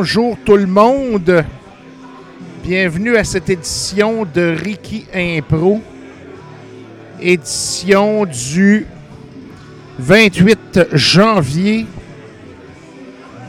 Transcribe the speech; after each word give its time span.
Bonjour 0.00 0.36
tout 0.44 0.56
le 0.56 0.66
monde. 0.66 1.44
Bienvenue 2.62 3.16
à 3.16 3.24
cette 3.24 3.50
édition 3.50 4.24
de 4.32 4.56
Ricky 4.56 5.06
Impro. 5.12 5.80
Édition 7.20 8.24
du 8.24 8.86
28 9.98 10.90
janvier 10.92 11.84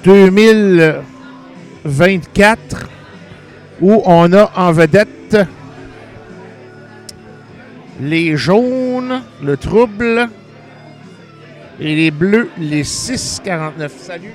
2024 0.03 2.89
où 3.81 4.01
on 4.07 4.33
a 4.33 4.51
en 4.55 4.71
vedette 4.71 5.37
les 8.01 8.35
jaunes, 8.35 9.21
le 9.43 9.55
trouble, 9.55 10.27
et 11.79 11.95
les 11.95 12.09
bleus, 12.09 12.49
les 12.57 12.83
6,49. 12.83 13.91
Salut! 13.99 14.33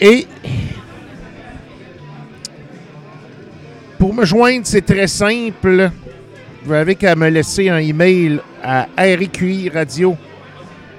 Et 0.00 0.26
pour 3.98 4.14
me 4.14 4.24
joindre, 4.24 4.66
c'est 4.66 4.84
très 4.84 5.06
simple. 5.06 5.90
Vous 6.64 6.72
avez 6.72 6.94
qu'à 6.94 7.14
me 7.14 7.28
laisser 7.28 7.68
un 7.68 7.78
email 7.78 8.40
à 8.62 8.86
RQI 8.98 9.68
Radio 9.68 10.16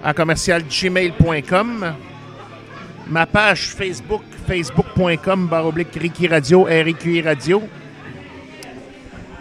à 0.03 0.13
commercialgmail.com. 0.13 1.93
Ma 3.09 3.25
page 3.25 3.69
Facebook, 3.75 4.21
facebook.com, 4.47 5.47
baroblique 5.47 5.97
Ricky 5.99 6.27
Radio, 6.27 6.65
RQI 6.65 7.21
Radio. 7.21 7.63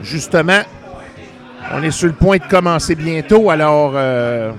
justement, 0.02 0.60
on 1.72 1.82
est 1.82 1.90
sur 1.90 2.08
le 2.08 2.14
point 2.14 2.38
de 2.38 2.44
commencer 2.44 2.94
bientôt, 2.94 3.50
alors 3.50 3.92
euh, 3.94 4.52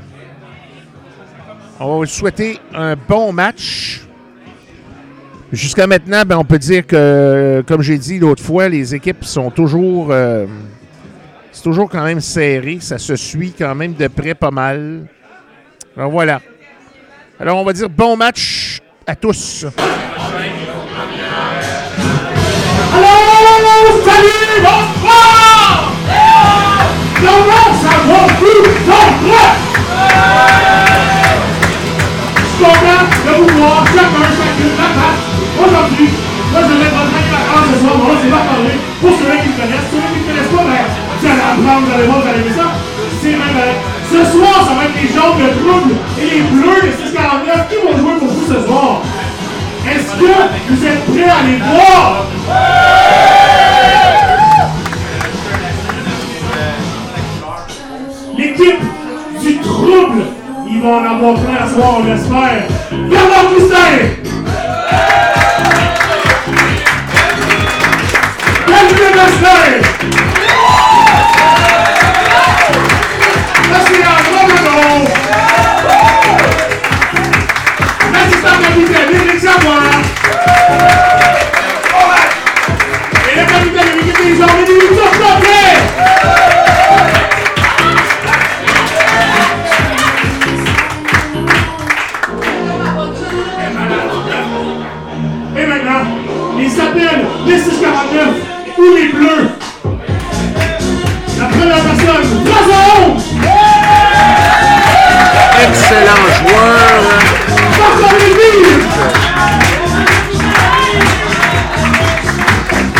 on 1.79 1.87
va 1.87 1.95
vous 1.95 2.05
souhaiter 2.05 2.59
un 2.73 2.95
bon 2.95 3.33
match. 3.33 4.01
Jusqu'à 5.51 5.85
maintenant, 5.85 6.23
ben, 6.25 6.37
on 6.37 6.45
peut 6.45 6.59
dire 6.59 6.87
que, 6.87 7.61
comme 7.67 7.81
j'ai 7.81 7.97
dit 7.97 8.19
l'autre 8.19 8.41
fois, 8.41 8.69
les 8.69 8.95
équipes 8.95 9.25
sont 9.25 9.51
toujours. 9.51 10.07
euh, 10.11 10.45
toujours 11.61 11.89
quand 11.89 12.03
même 12.03 12.21
serré. 12.21 12.79
Ça 12.81 12.97
se 12.97 13.15
suit 13.15 13.53
quand 13.57 13.75
même 13.75 13.93
de 13.93 14.07
près 14.07 14.33
pas 14.33 14.51
mal. 14.51 15.05
Alors 15.95 16.11
voilà. 16.11 16.41
Alors 17.39 17.57
on 17.57 17.63
va 17.63 17.73
dire 17.73 17.89
bon 17.89 18.17
match 18.17 18.81
à 19.05 19.15
tous. 19.15 19.65
Allô, 22.93 24.01
salut! 24.05 24.90
Ça 27.21 27.93
va, 28.07 28.25
tous 28.39 28.65
prêts? 28.81 29.13
Je 32.47 32.53
content 32.63 33.03
de 33.25 33.31
vous 33.37 33.51
voir 33.59 33.85
chacun, 33.85 34.25
chacune, 34.25 34.75
la. 34.77 35.63
Aujourd'hui, 35.63 36.09
moi 36.51 36.61
je 36.61 36.73
vais 36.73 36.85
être 36.85 36.97
votre 36.97 37.13
animateur 37.13 37.61
ce 37.69 37.75
soir. 37.79 37.93
Bon, 37.97 38.07
là, 38.07 38.15
c'est 38.23 38.31
pas 38.31 38.37
parler. 38.37 38.75
Pour 39.01 39.11
ceux 39.11 39.37
qui 39.37 39.49
me 39.49 39.53
connaissent, 39.53 39.89
ceux 39.91 40.01
qui 40.01 40.17
ne 40.17 40.25
connaissent 40.25 40.49
pas, 40.49 40.63
ben, 40.65 40.85
vous 41.19 41.25
allez 41.27 41.45
apprendre, 41.45 41.85
vous 41.85 41.93
allez 41.93 42.07
voir, 42.07 42.17
vous 42.21 42.29
allez 42.29 42.41
aimer 42.41 42.57
ça. 42.57 42.67
C'est 43.21 43.37
même. 43.37 43.77
Ce 44.11 44.21
soir, 44.33 44.57
ça 44.65 44.73
va 44.73 44.81
être 44.85 44.97
les 44.97 45.09
jaunes 45.13 45.37
de 45.37 45.49
trouble 45.61 45.93
et 46.17 46.25
les 46.25 46.41
bleus 46.41 46.81
de 46.81 46.91
649 47.05 47.69
qui 47.69 47.77
vont 47.85 47.95
jouer 48.01 48.17
pour 48.17 48.29
vous 48.29 48.47
ce 48.49 48.65
soir. 48.65 49.01
Est-ce 49.85 50.11
que 50.17 50.33
vous 50.69 50.81
êtes 50.85 51.05
prêts 51.05 51.29
à 51.29 51.45
les 51.45 51.57
voir? 51.61 52.25
Du 58.61 59.57
trouble, 59.57 60.21
ils 60.69 60.79
vont 60.81 60.97
en 60.97 61.03
avoir 61.03 61.33
plein 61.33 61.65
à 61.65 61.67
soir, 61.67 61.97
on 61.97 62.03
l'espère. 62.03 62.67
Bernard 62.91 63.49
Poussin! 63.49 64.21
L'assistant 78.13 78.57
capitaine, 78.61 79.11
Éric 79.27 79.39
Savoie! 79.39 79.89
Et 83.27 83.35
de 83.35 83.97
l'équipe 83.97 84.23
des 84.23 84.39
hommes, 84.39 84.65
Tourcotet! 84.67 85.10
La 101.71 101.77
Jason! 101.77 103.15
Excellent 105.63 106.25
joueur. 106.35 106.99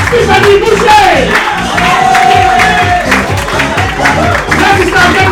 Stéphanie 0.08 0.58
Boucher! 0.62 1.16
Capitaine! 4.58 5.32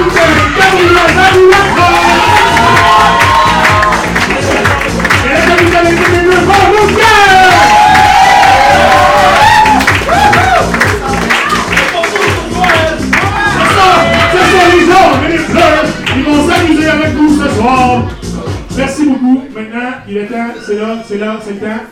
Il 20.09 20.17
est 20.17 20.25
temps, 20.25 20.35
c'est 20.65 20.75
là, 20.75 20.95
c'est 21.07 21.17
là, 21.17 21.37
c'est 21.39 21.53
le 21.53 21.59
temps. 21.59 21.83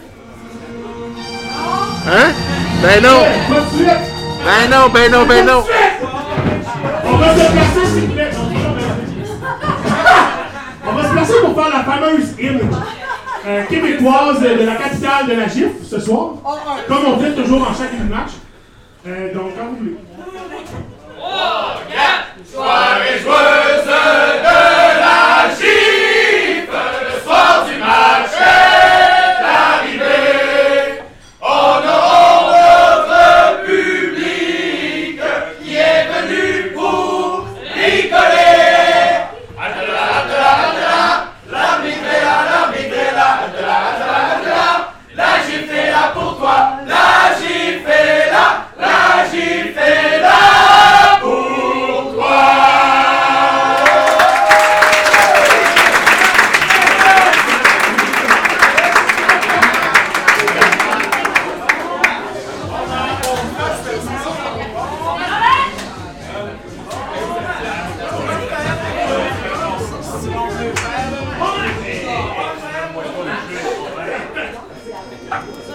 Hein? 2.07 2.31
Ben 2.81 3.03
non. 3.03 3.21
Ben 4.43 4.69
non, 4.71 4.89
ben 4.91 5.11
non, 5.11 5.25
ben 5.25 5.45
non. 5.45 5.59
De 5.59 5.65
suite. 5.65 5.75
On 7.05 7.17
va 7.17 7.35
se 7.35 7.51
placer, 7.51 7.85
s'il 7.93 8.07
vous 8.07 8.13
plaît. 8.13 8.31
On 10.87 10.93
va 10.93 11.03
se 11.03 11.11
placer 11.11 11.33
pour 11.43 11.63
faire 11.63 11.77
la 11.77 11.83
fameuse 11.83 12.39
hymne 12.39 12.69
euh, 13.45 13.63
québécoise 13.65 14.41
de 14.41 14.65
la 14.65 14.75
capitale 14.75 15.27
de 15.27 15.33
la 15.33 15.47
GIF 15.47 15.83
ce 15.87 15.99
soir. 15.99 16.29
Comme 16.87 17.05
on 17.05 17.19
fait 17.19 17.33
toujours 17.33 17.61
en 17.61 17.73
chaque 17.73 17.93
match. 18.09 18.31
Euh, 19.07 19.33
donc, 19.33 19.51
quand 19.55 19.65
vous 19.65 19.77
voulez. 19.77 19.97
Soirée 22.51 23.19
joueuse 23.23 23.56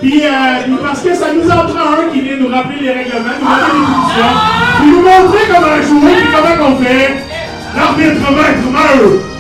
Puis, 0.03 0.21
euh, 0.27 0.77
parce 0.83 1.01
que 1.01 1.15
ça 1.15 1.27
nous 1.33 1.49
en 1.49 1.65
prend 1.73 1.93
un 1.93 2.13
qui 2.13 2.23
vient 2.23 2.37
nous 2.37 2.49
rappeler 2.49 2.81
les 2.81 2.91
règlements, 2.91 3.39
nous 3.41 3.47
donner 3.47 3.71
des 3.73 3.87
positions, 3.87 4.35
puis 4.81 4.91
nous 4.91 5.03
montrer 5.03 5.47
comment 5.47 5.81
jouer, 5.81 6.15
puis 6.17 6.33
comment 6.35 6.71
on 6.71 6.83
fait. 6.83 7.25
L'arbitre 7.77 8.33
maître 8.33 8.71
meurt. 8.73 9.32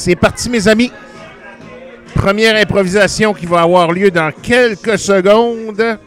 C'est 0.00 0.14
parti, 0.14 0.48
mes 0.48 0.68
amis. 0.68 0.92
Première 2.14 2.54
improvisation 2.54 3.34
qui 3.34 3.46
va 3.46 3.62
avoir 3.62 3.90
lieu 3.90 4.12
dans 4.12 4.30
quelques 4.30 4.96
secondes. 4.96 5.98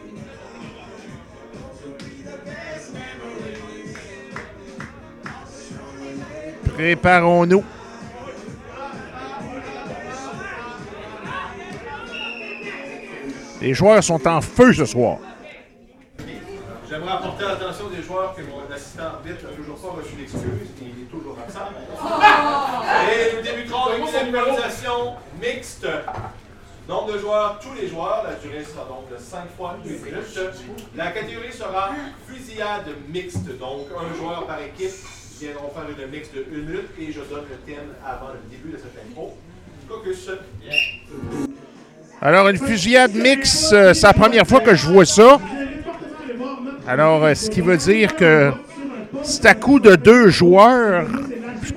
Préparons-nous. 6.72 7.62
Les 13.60 13.74
joueurs 13.74 14.02
sont 14.02 14.26
en 14.26 14.40
feu 14.40 14.72
ce 14.72 14.86
soir. 14.86 15.18
J'aimerais 16.92 17.12
apporter 17.12 17.44
l'attention 17.44 17.88
des 17.88 18.02
joueurs 18.02 18.34
que 18.34 18.42
mon 18.42 18.70
assistant 18.70 19.04
arbitre 19.04 19.48
n'a 19.48 19.56
toujours 19.56 19.78
pas 19.78 19.96
reçu 19.96 20.14
d'excuses, 20.14 20.76
et 20.76 20.84
il 20.84 21.04
est 21.04 21.10
toujours 21.10 21.38
absent. 21.40 21.72
Et 23.08 23.34
nous 23.34 23.42
débuterons 23.42 23.84
avec 23.86 24.00
une 24.00 24.36
improvisation 24.36 25.14
mixte. 25.40 25.86
Nombre 26.86 27.14
de 27.14 27.18
joueurs, 27.18 27.58
tous 27.62 27.72
les 27.80 27.88
joueurs, 27.88 28.24
la 28.28 28.34
durée 28.34 28.62
sera 28.62 28.84
donc 28.84 29.08
de 29.10 29.16
5 29.16 29.40
fois 29.56 29.78
1 29.82 29.88
minute. 29.88 30.02
La 30.94 31.12
catégorie 31.12 31.52
sera 31.52 31.92
fusillade 32.28 32.88
mixte, 33.08 33.58
donc 33.58 33.86
un 33.96 34.14
joueur 34.14 34.46
par 34.46 34.60
équipe. 34.60 34.92
Viendront 35.40 35.70
faire 35.70 35.88
une 35.88 36.10
mix 36.10 36.30
de 36.30 36.44
1 36.44 36.58
minute 36.58 36.90
et 37.00 37.10
je 37.10 37.20
donne 37.20 37.46
le 37.48 37.56
thème 37.64 37.88
avant 38.04 38.34
le 38.34 38.50
début 38.50 38.70
de 38.70 38.76
cette 38.76 39.02
intro. 39.08 39.38
Caucus. 39.88 40.28
Alors, 42.20 42.50
une 42.50 42.58
fusillade 42.58 43.14
mix, 43.14 43.72
euh, 43.72 43.94
c'est 43.94 44.06
la 44.06 44.12
première 44.12 44.46
fois 44.46 44.60
que 44.60 44.74
je 44.74 44.86
vois 44.86 45.06
ça. 45.06 45.40
Alors, 46.86 47.24
euh, 47.24 47.34
ce 47.34 47.48
qui 47.48 47.60
veut 47.60 47.76
dire 47.76 48.16
que 48.16 48.52
c'est 49.22 49.46
à 49.46 49.54
coup 49.54 49.78
de 49.78 49.94
deux 49.94 50.28
joueurs 50.28 51.06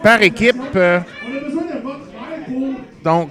par 0.01 0.21
équipe. 0.21 0.55
euh, 0.75 0.99
donc, 3.03 3.29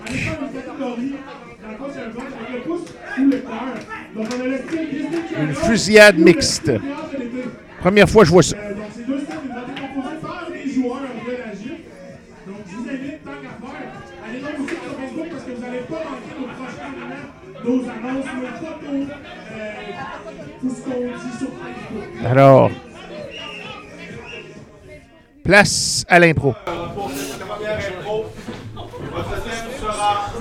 une 5.37 5.55
fusillade 5.55 6.19
mixte. 6.19 6.71
première 7.81 8.09
fois 8.09 8.25
je 8.25 8.31
vois 8.31 8.43
ça. 8.43 8.57
Alors, 22.25 22.71
place 25.45 26.07
à 26.09 26.19
l'impro. 26.19 26.55
Pour 26.95 27.11
cette 27.11 27.39
première 27.39 27.77
intro, 27.77 28.25
votre 28.75 29.45
thème 29.45 29.71
sera 29.79 30.33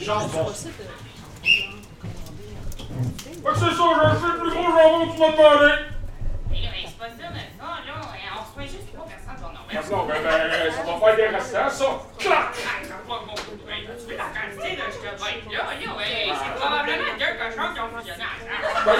jambon. 0.00 0.46
c'est 0.54 0.64
ça, 0.64 0.84
j'ai 3.52 4.20
fait 4.20 4.32
le 4.32 4.38
plus 4.40 4.50
gros 4.50 4.62
jambon 4.62 5.06
que 5.06 5.12
tu 5.12 5.18
m'as 5.18 5.32
demandé. 5.32 5.72
Mais 6.50 6.60
là, 6.62 6.68
c'est 6.86 6.98
pas 6.98 7.06
ça, 7.06 7.30
mais 7.32 7.50
ça, 7.58 7.64
là, 7.84 7.94
on 8.00 8.40
reçoit 8.40 8.62
juste 8.62 8.93
ben, 9.74 10.22
ben! 10.22 10.64
Ah. 12.28 12.52
Ben, 18.86 18.92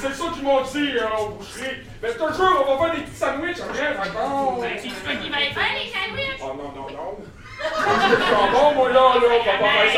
c'est. 0.00 0.08
Ben, 0.08 0.14
ça 0.14 0.24
qu'ils 0.34 0.42
m'ont 0.42 0.62
dit 0.62 0.96
euh, 0.96 1.18
au 1.18 1.28
boucherie. 1.30 1.76
Mais 2.02 2.08
je 2.08 2.14
te 2.14 2.32
jure, 2.34 2.64
on 2.66 2.76
va 2.76 2.84
faire 2.84 2.94
des 2.94 3.02
petits 3.02 3.16
sandwichs, 3.16 3.58
rien? 3.72 3.90
Ben. 3.92 4.10
Oh 6.42 6.54
non, 6.56 6.72
non, 6.74 6.90
non. 6.90 7.18
C'est 7.58 8.20
jambon, 8.30 8.74
moi, 8.74 8.92
là, 8.92 9.02
on 9.02 9.18
va 9.18 9.28
pas 9.28 9.56
faire 9.58 9.92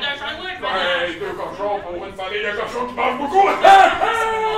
t'achètes 0.00 0.38
deux 0.40 0.54
cochons. 0.58 0.74
Ben, 0.74 1.18
deux 1.20 1.32
cochons 1.32 1.80
pour 1.80 2.06
une 2.06 2.14
famille 2.14 2.42
de 2.42 2.50
cochons 2.50 2.86
qui 2.86 2.94
mangent 2.94 3.18
beaucoup. 3.18 3.48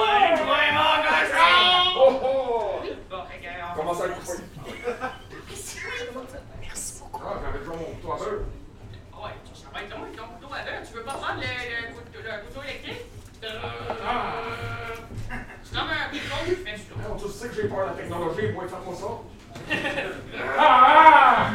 Ouais, 0.07 0.35
toi, 0.37 0.57
mon 0.73 0.99
cochon! 1.03 1.57
Oh, 1.97 2.21
oh. 2.23 2.83
Bon, 3.11 3.23
fait 3.29 3.39
que, 3.39 3.49
on 3.49 3.77
Comment 3.77 3.95
ça, 3.95 4.07
le 4.07 4.15
couper? 4.15 4.43
Ah, 7.27 7.35
j'avais 7.43 7.59
déjà 7.59 7.71
mon 7.71 7.85
couteau 7.85 8.13
à 8.13 8.17
beurre. 8.19 8.43
Couteau 9.77 10.49
l'heure. 10.51 10.83
Tu 10.87 10.93
veux 10.97 11.03
pas 11.03 11.13
prendre 11.13 11.41
le, 11.41 11.47
le, 11.47 11.93
couteau, 11.95 12.19
le 12.25 12.31
couteau 12.47 12.63
électrique? 12.63 13.03
Euh, 13.45 13.49
C'est 15.63 15.75
comme 15.79 15.89
un 15.89 16.09
couteau 16.11 16.39
qui 16.47 16.55
fait 16.65 16.77
ça. 16.77 16.83
Sais 17.29 17.49
que 17.49 17.55
j'ai 17.55 17.69
peur 17.69 17.79
de 17.85 17.91
la 17.91 17.93
technologie, 17.93 18.49
moi, 18.53 18.65
fais-moi 18.69 18.95
ça. 18.97 19.07
Ah! 20.59 21.51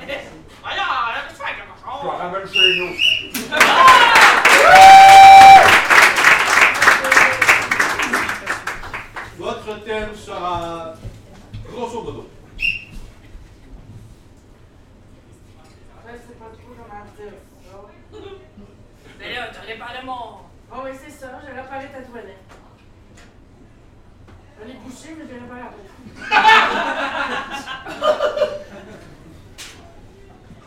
Le 0.00 0.06
Je 2.00 2.06
la 2.06 2.12
ramène 2.12 2.46
chez 2.46 2.78
nous. 2.78 2.94
Votre 9.38 9.84
thème 9.84 10.14
sera 10.14 10.94
grosso 11.72 12.02
modo. 12.02 12.26
Je 12.58 12.64
sais 16.12 16.34
pas 16.38 16.46
trop 16.46 16.74
comment 16.76 17.04
dire 17.16 17.32
ça. 17.64 17.76
Mais 19.18 19.28
là, 19.34 19.42
t'as 19.52 19.60
réparé 19.60 19.98
mon. 20.04 20.22
Oh 20.72 20.80
oui, 20.84 20.90
c'est 21.02 21.10
ça, 21.10 21.40
j'ai 21.44 21.52
réparé 21.52 21.86
ta 21.88 22.00
toilette. 22.02 22.36
Elle 24.60 24.70
est 24.70 24.80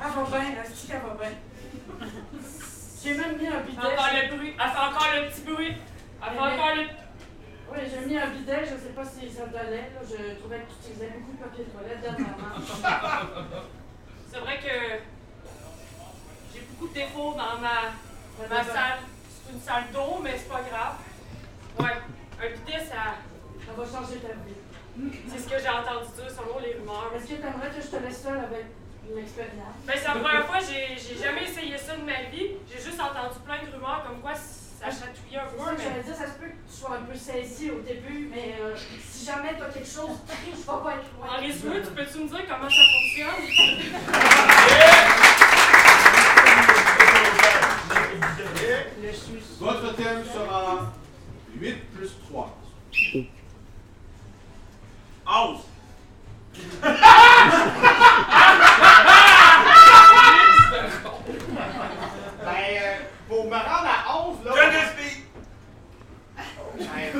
Elle 0.04 0.12
va 0.12 0.40
bien, 0.40 0.56
la 0.56 0.66
stick, 0.66 0.92
elle 0.92 1.02
va 1.02 1.14
bien. 1.14 1.32
J'ai 3.04 3.14
même 3.16 3.38
mis 3.38 3.48
un 3.48 3.60
bidet. 3.62 3.78
Encore 3.78 4.10
le 4.14 4.36
bruit. 4.36 4.54
Elle 4.54 4.72
fait 4.72 4.78
encore 4.78 5.08
le 5.16 5.30
petit 5.30 5.42
bruit. 5.42 5.74
Elle 6.22 6.34
fait 6.34 6.40
encore 6.40 6.76
le. 6.76 6.84
Oui, 7.72 7.80
j'ai 7.90 8.06
mis 8.06 8.18
un 8.18 8.28
bidet, 8.28 8.62
je 8.66 8.70
sais 8.70 8.94
pas 8.96 9.06
si 9.06 9.32
ça 9.32 9.44
te 9.44 9.52
donnait. 9.52 9.92
Là. 9.94 10.02
Je 10.04 10.40
trouvais 10.40 10.60
que 10.60 10.66
tu 10.72 10.90
utilisais 10.90 11.14
beaucoup 11.18 11.34
de 11.34 11.44
papier 11.44 11.66
de 11.66 11.70
toilette 11.70 12.02
dernièrement. 12.02 12.56
C'est 14.32 14.40
vrai 14.40 14.58
que. 14.60 14.76
J'ai 16.54 16.62
beaucoup 16.62 16.88
de 16.90 16.94
défauts 16.94 17.34
dans 17.34 17.60
ma, 17.62 17.94
ma 18.50 18.64
salle. 18.64 19.00
C'est 19.46 19.54
une 19.54 19.62
salle 19.62 19.86
d'eau, 19.94 20.20
mais 20.22 20.38
c'est 20.38 20.50
pas 20.50 20.62
grave. 20.62 20.96
Ouais, 21.80 21.98
un 22.42 22.50
bidet, 22.58 22.86
ça. 22.86 23.16
Ça 23.66 23.72
va 23.78 23.84
changer 23.86 24.20
ta 24.20 24.28
vie. 24.28 24.61
C'est 25.28 25.40
ce 25.40 25.48
que 25.50 25.58
j'ai 25.60 25.70
entendu 25.70 26.08
dire 26.16 26.30
selon 26.30 26.60
les 26.60 26.74
rumeurs. 26.74 27.12
Est-ce 27.16 27.24
que 27.24 27.36
tu 27.36 27.42
aimerais 27.42 27.70
que 27.70 27.82
je 27.82 27.88
te 27.88 27.96
laisse 28.04 28.22
seule 28.22 28.40
avec 28.40 28.66
l'expérience? 29.16 29.76
Ben, 29.86 29.94
c'est 29.96 30.08
la 30.08 30.20
première 30.20 30.46
fois, 30.46 30.60
j'ai 30.60 31.18
jamais 31.18 31.44
essayé 31.44 31.78
ça 31.78 31.96
de 31.96 32.04
ma 32.04 32.30
vie. 32.30 32.58
J'ai 32.70 32.82
juste 32.82 33.00
entendu 33.00 33.40
plein 33.46 33.64
de 33.64 33.72
rumeurs 33.74 34.04
comme 34.08 34.22
quoi 34.22 34.34
ça 34.36 34.90
chatouillait 34.90 35.40
un 35.40 35.50
peu. 35.50 35.58
Mais... 35.78 36.04
Dire, 36.04 36.16
ça 36.16 36.28
se 36.28 36.38
peut 36.38 36.48
que 36.48 36.62
tu 36.70 36.74
sois 36.80 36.98
un 36.98 37.04
peu 37.04 37.16
saisi 37.16 37.72
au 37.72 37.80
début, 37.82 38.30
mais 38.34 38.56
euh, 38.62 38.76
si 38.76 39.26
jamais 39.26 39.56
tu 39.56 39.64
as 39.64 39.70
quelque 39.70 39.90
chose, 39.90 40.18
je 40.46 40.52
ne 40.52 40.56
vais 40.56 40.66
pas 40.66 40.96
être 40.98 41.10
loin. 41.18 41.28
En 41.30 41.40
résumé, 41.40 41.82
tu 41.82 41.92
peux-tu 41.92 42.18
me 42.20 42.28
dire 42.30 42.46
comment 42.48 42.70
ça 42.70 42.84
fonctionne? 42.94 43.42
Votre 49.60 49.96
thème 49.96 50.24
sera 50.26 50.92
8 51.56 51.76
plus 51.94 52.12
3. 52.30 52.58
House. 55.32 55.62
ben, 56.82 56.92
euh, 62.50 62.98
11, 63.30 63.50
ben, 63.50 63.62
là. 64.44 64.54
Tu 66.74 66.88
mets 66.90 67.12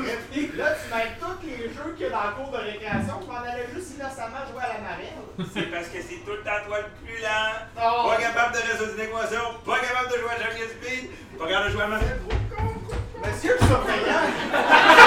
tous 1.18 1.46
les 1.46 1.56
jeux 1.68 1.94
qu'il 1.96 2.10
dans 2.10 2.26
le 2.28 2.34
cours 2.34 2.52
de 2.52 2.58
récréation. 2.58 3.14
Je 3.22 3.26
m'en 3.26 3.38
allais 3.38 3.68
juste 3.74 3.96
jouer 3.96 4.60
à 4.60 4.68
la. 4.68 5.46
C'est 5.54 5.70
parce 5.70 5.88
que 5.88 6.02
c'est 6.02 6.22
tout 6.26 6.32
le 6.32 6.42
toi 6.42 6.78
plus 7.02 7.18
lent. 7.22 7.52
Ah. 7.78 8.04
Pas 8.08 8.16
capable 8.20 8.52
de 8.54 8.60
résoudre 8.60 8.92
une 8.94 9.04
équation. 9.04 9.40
Pas 9.64 9.78
capable 9.78 10.12
de 10.12 10.18
jouer 10.18 10.30
à 10.32 10.38
Jungle 10.38 10.68
Speed. 10.68 11.10
Pas 11.38 11.48
capable 11.48 11.66
de 11.66 11.72
jouer 11.72 11.82
à 11.82 11.88
Marine. 11.88 12.08
Monsieur 13.24 13.56
le 13.58 13.66
surveillant. 13.66 15.00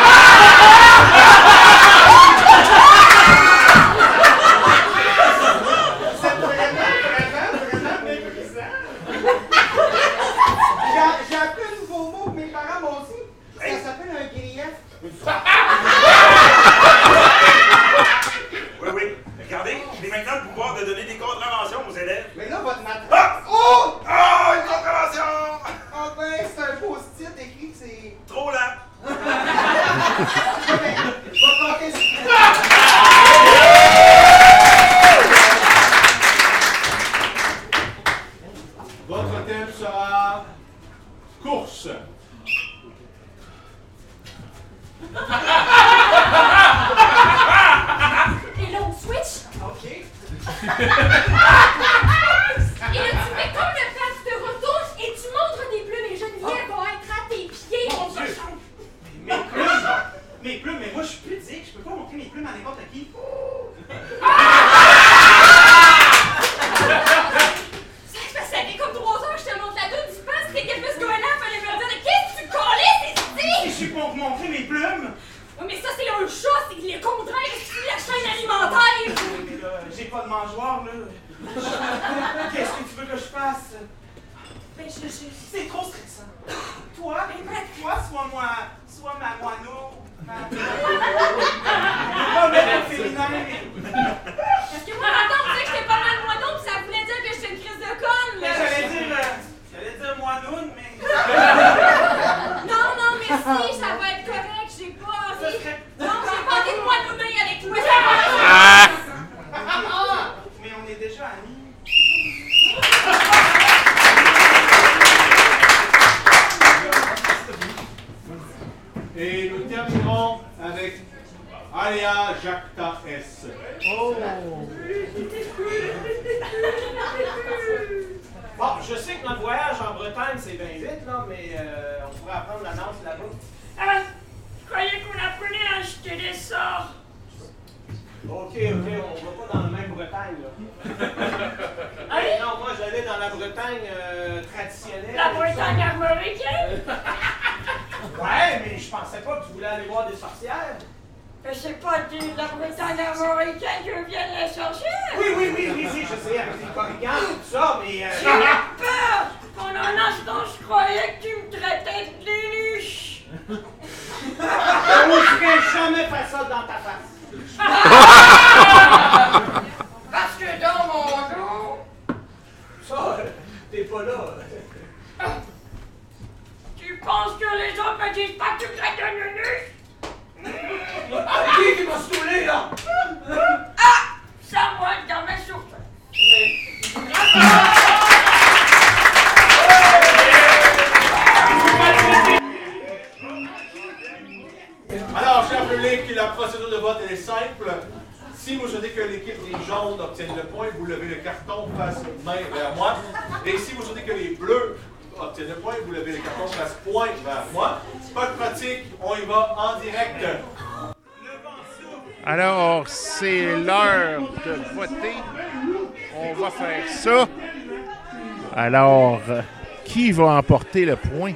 remporté 220.36 220.84
le 220.84 220.98
point. 220.98 221.34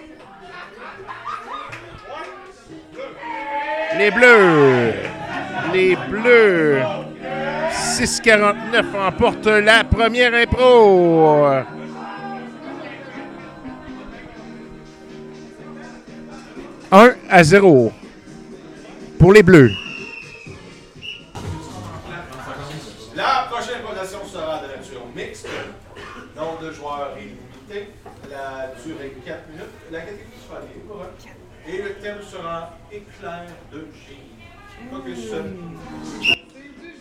Les 3.98 4.12
Bleus. 4.12 4.94
Les 5.74 5.96
Bleus. 6.10 6.82
6-49 7.72 8.92
remporte 8.94 9.48
la 9.48 9.84
première 9.86 10.34
impro. 10.34 11.46
Un 16.92 17.14
à 17.30 17.44
0 17.44 17.94
pour 19.18 19.32
les 19.32 19.44
Bleus. 19.44 19.72
La 29.92 30.00
catégorie 30.02 30.24
sera 30.48 30.60
libre. 30.62 31.08
Et 31.68 31.78
le 31.82 31.94
thème 31.96 32.22
sera 32.22 32.78
éclair 32.92 33.46
de 33.72 33.88
génie. 34.08 34.38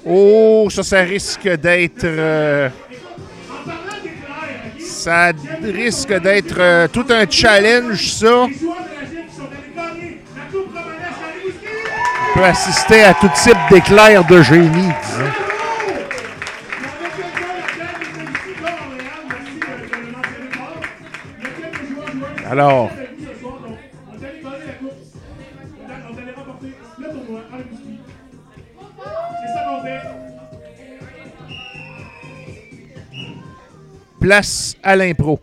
Oh, 0.05 0.69
ça, 0.71 0.83
ça 0.83 1.01
risque 1.01 1.49
d'être. 1.49 2.05
euh, 2.05 2.69
ça 4.81 5.33
risque 5.63 6.13
d'être 6.21 6.59
euh, 6.59 6.89
tout 6.89 7.07
un 7.11 7.29
challenge, 7.29 8.13
ça. 8.15 8.45
On 8.45 8.49
peut 12.35 12.45
assister 12.45 13.05
à 13.05 13.15
tout 13.15 13.31
type 13.35 13.57
d'éclairs 13.71 14.25
de 14.25 14.43
génie. 14.43 14.93
Fait. 29.83 30.03
Place 34.21 34.77
à 34.83 34.97
l'impro. 34.97 35.41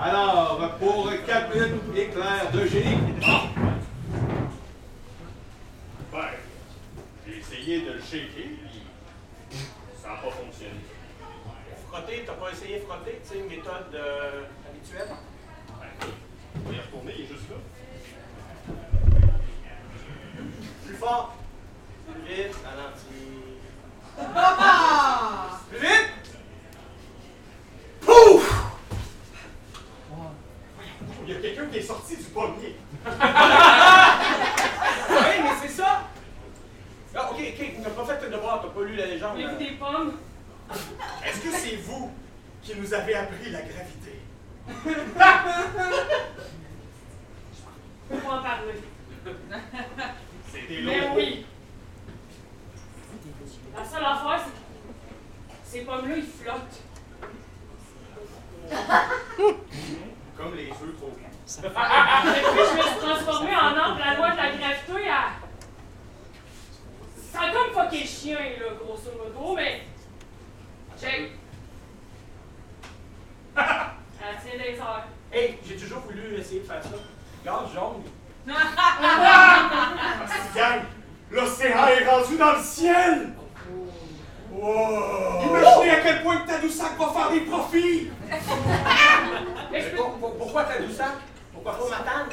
Alors, 0.00 0.76
pour 0.78 1.10
4 1.26 1.54
minutes, 1.54 1.96
éclair 1.96 2.50
de 2.52 2.66
génie. 2.66 3.14
Ben, 6.12 6.20
j'ai 7.26 7.38
essayé 7.38 7.80
de 7.82 7.92
le 7.92 8.00
shaker, 8.00 8.28
puis 8.36 8.82
ça 10.02 10.08
n'a 10.08 10.14
pas 10.16 10.30
fonctionné. 10.30 10.80
Frotter, 11.88 12.24
t'as 12.26 12.32
pas 12.32 12.50
essayé 12.50 12.80
de 12.80 12.84
frotter, 12.84 13.20
tu 13.22 13.28
sais, 13.28 13.38
une 13.38 13.48
méthode 13.48 13.94
euh, 13.94 14.42
habituelle? 14.68 15.08
Ben, 15.68 16.08
on 16.56 16.68
va 16.68 16.74
y 16.74 16.80
retourner, 16.80 17.14
il 17.16 17.24
est 17.24 17.28
juste 17.28 17.48
là. 17.50 17.56
Plus 20.86 20.96
fort. 20.96 21.36
Plus 22.06 22.22
vite, 22.34 22.56
ralenti. 22.64 23.22
Plus 25.70 25.78
vite! 25.78 26.10
Pouf! 28.00 28.64
Il 31.24 31.32
y 31.32 31.36
a 31.36 31.40
quelqu'un 31.40 31.66
qui 31.66 31.78
est 31.78 31.82
sorti 31.82 32.16
du 32.16 32.24
pommier. 32.24 32.76
Oui, 33.04 33.12
mais 35.42 35.54
c'est 35.62 35.68
ça! 35.68 36.02
Ah, 37.14 37.30
ok, 37.30 37.38
ok, 37.38 37.60
t'as 37.82 37.90
pas 37.90 38.04
fait 38.04 38.18
tes 38.18 38.30
devoirs, 38.30 38.60
t'as 38.62 38.68
pas 38.68 38.81
lu 38.92 38.98
la 38.98 39.06
légende. 39.06 39.58
Des 39.58 39.70
pommes? 39.72 40.12
Est-ce 41.24 41.40
que 41.40 41.50
c'est 41.52 41.76
vous 41.76 42.10
qui 42.62 42.74
nous 42.76 42.94
avez 42.94 43.14
appris 43.14 43.50
la 43.50 43.62
gravité? 43.62 44.20
Faut 48.10 48.16
pas 48.18 48.34
en 48.34 48.42
parler. 48.42 48.74
C'était 50.52 50.82
Mais 50.82 51.00
lourd. 51.00 51.16
oui. 51.16 51.46
La 53.76 53.84
seule 53.84 54.04
affaire, 54.04 54.40
c'est 54.44 54.52
que 54.52 54.56
ces 55.64 55.80
pommes-là, 55.84 56.16
ils 56.16 56.22
flottent. 56.22 56.82
Comme 60.36 60.54
les 60.54 60.68
œufs 60.70 60.96
trop 60.98 61.08
grands. 61.08 61.28
Depuis, 61.62 61.74
je 62.70 62.76
me 62.76 62.82
suis 62.82 62.98
transformée 63.00 63.56
en 63.56 63.76
arbre, 63.76 63.98
la 63.98 64.14
loi 64.16 64.30
de 64.30 64.36
la 64.36 64.50
gravité, 64.56 64.92
elle... 64.96 65.41
Ça 67.32 67.40
a 67.40 67.50
comme 67.50 67.72
fucké 67.72 68.00
le 68.02 68.06
chien, 68.06 68.36
là, 68.38 68.66
grosso 68.78 69.10
modo, 69.16 69.54
mais... 69.56 69.82
Check. 71.00 71.32
Elle 73.56 74.36
tient 74.40 74.58
des 74.58 74.78
heures. 74.78 75.04
Hey, 75.32 75.58
j'ai 75.66 75.76
toujours 75.76 76.00
voulu 76.00 76.36
essayer 76.38 76.60
de 76.60 76.66
faire 76.66 76.82
ça. 76.82 76.90
Gaz 77.44 77.72
jaune. 77.74 78.02
Gang, 80.54 80.82
l'océan 81.30 81.86
est 81.86 82.04
rendu 82.08 82.36
dans 82.36 82.52
le 82.52 82.62
ciel! 82.62 83.32
Wow! 84.52 85.42
Imaginez 85.48 85.90
à 85.90 86.00
quel 86.02 86.22
point 86.22 86.36
que 86.38 86.46
Tadoussac 86.48 86.98
va 86.98 87.08
faire 87.08 87.30
des 87.30 87.40
profits! 87.42 88.10
Mais 89.70 89.80
je 89.80 89.88
peux... 89.90 89.96
Pour- 89.96 90.18
pour- 90.18 90.36
pourquoi 90.36 90.64
t'as 90.64 90.80
du 90.80 90.92
sac? 90.92 91.14
Pourquoi 91.52 91.78
pas 91.78 91.88
Matane? 91.88 92.28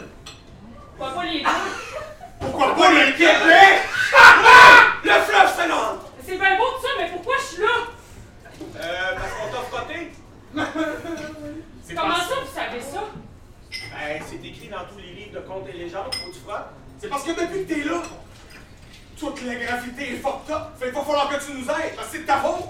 Pourquoi 0.97 1.15
pas 1.15 1.23
les 1.25 1.39
deux? 1.41 1.45
Pourquoi 2.39 2.75
pas 2.75 2.91
le 2.91 3.11
Québec? 3.11 3.83
Le 5.03 5.11
fleuve 5.11 5.55
Saint-Laurent! 5.55 5.99
C'est 6.25 6.37
bien 6.37 6.57
beau 6.57 6.65
tout 6.75 6.81
ça, 6.81 6.89
mais 6.97 7.09
pourquoi 7.09 7.35
je 7.37 7.43
suis 7.55 7.61
là? 7.61 7.67
Euh, 8.77 9.15
parce 9.15 9.31
qu'on 9.33 9.47
t'a 9.51 9.77
frotté? 9.77 10.11
C'est 11.83 11.93
Comment 11.95 12.15
ça, 12.15 12.35
vous 12.41 12.53
savez 12.53 12.81
ça? 12.81 13.03
Ben, 13.71 14.21
c'est 14.27 14.47
écrit 14.47 14.67
dans 14.67 14.85
tous 14.85 14.99
les 14.99 15.13
livres 15.13 15.39
de 15.39 15.47
contes 15.47 15.67
et 15.69 15.77
légendes, 15.77 16.13
faut 16.15 16.29
que 16.29 16.33
tu 16.33 16.39
frottes. 16.41 16.69
C'est 16.99 17.09
parce 17.09 17.23
que 17.23 17.31
depuis 17.31 17.65
que 17.65 17.73
t'es 17.73 17.83
là, 17.89 18.01
toute 19.17 19.41
la 19.43 19.55
gravité 19.55 20.13
est 20.13 20.17
fucked 20.17 20.53
up. 20.53 20.61
Fait 20.79 20.85
qu'il 20.85 20.95
va 20.95 21.01
falloir 21.01 21.29
que 21.29 21.45
tu 21.45 21.51
nous 21.53 21.63
aides, 21.63 21.95
parce 21.95 22.07
que 22.07 22.13
c'est 22.13 22.21
de 22.21 22.27
ta 22.27 22.37
faute. 22.37 22.69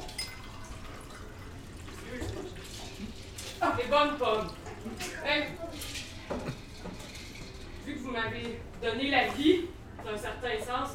Des 3.78 3.84
bonnes 3.90 4.18
pommes. 4.18 4.48
Hey. 5.26 5.44
Vu 7.86 7.96
que 7.96 8.00
vous 8.00 8.12
m'avez 8.12 8.62
donné 8.82 9.10
la 9.12 9.28
vie, 9.28 9.66
dans 10.06 10.12
un 10.12 10.18
certain 10.18 10.58
sens, 10.60 10.90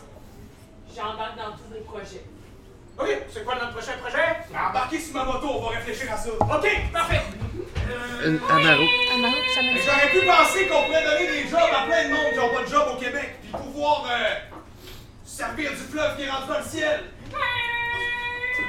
j'embarque 0.94 1.36
dans 1.36 1.52
tous 1.52 1.68
vos 1.72 1.80
projets. 1.84 2.24
Ok, 2.98 3.08
c'est 3.32 3.44
quoi 3.44 3.56
notre 3.56 3.72
prochain 3.72 3.92
projet? 4.00 4.24
Embarquez 4.54 5.00
sur 5.00 5.14
ma 5.14 5.24
moto, 5.24 5.48
on 5.50 5.62
va 5.62 5.68
réfléchir 5.76 6.12
à 6.12 6.16
ça. 6.16 6.30
Ok, 6.32 6.92
parfait! 6.92 7.22
Une 8.24 8.40
Amaro. 8.48 8.82
Mais 9.16 9.80
J'aurais 9.82 10.10
pu 10.10 10.26
penser 10.26 10.66
qu'on 10.68 10.84
pourrait 10.84 11.04
donner 11.04 11.26
des 11.26 11.48
jobs 11.48 11.60
à 11.60 11.86
plein 11.86 12.04
de 12.04 12.14
monde 12.14 12.30
qui 12.32 12.38
n'ont 12.38 12.54
pas 12.54 12.62
de 12.62 12.68
job 12.68 12.88
au 12.94 13.00
Québec, 13.00 13.34
puis 13.42 13.52
pouvoir 13.52 14.06
euh, 14.10 14.34
servir 15.24 15.70
du 15.72 15.76
fleuve 15.76 16.16
qui 16.16 16.22
est 16.22 16.30
rendu 16.30 16.48
dans 16.48 16.58
le 16.58 16.64
ciel. 16.64 17.04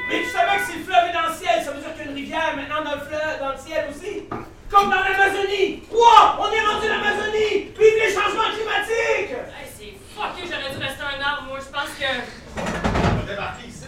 Mais 0.09 0.21
tu 0.21 0.29
savais 0.29 0.57
que 0.57 0.65
si 0.65 0.77
le 0.79 0.83
fleuve 0.83 1.09
est 1.09 1.13
dans 1.13 1.27
le 1.29 1.33
ciel, 1.33 1.63
ça 1.63 1.71
veut 1.71 1.79
dire 1.81 1.93
qu'il 1.93 2.05
y 2.05 2.07
a 2.07 2.11
une 2.11 2.15
rivière 2.15 2.55
maintenant 2.55 2.83
dans 2.83 2.95
le 2.95 3.01
fleuve, 3.01 3.39
dans 3.39 3.51
le 3.51 3.57
ciel 3.57 3.85
aussi? 3.89 4.23
Comme 4.69 4.89
dans 4.89 5.01
l'Amazonie! 5.01 5.83
Wow! 5.91 6.39
On 6.39 6.51
est 6.51 6.65
rendu 6.65 6.87
l'Amazonie! 6.87 7.71
Vive 7.77 7.97
les 7.99 8.11
changements 8.13 8.51
climatiques! 8.53 9.31
Hey, 9.31 9.67
c'est 9.67 9.93
fucké, 10.13 10.47
j'aurais 10.49 10.73
dû 10.75 10.83
rester 10.83 11.03
un 11.03 11.21
arbre. 11.21 11.47
Moi, 11.49 11.59
je 11.59 11.65
pense 11.71 11.89
que. 11.99 12.11
On 12.57 13.15
va 13.25 13.31
débarquer 13.31 13.67
ici. 13.67 13.85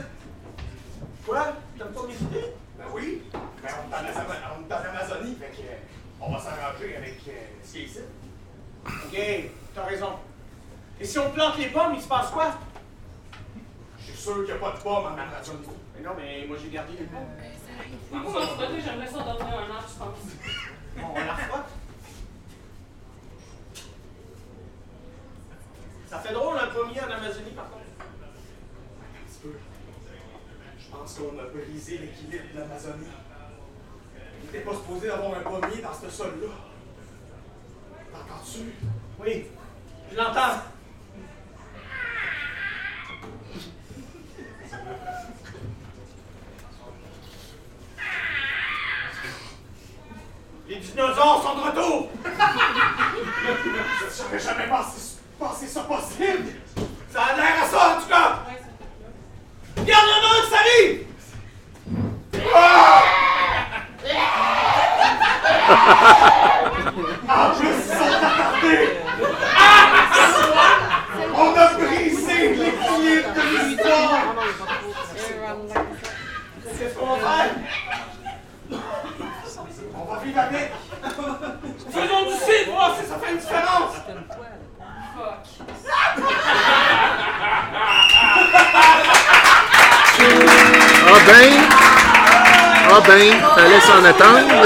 Quoi? 1.25 1.53
T'aimes 1.77 1.87
pas 1.87 2.01
mes 2.07 2.13
idées? 2.13 2.53
Ben 2.77 2.85
oui. 2.93 3.23
Ben 3.33 3.69
on 3.85 3.91
est 3.91 3.95
en 3.95 4.19
Ama- 4.21 4.57
on 4.59 4.69
est 4.69 4.73
en 4.73 4.89
Amazonie, 4.95 5.35
fait 5.35 5.49
que 5.61 5.67
euh, 5.67 5.75
on 6.21 6.31
va 6.31 6.39
s'arranger 6.39 6.95
avec 6.95 7.19
euh, 7.27 7.31
ce 7.63 7.71
qui 7.73 7.79
est 7.79 7.85
ici. 7.85 7.99
Ok, 8.85 9.51
t'as 9.75 9.83
raison. 9.83 10.11
Et 11.01 11.05
si 11.05 11.19
on 11.19 11.31
plante 11.31 11.57
les 11.57 11.67
pommes, 11.67 11.93
il 11.95 12.01
se 12.01 12.07
passe 12.07 12.29
quoi? 12.29 12.53
Je 13.99 14.05
suis 14.11 14.17
sûr 14.21 14.35
qu'il 14.35 14.45
n'y 14.45 14.51
a 14.51 14.55
pas 14.55 14.71
de 14.77 14.81
pommes 14.81 15.05
en 15.05 15.17
Amazonie. 15.17 15.67
Mais 15.97 16.03
non, 16.07 16.11
mais 16.17 16.45
moi 16.47 16.55
j'ai 16.61 16.69
gardé 16.69 16.93
les 16.97 17.05
pommes. 17.05 17.27
M'en 18.11 18.23
frottez, 18.23 18.81
j'aimerais 18.81 19.07
ça 19.07 19.19
devenir 19.19 19.59
un 19.59 19.75
arbre, 19.75 19.87
je 19.87 19.97
pense. 19.97 20.19
Bon, 20.95 21.07
on 21.13 21.25
la 21.25 21.35
frotte. 21.35 21.69
Ça 26.07 26.19
fait 26.19 26.33
drôle 26.33 26.57
un 26.57 26.67
pommier 26.67 27.01
en 27.01 27.11
Amazonie 27.11 27.51
par 27.51 27.69
contre. 27.69 27.83
Un 28.01 29.27
petit 29.27 29.39
peu. 29.43 29.53
Je 30.79 30.87
pense 30.89 31.13
qu'on 31.15 31.37
a 31.37 31.43
brisé 31.43 31.97
l'équilibre 31.97 32.45
de 32.53 32.59
l'Amazonie. 32.59 33.07
Il 34.39 34.45
n'était 34.45 34.61
pas 34.65 34.73
supposé 34.73 35.07
d'avoir 35.07 35.37
un 35.37 35.41
pommier 35.41 35.81
dans 35.81 35.93
ce 35.93 36.09
sol-là. 36.09 36.53
T'entends-tu? 38.11 38.73
Oui, 39.19 39.45
je 40.11 40.15
l'entends. 40.15 40.61
Les 50.77 50.83
dinosaures 50.83 51.41
sont 51.41 51.55
de 51.55 51.61
retour! 51.63 52.09
J'aurais 54.15 54.39
jamais 54.39 54.67
pensé, 54.67 55.65
ça 55.65 55.81
possible! 55.81 56.49
Ça 57.11 57.21
a 57.23 57.35
l'air 57.35 57.63
à 57.63 57.65
ça 57.65 57.97
en 57.97 58.01
tout 58.01 58.07
cas! 58.07 58.43
Regarde, 59.75 59.87
il 59.87 59.89
y 59.89 59.93
en 59.95 60.21
a 60.21 60.37
attardés! 60.37 61.07
On 71.35 71.51
a 71.57 71.73
brisé 71.73 72.39
l'équilibre 72.49 73.29
de 73.33 73.41
l'histoire! 73.65 74.36
ben, 91.27 91.51
ah 92.89 93.01
ben, 93.05 93.33
fallait 93.55 93.81
s'en 93.81 94.03
attendre. 94.05 94.65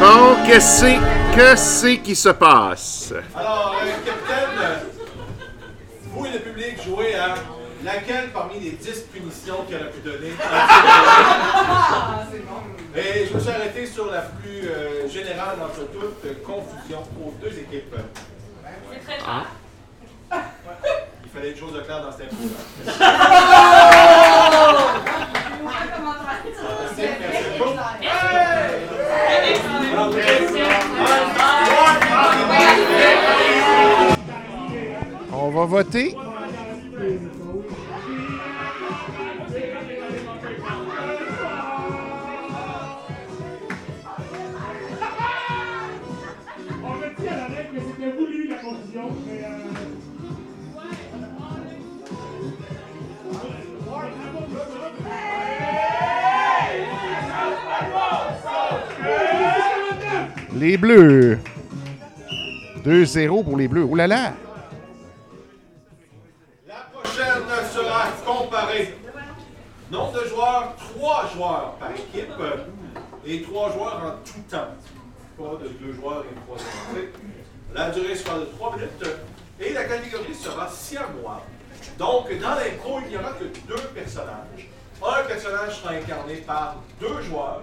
Bon, 0.00 0.36
qu'est-ce 0.46 0.84
que 1.34 1.56
c'est 1.56 1.98
qui 1.98 2.14
se 2.14 2.28
passe? 2.28 3.14
Alors, 3.34 3.76
euh, 3.82 3.86
capitaine, 4.04 4.80
vous 6.12 6.26
et 6.26 6.32
le 6.32 6.38
public 6.40 6.82
jouez 6.84 7.14
à 7.14 7.34
laquelle 7.84 8.30
parmi 8.32 8.60
les 8.60 8.70
10 8.72 9.06
punitions 9.12 9.64
qu'il 9.66 9.76
aurait 9.76 9.90
pu 9.90 10.00
donner? 10.00 10.28
Et 12.94 13.26
je 13.26 13.34
me 13.34 13.40
suis 13.40 13.50
arrêté 13.50 13.86
sur 13.86 14.10
la 14.10 14.20
plus 14.20 14.68
euh, 14.68 15.08
générale 15.08 15.56
d'entre 15.58 15.86
toutes, 15.90 16.24
euh, 16.26 16.34
confusion 16.44 17.02
aux 17.24 17.32
deux 17.42 17.58
équipes. 17.58 17.94
C'est 18.90 19.00
très 19.04 19.16
clair. 19.18 19.46
Il 21.24 21.30
fallait 21.30 21.50
une 21.52 21.56
chose 21.56 21.72
de 21.72 21.80
claire 21.80 22.02
dans 22.02 22.12
cette 22.12 22.32
info. 22.32 22.48
On 35.34 35.50
va 35.50 35.64
voter. 35.64 36.14
Les 60.62 60.76
Bleus. 60.76 61.40
2-0 62.84 63.42
pour 63.42 63.56
les 63.56 63.66
Bleus. 63.66 63.84
Oh 63.90 63.96
là 63.96 64.06
là! 64.06 64.34
La 66.68 66.86
prochaine 66.92 67.42
sera 67.74 68.04
comparée. 68.24 68.94
Nombre 69.90 70.22
de 70.22 70.28
joueurs, 70.28 70.76
3 70.76 71.30
joueurs 71.34 71.74
par 71.80 71.90
équipe 71.90 72.30
et 73.26 73.42
3 73.42 73.72
joueurs 73.72 74.04
en 74.06 74.24
tout 74.24 74.38
temps. 74.48 74.68
Pas 75.36 75.64
de 75.64 75.68
2 75.84 75.94
joueurs 75.94 76.24
et 76.30 76.34
3 76.46 76.56
entrées. 76.56 77.12
La 77.74 77.90
durée 77.90 78.14
sera 78.14 78.38
de 78.38 78.44
3 78.44 78.76
minutes 78.76 79.16
et 79.58 79.72
la 79.72 79.82
catégorie 79.82 80.32
sera 80.32 80.68
siamois. 80.68 81.44
Donc, 81.98 82.28
dans 82.40 82.54
l'impro, 82.54 83.00
il 83.04 83.08
n'y 83.08 83.16
aura 83.16 83.32
que 83.32 83.46
deux 83.66 83.88
personnages. 83.92 84.68
Un 85.04 85.24
personnage 85.26 85.80
sera 85.80 85.94
incarné 85.94 86.36
par 86.36 86.76
deux 87.00 87.20
joueurs 87.22 87.62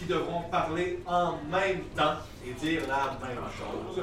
qui 0.00 0.06
devront 0.06 0.42
parler 0.50 0.98
en 1.06 1.32
même 1.52 1.82
temps 1.94 2.14
et 2.46 2.52
dire 2.54 2.80
la 2.88 3.18
même 3.26 3.36
chose. 3.52 4.02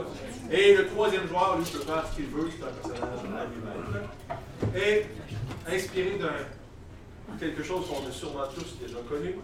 Et 0.52 0.76
le 0.76 0.86
troisième 0.86 1.28
joueur, 1.28 1.58
lui, 1.58 1.66
peut 1.66 1.80
faire 1.80 2.06
ce 2.08 2.16
qu'il 2.16 2.28
veut, 2.28 2.50
c'est 2.56 2.64
un 2.64 2.68
personnage 2.68 3.20
à 3.42 3.46
lui-même. 3.50 4.76
Et 4.76 5.74
inspiré 5.76 6.20
d'un 6.20 7.38
quelque 7.40 7.64
chose 7.64 7.88
qu'on 7.88 8.08
a 8.08 8.12
sûrement 8.12 8.48
tous 8.54 8.78
déjà 8.80 9.00
connu, 9.10 9.36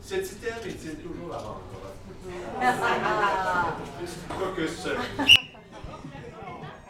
cet 0.00 0.32
item 0.32 0.54
est-il 0.66 0.96
toujours 0.96 1.32
à 1.32 1.38
vendre? 1.38 1.60
Quoique 4.28 4.66
ce. 4.66 4.88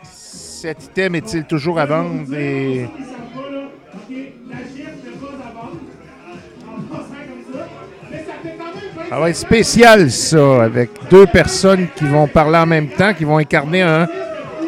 Cet 0.02 0.84
item 0.84 1.16
est-il 1.16 1.44
toujours 1.44 1.78
à 1.78 1.84
vendre? 1.86 2.34
Et... 2.34 2.88
Ça 9.08 9.20
va 9.20 9.30
être 9.30 9.36
spécial, 9.36 10.10
ça, 10.10 10.64
avec 10.64 10.90
deux 11.08 11.26
personnes 11.26 11.86
qui 11.94 12.04
vont 12.06 12.26
parler 12.26 12.58
en 12.58 12.66
même 12.66 12.88
temps, 12.88 13.14
qui 13.14 13.24
vont 13.24 13.38
incarner 13.38 13.82
un, 13.82 14.08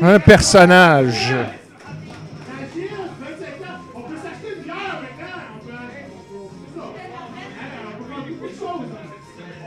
un 0.01 0.21
personnage. 0.21 1.35
La 1.35 2.65
gifle, 2.73 2.95
25 3.19 3.69
ans. 3.69 3.81
On 3.97 4.01
peut 4.03 4.15
s'acheter 4.17 4.55
une 4.57 4.63
bière 4.63 5.03
maintenant. 5.03 5.43
On 5.53 5.59
peut. 5.67 5.75
On 6.37 6.47
peut. 6.47 6.55
C'est 6.63 6.79
ça. 6.79 6.87
On 6.87 7.99
peut 7.99 8.07
faire 8.09 8.23
beaucoup 8.29 8.47
de 8.47 8.55
choses. 8.55 8.87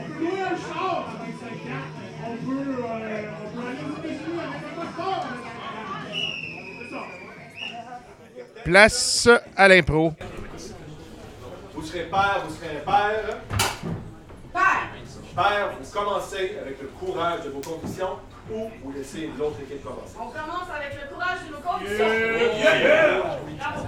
On 0.00 0.04
peut 0.08 0.24
louer 0.24 0.40
un 0.40 0.56
char 0.56 1.04
à 1.06 1.20
25 1.20 1.52
ans. 1.68 1.84
On 2.24 2.36
peut. 2.36 2.64
On 2.72 3.60
peut 3.60 3.66
aller 3.68 3.82
aux 3.84 3.92
États-Unis 4.00 4.40
avec 4.40 4.62
un 4.64 4.74
passeport 4.80 5.20
à 5.20 5.76
25 6.08 6.96
ans. 6.96 7.10
C'est 8.38 8.40
ça. 8.48 8.64
Place 8.64 9.28
à 9.54 9.68
l'impro. 9.68 10.14
Vous 11.74 11.82
serez 11.82 12.04
père, 12.04 12.42
vous 12.48 12.54
serez 12.54 12.82
père. 12.86 13.71
Père! 14.52 14.88
Père, 15.34 15.70
vous 15.80 15.90
commencez 15.92 16.58
avec 16.60 16.80
le 16.80 16.88
courage 16.88 17.42
de 17.44 17.50
vos 17.50 17.60
convictions 17.60 18.18
ou 18.50 18.70
vous 18.84 18.92
laissez 18.92 19.30
l'autre 19.38 19.60
équipe 19.60 19.82
commencer. 19.82 20.16
On 20.20 20.26
commence 20.26 20.68
avec 20.74 20.92
le 21.00 21.08
courage 21.14 21.38
de 21.46 21.52
nos 21.52 21.60
convictions. 21.60 22.10
Bravo. 23.58 23.82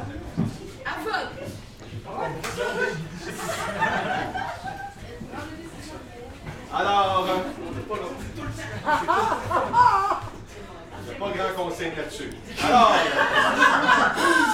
À 0.87 0.89
feu. 1.01 1.21
Alors, 6.73 7.27
euh, 7.29 7.37
il 11.01 11.05
n'y 11.05 11.11
a 11.11 11.15
pas 11.19 11.31
grand 11.31 11.65
conseil 11.65 11.93
là-dessus. 11.97 12.31
Alors, 12.63 12.93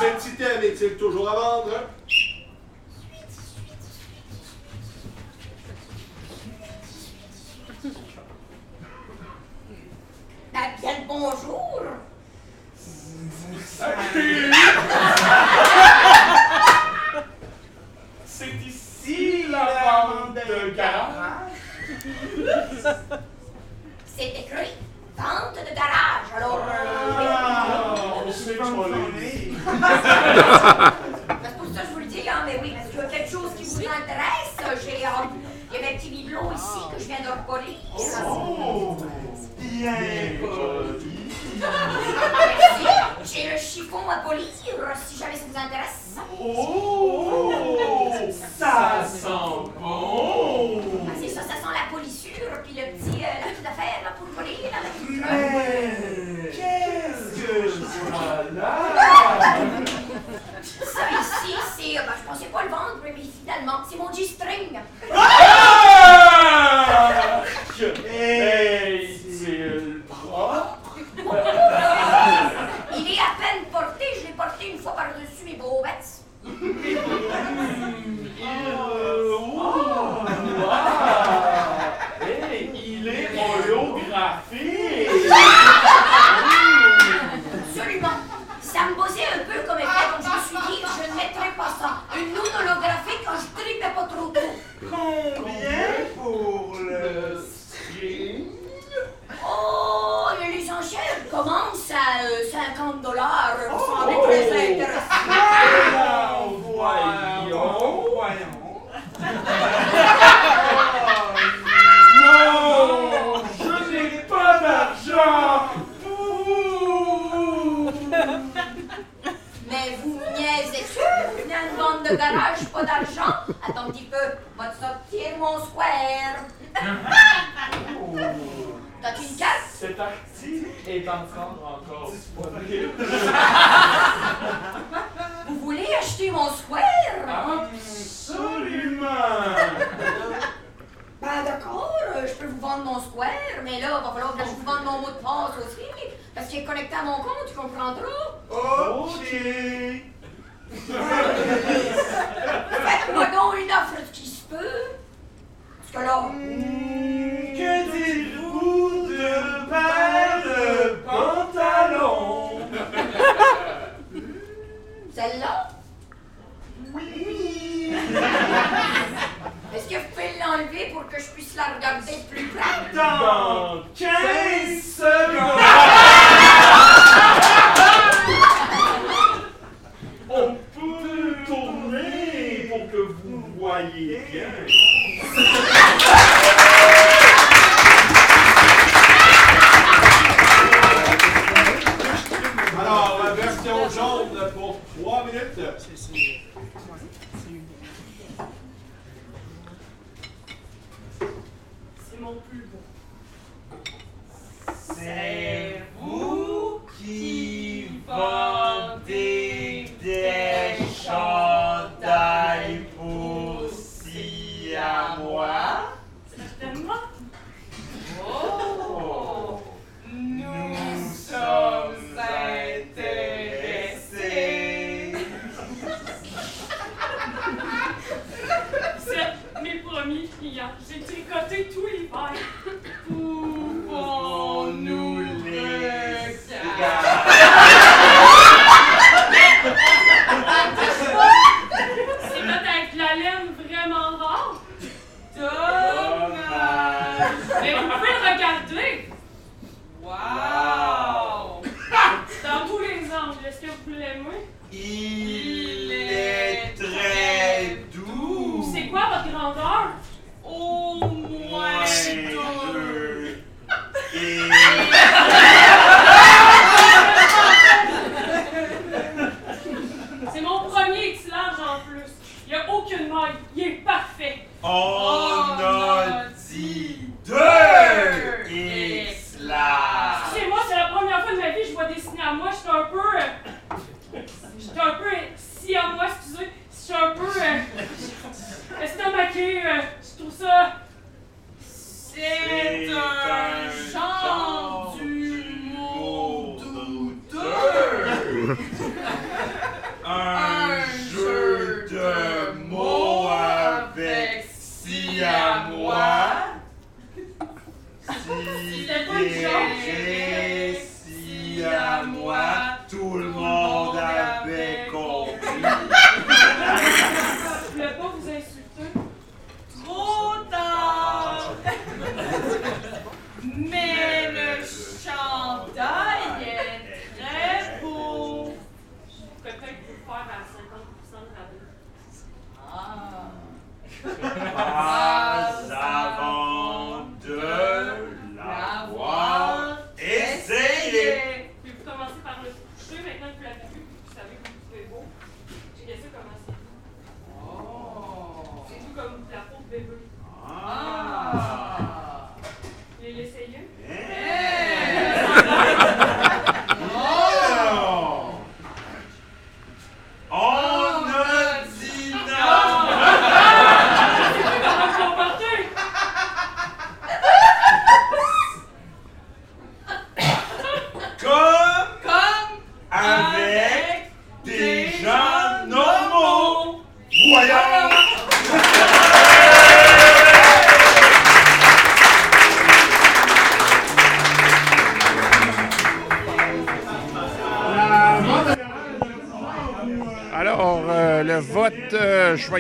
cet 0.00 0.26
item 0.26 0.62
est-il 0.62 0.96
toujours 0.96 1.28
à 1.30 1.34
vendre? 1.34 1.74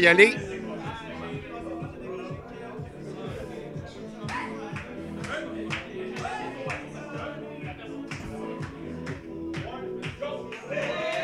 va 0.00 0.04
y 0.04 0.06
aller. 0.06 0.36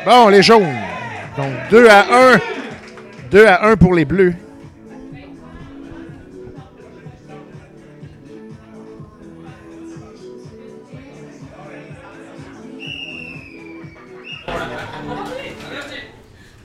Bon, 0.05 0.29
les 0.29 0.41
jaunes. 0.41 0.63
Donc 1.35 1.53
2 1.69 1.89
à 1.89 2.33
1. 2.33 2.39
2 3.31 3.45
à 3.45 3.65
1 3.65 3.75
pour 3.75 3.93
les 3.93 4.05
bleus. 4.05 4.33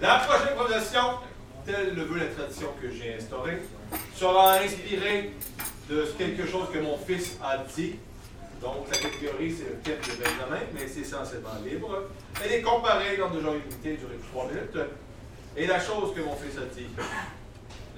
La 0.01 0.19
prochaine 0.19 0.57
proposition, 0.57 1.01
tel 1.65 1.95
le 1.95 2.03
veut 2.03 2.19
la 2.19 2.27
tradition 2.27 2.69
que 2.81 2.91
j'ai 2.91 3.15
instaurée, 3.15 3.59
sera 4.15 4.59
inspiré 4.59 5.33
de 5.89 6.07
quelque 6.19 6.47
chose 6.47 6.69
que 6.73 6.79
mon 6.79 6.97
fils 6.97 7.39
a 7.43 7.59
dit. 7.59 7.95
Donc, 8.61 8.87
la 8.91 8.97
catégorie, 8.97 9.53
c'est 9.53 9.65
le 9.65 9.79
thème 9.83 9.99
de 10.01 10.23
Benjamin, 10.23 10.63
mais 10.73 10.87
c'est 10.87 11.01
essentiellement 11.01 11.51
libre. 11.67 12.05
Elle 12.45 12.53
est 12.53 12.63
comparée 12.63 13.17
dans 13.17 13.31
deux 13.31 13.43
genres 13.43 13.57
unités, 13.57 13.97
durée 13.97 14.19
trois 14.31 14.47
minutes. 14.47 14.79
Et 15.57 15.67
la 15.67 15.81
chose 15.81 16.15
que 16.15 16.21
mon 16.21 16.37
fils 16.37 16.57
a 16.59 16.75
dit. 16.75 16.87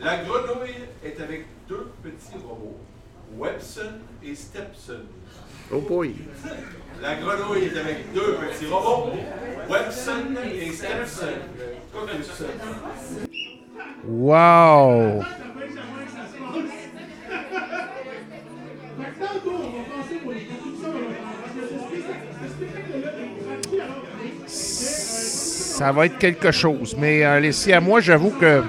La 0.00 0.24
grenouille 0.24 0.74
est 1.04 1.20
avec 1.20 1.46
deux 1.68 1.90
petits 2.02 2.42
robots, 2.42 2.78
Webson 3.36 3.92
et 4.22 4.34
Stepson. 4.34 5.02
Oh 5.70 5.80
boy! 5.80 6.14
La 7.00 7.14
grenouille 7.16 7.64
est 7.64 7.78
avec 7.78 8.12
deux 8.12 8.36
petits 8.36 8.66
robots, 8.66 9.12
Webson 9.68 10.34
et 10.52 10.72
Stepson. 10.72 11.26
Comme 11.92 12.08
Wow! 14.06 15.22
Ça 24.46 25.90
va 25.90 26.06
être 26.06 26.18
quelque 26.18 26.52
chose. 26.52 26.96
Mais 26.98 27.24
euh, 27.24 27.40
laissez 27.40 27.72
à 27.72 27.80
moi, 27.80 28.00
j'avoue 28.00 28.30
que 28.30 28.62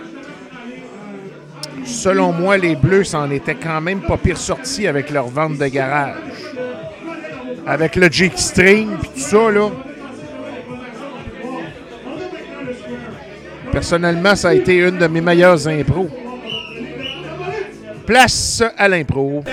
selon 1.86 2.32
moi, 2.32 2.58
les 2.58 2.76
Bleus 2.76 3.04
s'en 3.04 3.30
étaient 3.30 3.56
quand 3.56 3.80
même 3.82 4.02
pas 4.02 4.18
pire 4.18 4.38
sortis 4.38 4.88
avec 4.88 5.12
leur 5.12 5.28
vente 5.28 5.58
de 5.58 5.68
garage. 5.68 6.15
Avec 7.68 7.96
le 7.96 8.10
G-String 8.10 8.89
et 8.91 9.08
tout 9.08 9.20
ça, 9.20 9.52
là. 9.52 9.70
Personnellement, 13.76 14.38
ça 14.38 14.48
a 14.48 14.54
été 14.54 14.78
une 14.78 14.98
de 14.98 15.08
mes 15.08 15.20
meilleures 15.20 15.68
impros. 15.68 16.08
Place 18.06 18.64
à 18.78 18.88
l'impro. 18.88 19.44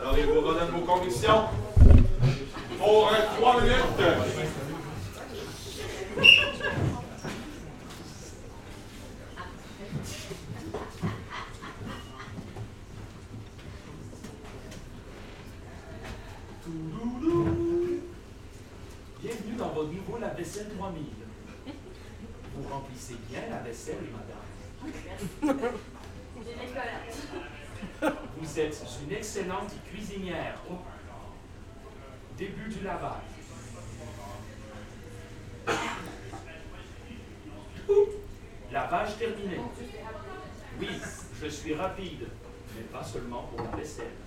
Alors, 0.00 0.18
il 0.18 0.26
vous 0.26 0.40
redonne 0.40 0.70
vos 0.74 0.80
convictions 0.80 1.42
pour 2.80 3.12
trois 3.38 3.60
minutes. 3.60 3.76
Bienvenue 19.22 19.54
dans 19.56 19.68
votre 19.68 19.92
nouveau 19.92 20.18
lave-vaisselle 20.18 20.66
3000. 20.76 21.04
Vous 22.54 22.68
remplissez 22.68 23.14
bien 23.30 23.42
la 23.48 23.58
vaisselle, 23.60 24.02
madame. 24.12 25.68
Vous 28.36 28.58
êtes 28.58 28.84
une 29.04 29.12
excellente 29.16 29.72
cuisinière. 29.88 30.60
Début 32.36 32.68
du 32.68 32.82
lavage. 32.82 33.22
Lavage 38.72 39.16
terminé. 39.16 39.60
Oui, 40.80 40.88
je 41.40 41.46
suis 41.46 41.74
rapide, 41.74 42.26
mais 42.74 42.82
pas 42.82 43.04
seulement 43.04 43.44
pour 43.44 43.64
la 43.64 43.76
vaisselle. 43.76 44.25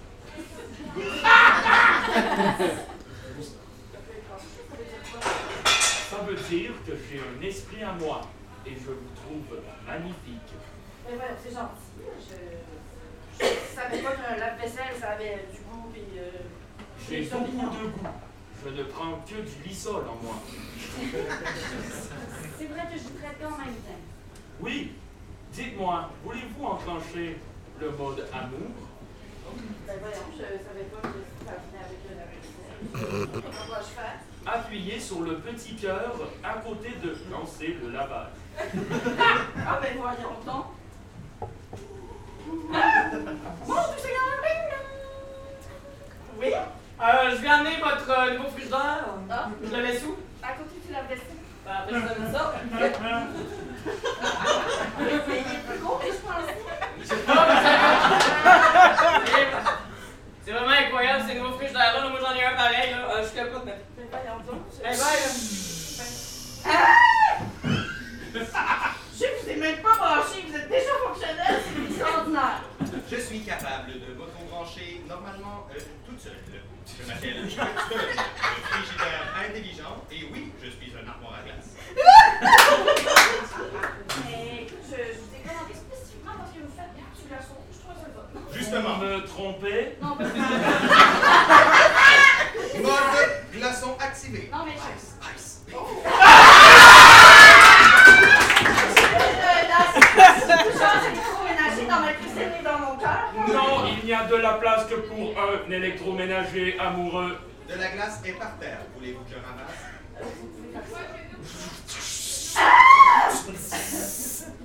Ça 6.09 6.17
veut 6.27 6.35
dire 6.35 6.71
que 6.85 6.91
j'ai 7.09 7.19
un 7.19 7.41
esprit 7.47 7.83
à 7.83 7.93
moi 7.93 8.21
et 8.65 8.71
je 8.71 8.89
vous 8.91 9.09
trouve 9.15 9.59
magnifique. 9.85 10.53
Mais 11.07 11.15
voilà, 11.15 11.31
c'est 11.43 11.53
gentil. 11.53 11.91
Je, 12.19 13.45
je 13.45 13.75
savais 13.75 13.99
pas 14.01 14.11
qu'un 14.11 14.35
lave-vaisselle, 14.37 14.95
ça 14.99 15.09
avait 15.11 15.45
du 15.51 15.59
goût 15.61 15.91
et. 15.95 16.19
Euh, 16.19 16.31
J'ai 17.09 17.21
beaucoup 17.21 17.45
de 17.45 17.87
goût. 17.87 18.07
Je 18.65 18.69
ne 18.71 18.83
prends 18.83 19.23
que 19.25 19.35
du 19.35 19.67
lissol 19.69 20.03
en 20.07 20.17
moi. 20.23 20.35
C'est 22.57 22.65
vrai 22.65 22.81
que 22.91 22.97
je 22.97 23.03
voudrais 23.03 23.35
bien 23.39 23.47
en 23.47 23.57
même 23.57 23.67
temps. 23.75 24.01
Oui, 24.59 24.91
dites-moi, 25.53 26.09
voulez-vous 26.25 26.65
enclencher 26.65 27.37
le 27.79 27.91
mode 27.91 28.27
amour? 28.33 28.88
Appuyez 34.45 34.99
sur 34.99 35.21
le 35.21 35.35
petit 35.35 35.75
cœur 35.75 36.15
à 36.43 36.53
côté 36.59 36.89
de 37.03 37.15
lancer 37.31 37.77
le 37.81 37.91
lavage. 37.91 38.31
Ah 39.67 39.79
ben 39.81 39.97
voyons 39.97 40.39
donc. 40.45 40.65
Dieu 43.65 43.75
Seigneur! 43.97 44.29
Oui? 46.39 46.53
Euh, 46.53 47.31
je 47.31 47.35
vais 47.35 47.47
amener 47.47 47.77
votre 47.81 48.09
euh, 48.09 48.37
nouveau 48.37 48.49
frigidaire. 48.49 49.05
Ah. 49.29 49.49
Je 49.63 49.75
le 49.75 49.81
laisse 49.83 50.03
où? 50.05 50.15
À 50.41 50.53
côté 50.53 50.79
du 50.85 50.93
lave-vaisselle. 50.93 51.37
Ben, 51.65 51.71
après, 51.79 51.95
je 51.95 51.99
donne 51.99 52.31
ça. 52.33 52.53
Mais 54.99 55.07
il 55.07 55.53
est 55.53 55.63
plus 55.67 55.79
gros 55.79 55.97
que 55.97 56.07
je 56.07 56.11
pensais. 56.17 56.57
C'est 60.45 60.51
vraiment 60.51 60.71
incroyable 60.71 61.23
ces 61.27 61.35
nouveaux 61.35 61.53
frigidaires-là. 61.57 62.01
Là, 62.03 62.09
Moi, 62.09 62.19
j'en 62.21 62.33
ai 62.35 62.43
un 62.45 62.53
pareil. 62.55 62.91
Là. 62.91 62.97
Euh, 63.15 63.23
je 63.27 63.35
capote, 63.35 63.63
mais. 63.65 63.75
Mais 63.97 64.03
je- 64.03 64.09
Eh 64.79 64.83
ben, 64.83 64.93
là. 64.93 64.99
Je 69.19 69.25
vous 69.25 69.49
ai 69.49 69.55
même 69.55 69.81
pas 69.81 69.95
branché, 69.97 70.45
vous 70.47 70.55
êtes 70.55 70.69
déjà 70.69 70.91
fonctionnel, 71.05 71.59
c'est 71.65 71.83
extraordinaire. 71.91 72.61
Je 73.11 73.15
suis 73.17 73.41
capable 73.41 73.91
de 73.93 74.13
m'auto-brancher 74.17 75.01
normalement 75.09 75.67
euh, 75.75 75.79
toute 76.07 76.21
seule. 76.21 76.37
Je 76.87 77.05
m'appelle 77.07 77.41
le 77.43 77.49
frigidaire 77.49 79.25
intelligent, 79.45 79.95
et 80.11 80.21
oui, 80.31 80.51
je 80.63 80.69
suis 80.69 80.93
un 80.95 81.07
armoire 81.09 81.35
à 81.39 81.43
glace. 81.43 81.69
Mais 84.25 84.63
écoute, 84.63 84.83
je, 84.89 84.95
je 84.95 85.19
vous 85.19 85.35
ai 85.35 85.41
commandé 85.47 85.73
spécifiquement 85.73 86.35
parce 86.39 86.51
que 86.51 86.59
vous 86.59 86.73
faites 86.75 86.93
trouve 86.95 87.29
ça 87.29 87.37
le. 87.43 87.68
Justement. 88.53 88.97
Me 88.97 89.25
trompez 89.25 89.97
Non, 90.01 90.15
parce 90.17 90.31
que. 90.31 90.37
Mode 92.81 93.43
glaçon 93.53 93.95
activé. 93.99 94.49
Non, 94.51 94.65
mais 94.65 94.71
je. 94.73 94.77
Ice, 94.95 95.15
ice. 95.35 95.61
Cœur. 95.69 95.85
Non, 103.47 103.85
il 103.87 104.05
n'y 104.05 104.13
a 104.13 104.25
de 104.25 104.35
la 104.35 104.53
place 104.53 104.85
que 104.85 104.95
pour 104.95 105.33
un 105.37 105.71
électroménager 105.71 106.77
amoureux. 106.79 107.37
De 107.67 107.75
la 107.75 107.87
glace 107.89 108.21
est 108.25 108.31
par 108.33 108.57
terre. 108.59 108.79
Voulez-vous 108.95 109.23
que 109.23 109.31
je 109.31 109.35
ramasse? 109.35 109.98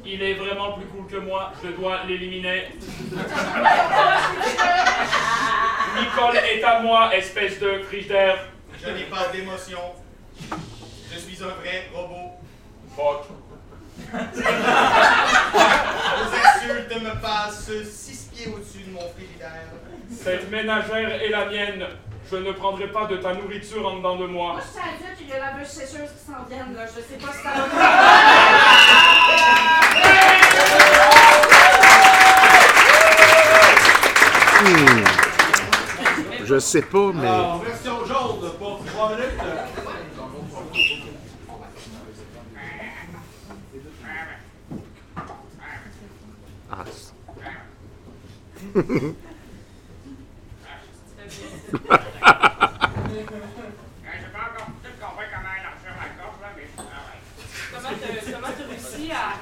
Il 0.07 0.23
est 0.23 0.35
vraiment 0.35 0.73
plus 0.73 0.87
cool 0.87 1.07
que 1.07 1.17
moi, 1.17 1.53
je 1.63 1.71
dois 1.71 2.05
l'éliminer. 2.07 2.69
Nicole 5.99 6.37
est 6.37 6.63
à 6.63 6.81
moi, 6.81 7.15
espèce 7.15 7.59
de 7.59 7.79
frigidaire. 7.85 8.49
Je 8.83 8.91
n'ai 8.91 9.05
pas 9.05 9.29
d'émotion. 9.33 9.79
Je 11.11 11.19
suis 11.19 11.43
un 11.43 11.49
vrai 11.61 11.89
robot. 11.95 12.33
Fuck. 12.95 13.29
Vos 14.13 14.31
insultes 16.37 17.03
me 17.03 17.21
passent 17.23 17.71
six 17.85 18.31
pieds 18.33 18.53
au-dessus 18.55 18.83
de 18.87 18.91
mon 18.93 19.09
frigidaire. 19.09 19.71
Cette 20.11 20.51
ménagère 20.51 21.23
est 21.23 21.31
la 21.31 21.47
mienne. 21.47 21.87
Je 22.31 22.37
ne 22.37 22.53
prendrai 22.53 22.89
pas 22.89 23.07
de 23.07 23.17
ta 23.17 23.35
nourriture 23.35 23.87
en 23.87 23.97
dedans 23.99 24.17
de 24.17 24.27
moi. 24.27 24.53
Moi, 24.53 24.63
je 24.67 24.73
tiens 24.73 24.83
à 24.83 24.97
dire 24.97 25.17
qu'il 25.17 25.29
y 25.29 25.33
a 25.33 25.39
la 25.39 25.53
bûche 25.53 25.69
sécheuse 25.69 26.11
qui 26.11 26.25
s'en 26.27 26.43
viennent, 26.49 26.75
là. 26.75 26.87
Je 26.87 27.01
sais 27.01 27.19
pas 27.19 27.33
si 27.33 27.43
ça 27.43 27.51
va. 27.51 27.65
Hmm. 34.61 35.05
Je 36.45 36.59
sais 36.59 36.82
pas, 36.82 37.12
mais. 37.12 37.26
Alors, 37.26 37.62
version 37.62 38.05
jaune 38.07 38.51
pour 38.59 38.85
trois 38.87 39.11
minutes. 39.11 39.41
Ah, 46.70 46.85
t'as 58.01 58.32
comment 58.32 58.49
t'as 58.57 58.66
réussi 58.68 59.12
à. 59.12 59.35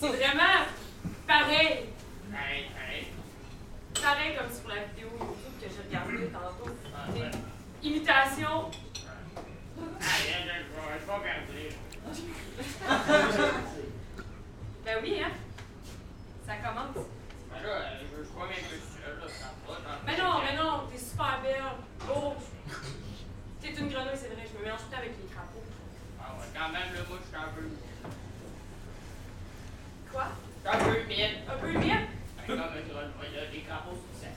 C'est 0.00 0.08
vraiment 0.08 0.42
pareil. 1.26 1.86
Pareil 4.02 4.36
comme 4.36 4.50
sur 4.50 4.68
la 4.68 4.82
vidéo 4.86 5.08
YouTube 5.20 5.54
que 5.60 5.66
j'ai 5.68 5.82
regardée 5.88 6.26
tantôt. 6.32 6.72
Imitation. 8.32 8.70
Ben 14.84 14.98
oui, 15.00 15.22
hein? 15.22 15.30
Ça 16.44 16.54
commence. 16.56 17.06
Mais 20.04 20.16
non, 20.18 20.40
mais 20.42 20.56
non, 20.56 20.88
t'es 20.90 20.98
super 20.98 21.40
belle. 21.40 21.62
Oh! 22.10 22.34
T'es 23.60 23.68
une 23.68 23.88
grenouille, 23.88 24.16
c'est 24.16 24.28
vrai, 24.28 24.44
je 24.52 24.58
me 24.58 24.64
mélange 24.64 24.80
tout 24.90 24.96
avec 24.96 25.12
les 25.22 25.28
crapauds. 25.32 25.62
Ah 26.20 26.34
ouais, 26.34 26.46
quand 26.52 26.68
même, 26.72 26.92
le 26.92 27.08
moi, 27.08 27.18
je 27.22 27.26
suis 27.28 27.36
un 27.36 27.52
peu. 27.54 27.62
Quoi? 30.12 30.26
Un 30.66 30.78
peu 30.78 31.00
humide. 31.00 31.36
Un 31.48 31.56
peu 31.58 31.68
humide? 31.72 32.06
Comme 32.44 32.58
un 32.58 32.66
grenouille, 32.66 33.30
il 33.30 33.36
y 33.36 33.38
a 33.38 33.46
des 33.46 33.60
crapauds 33.60 33.94
sur 33.94 34.14
ça. 34.20 34.28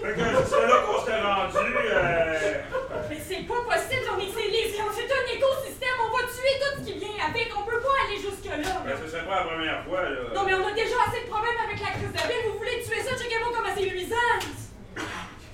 Fait 0.00 0.12
que 0.12 0.20
c'est 0.44 0.66
là 0.66 0.76
qu'on 0.86 1.00
s'est 1.04 1.20
rendu. 1.20 1.74
Euh... 1.76 2.60
Mais 3.08 3.18
c'est 3.26 3.42
pas 3.46 3.60
possible, 3.64 4.04
on 4.14 4.18
est 4.20 4.30
c'est 4.34 4.48
les- 4.50 4.70
c'est 4.72 4.80
un 4.82 5.26
écosystème, 5.34 5.96
on 6.04 6.16
va 6.16 6.22
tuer 6.24 6.54
tout 6.60 6.72
ce 6.78 6.84
qui 6.86 6.98
vient 6.98 7.16
avec, 7.28 7.48
on 7.56 7.62
peut 7.62 7.80
pas 7.80 7.94
aller 8.06 8.16
jusque-là. 8.20 8.82
Ben, 8.84 8.96
ce 9.02 9.08
serait 9.10 9.24
pas 9.24 9.36
la 9.36 9.42
première 9.50 9.84
fois, 9.84 10.02
là. 10.02 10.20
Non 10.34 10.44
mais 10.44 10.54
on 10.54 10.66
a 10.66 10.72
déjà 10.72 10.96
assez 11.08 11.22
de 11.24 11.28
problèmes 11.30 11.60
avec 11.66 11.80
la 11.80 11.90
crise 11.96 12.12
de 12.12 12.22
ville, 12.28 12.52
vous 12.52 12.58
voulez 12.58 12.82
tuer 12.82 13.00
ça, 13.02 13.16
checkez-moi 13.16 13.48
comment 13.54 13.74
c'est 13.74 13.86
luisant. 13.88 14.38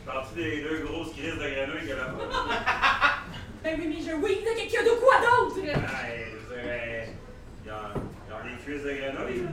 Parti 0.07 0.34
des 0.34 0.62
deux 0.62 0.78
grosses 0.86 1.12
crises 1.12 1.34
de 1.38 1.49
grenouilles 1.49 1.86
que 1.88 1.95
là 1.95 2.09
Ben 3.62 3.78
oui, 3.78 3.86
mais 3.95 4.03
je 4.05 4.12
oui, 4.16 4.43
là, 4.45 4.53
qu'il 4.55 4.70
y 4.72 4.76
a 4.76 4.82
de 4.82 4.90
quoi 4.99 5.14
d'autre? 5.22 5.57
Ouais, 5.61 6.32
je 6.34 6.55
dirais. 6.55 7.09
Des 8.43 8.57
cuisses 8.64 8.82
de 8.82 8.93
grenouilles. 8.93 9.47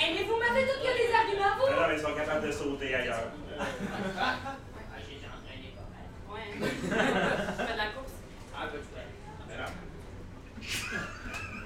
Eh 0.00 0.14
mais 0.14 0.24
vous 0.24 0.36
m'avez 0.36 0.66
tout 0.66 0.78
que 0.82 0.92
des 0.98 1.12
arguments, 1.14 1.54
vous? 1.58 1.70
non, 1.72 1.86
mais 1.88 1.94
ils 1.96 2.00
sont 2.02 2.14
capables 2.14 2.46
de 2.46 2.52
sauter 2.52 2.94
ailleurs. 2.94 3.30
Ah, 3.58 4.36
j'ai 4.98 5.22
entraîné 5.26 5.74
pas 5.76 5.88
mal. 5.94 6.06
ouais. 6.32 6.48
Fais 7.66 7.72
de 7.72 7.78
la 7.78 7.88
course. 7.94 8.16
Un 8.58 8.66
peu. 8.66 8.78
Mais 9.48 9.56
non. 9.56 9.70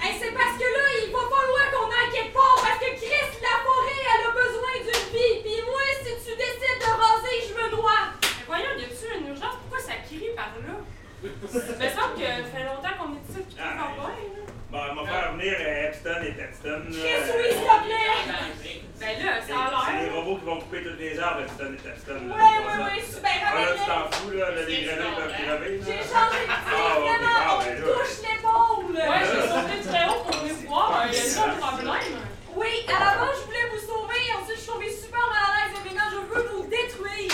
Eh 0.03 0.13
c'est 0.21 0.33
parce 0.33 0.57
que 0.57 0.65
là, 0.69 0.85
il 1.05 1.13
va 1.13 1.23
falloir 1.33 1.67
qu'on 1.73 1.89
aille 1.91 2.13
quelque 2.13 2.35
part, 2.35 2.57
parce 2.61 2.79
que 2.79 2.91
Chris, 2.97 3.31
la 3.41 3.57
forêt, 3.65 4.05
elle 4.05 4.27
a 4.29 4.33
besoin 4.33 4.73
d'une 4.85 5.07
vie, 5.13 5.35
puis 5.43 5.59
moi, 5.67 5.81
si 6.05 6.13
tu 6.25 6.33
décides 6.37 6.81
de 6.81 6.91
raser, 6.93 7.37
je 7.49 7.55
me 7.57 7.67
dois. 7.77 8.17
Mais 8.23 8.45
voyons, 8.47 8.73
y 8.79 8.85
a-tu 8.85 9.07
une 9.19 9.29
urgence? 9.29 9.57
Pourquoi 9.65 9.81
ça 9.81 9.97
crie 10.07 10.31
par 10.37 10.53
là? 10.61 10.77
Il 11.23 11.29
me 11.29 11.47
semble 11.49 12.15
que 12.17 12.29
ça 12.29 12.49
fait 12.53 12.65
longtemps 12.65 12.95
qu'on 12.97 13.13
est 13.17 13.25
ici, 13.29 13.41
puis 13.49 13.57
tout 13.57 14.03
va 14.03 14.11
là. 14.73 14.79
Bon, 14.79 14.79
on 14.91 15.05
va 15.05 15.11
faire 15.11 15.33
venir 15.33 15.55
euh, 15.61 15.89
Epstein 15.89 16.23
et 16.23 16.35
Epstein. 16.41 16.71
là. 16.71 16.91
Chris, 16.91 17.33
oui, 17.37 17.49
s'il 17.51 17.61
te 17.61 17.85
plaît? 17.85 18.81
Ben 19.01 19.25
là, 19.25 19.33
C'est 19.41 19.53
ça 19.53 19.59
a 19.59 19.87
c'est 19.87 19.97
les 19.99 20.05
l'air. 20.05 20.15
robots 20.15 20.37
qui 20.39 20.45
vont 20.45 20.61
couper 20.61 20.83
toutes 20.85 20.99
les 21.01 21.19
arbres, 21.19 21.41
Epstein 21.43 21.73
et 21.73 21.89
Epstein. 21.89 22.21
là. 22.29 22.35
Ouais, 22.37 22.59
ouais, 22.61 22.85
ouais, 22.85 23.03
super, 23.03 23.33
Ah, 23.47 23.61
là, 23.61 23.67
tu 23.73 23.85
t'en 23.91 24.17
fous, 24.17 24.31
là, 24.31 24.51
là, 24.51 24.63
les 24.69 24.83
grenouilles 24.85 25.17
peuvent 25.17 25.33
crever. 25.33 25.79
là. 25.79 25.85
J'ai 25.87 26.03
changé 26.05 26.41
de 26.45 26.53
Ah, 26.53 26.61
tir, 26.69 27.01
vraiment, 27.01 27.37
ah, 27.41 27.57
on 27.57 27.65
ben 27.65 27.75
me 27.75 27.81
là. 27.81 27.93
touche 27.97 28.17
l'épaule. 28.23 28.85
Ouais, 28.95 29.23
j'ai 29.25 29.43
sauté 29.49 29.77
très 29.89 30.05
haut 30.09 30.23
pour 30.25 30.37
venir 30.41 30.55
vous 30.55 30.69
voir. 30.69 31.05
Il 31.09 31.15
y 31.15 31.19
a 31.19 31.23
ça 31.23 31.47
le 31.49 31.57
problème. 31.59 32.21
Oui, 32.55 32.73
à 32.89 32.93
la 32.93 33.11
base, 33.19 33.37
je 33.41 33.45
voulais 33.47 33.67
vous 33.73 33.81
sauver, 33.87 34.23
ensuite, 34.37 34.57
je 34.57 34.61
suis 34.61 34.71
tombée 34.71 34.91
super 34.93 35.25
mal 35.33 35.43
à 35.49 35.51
l'aise, 35.57 35.73
et 35.75 35.83
maintenant, 35.89 36.11
je 36.13 36.21
veux 36.35 36.47
vous 36.55 36.67
détruire. 36.69 37.33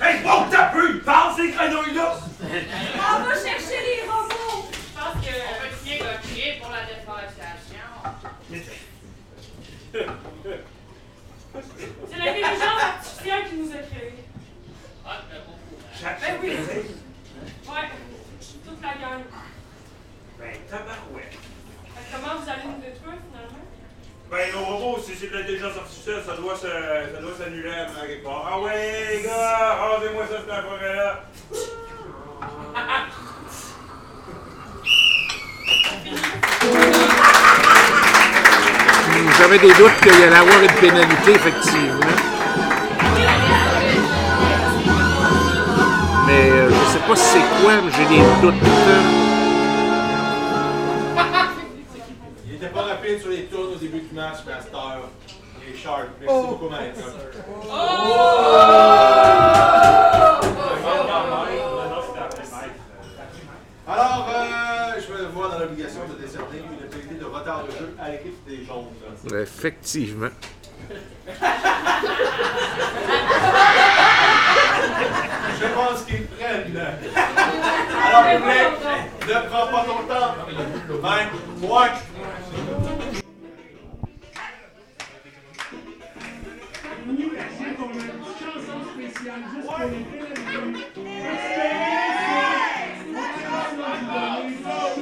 Hey, 0.00 0.20
bon, 0.22 0.44
t'as 0.50 0.66
pu! 0.72 0.98
Parle 1.00 1.34
ces 1.36 1.48
grenouilles-là! 1.50 2.14
On 2.40 3.22
va 3.24 3.34
chercher 3.34 3.80
les 3.82 4.08
robots. 4.08 4.68
Je 5.08 5.12
pense 5.12 5.24
que. 5.24 5.30
On 5.30 5.60
peut 5.60 5.88
négocier 5.88 6.58
pour 6.60 6.70
la 6.70 6.84
déforestation. 6.84 7.86
C'est 12.10 12.18
l'intelligence 12.18 12.82
artificielle 12.82 13.48
qui 13.48 13.56
nous 13.56 13.72
a 13.72 13.78
créés. 13.78 14.24
Ah, 15.06 15.22
Ben 16.20 16.34
oui. 16.42 16.50
Ouais. 16.50 17.88
Toute 18.66 18.82
la 18.82 18.88
gang. 18.88 19.22
Ben, 20.38 20.54
tabarouette. 20.68 21.32
Que 21.32 21.36
Comment 22.12 22.40
vous 22.40 22.48
allez 22.50 22.64
nous 22.66 22.80
détruire 22.80 23.18
finalement? 23.28 23.64
Ben, 24.30 24.52
nos 24.52 24.64
robots, 24.64 25.02
si 25.02 25.14
c'est 25.16 25.28
de 25.28 25.38
l'intelligence 25.38 25.76
artificielle, 25.76 26.22
ça 26.24 26.36
doit 26.36 26.54
se, 26.56 26.66
ça 26.68 27.20
doit 27.20 27.36
s'annuler 27.38 27.70
à 27.70 28.06
quelque 28.06 28.24
part. 28.24 28.46
Ah 28.52 28.60
ouais, 28.60 29.16
les 29.16 29.22
gars, 29.22 29.74
rasez-moi 29.74 30.26
ça, 30.26 30.36
cette 30.38 30.64
forêt-là. 30.64 31.24
J'avais 39.38 39.58
des 39.58 39.72
doutes 39.74 39.96
qu'il 40.02 40.18
y 40.18 40.24
allait 40.24 40.36
avoir 40.36 40.60
une 40.60 40.80
pénalité, 40.80 41.30
effectivement. 41.30 42.00
Mais 46.26 46.50
euh, 46.50 46.70
je 46.70 46.92
sais 46.92 46.98
pas 47.06 47.14
si 47.14 47.24
c'est 47.24 47.62
quoi, 47.62 47.74
mais 47.84 47.92
j'ai 47.96 48.06
des 48.06 48.22
doutes. 48.42 48.54
Il 52.48 52.54
était 52.56 52.66
pas 52.66 52.82
rapide 52.82 53.20
sur 53.20 53.30
les 53.30 53.44
tours 53.44 53.72
au 53.74 53.76
début 53.76 54.00
du 54.00 54.14
match, 54.14 54.38
mais 54.44 54.54
à 54.54 54.60
cette 54.60 54.74
heure, 54.74 55.08
il 55.64 55.72
est 55.72 55.78
sharp. 55.78 56.08
Merci 56.20 56.46
beaucoup, 56.48 56.68
Maître. 56.68 56.98
Alors, 63.86 64.28
euh, 64.28 65.00
je 65.00 65.12
me 65.12 65.28
vois 65.28 65.48
dans 65.48 65.58
l'obligation 65.60 66.00
de 66.08 66.20
décerner 66.20 66.60
de 67.18 67.24
retard 67.24 67.64
de 67.64 67.70
jeu 67.70 67.94
à 67.98 68.10
l'équipe 68.10 68.46
des 68.46 68.64
jaunes. 68.64 68.86
Effectivement. 69.40 70.28
Je 75.60 75.66
pense 75.74 76.04
qu'ils 76.04 76.26
prennent. 76.26 76.80
Alors, 78.06 78.24
public, 78.36 78.70
ne 79.26 79.48
prends 79.48 79.66
pas 79.66 79.84
ton 79.84 80.00
temps. 80.06 80.34
20 80.88 81.26
points. 81.60 81.88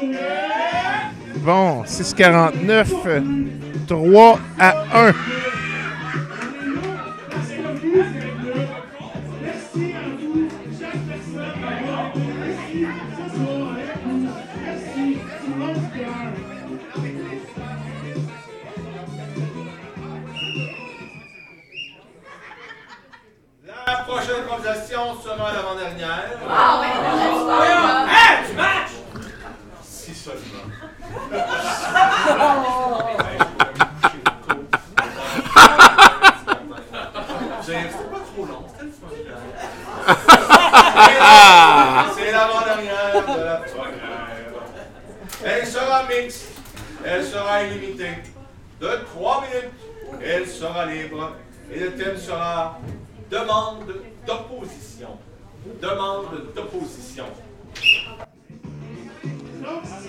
Oui, 0.09 0.56
Bon, 1.47 1.85
6,49, 1.85 3.87
3 3.87 4.39
à 4.59 4.85
1. 5.09 5.13
Merci 9.43 9.95
à 9.95 10.01
vous, 10.19 10.49
chaque 10.81 11.01
personne 11.07 11.61
d'avoir 11.61 12.09
été 12.09 12.21
ici 12.53 12.87
ce 13.13 13.25
soir 13.37 13.73
avec 13.73 14.07
nous. 14.07 14.29
Merci, 14.65 15.19
tout 15.45 15.53
le 15.53 15.57
monde 15.65 15.75
du 15.75 15.81
cœur. 15.99 16.15
La 23.67 23.97
prochaine 24.05 24.43
improvisation 24.45 25.01
sera 25.23 25.53
l'avant-dernière. 25.53 26.25
Ah 26.49 26.81
ouais, 26.81 26.87
Voyons, 27.45 28.07
hey, 28.09 28.47
tu 28.49 28.55
match! 28.57 28.91
Si 29.83 30.15
seulement. 30.15 30.65
Vous 31.01 31.19
avez- 31.19 31.26
C'était 37.63 37.89
pas 38.11 38.21
trop 38.21 38.45
long, 38.47 38.65
c'était 38.69 38.85
le 38.85 38.91
fun. 38.93 39.09
C'est 42.17 42.31
l'avant-dernière 42.33 43.13
de 43.13 43.41
la 43.43 43.57
première. 43.57 44.17
Elle 45.45 45.67
sera 45.67 46.05
mixte. 46.05 46.47
Elle 47.05 47.25
sera 47.25 47.63
illimitée. 47.63 48.23
De 48.81 48.89
3 49.15 49.43
minutes. 49.43 49.73
Elle 50.23 50.47
sera 50.47 50.87
libre. 50.87 51.33
Et 51.73 51.79
le 51.81 51.95
thème 51.97 52.17
sera 52.17 52.79
demande 53.31 53.93
d'opposition. 54.27 55.19
Demande 55.81 56.53
d'opposition. 56.55 57.27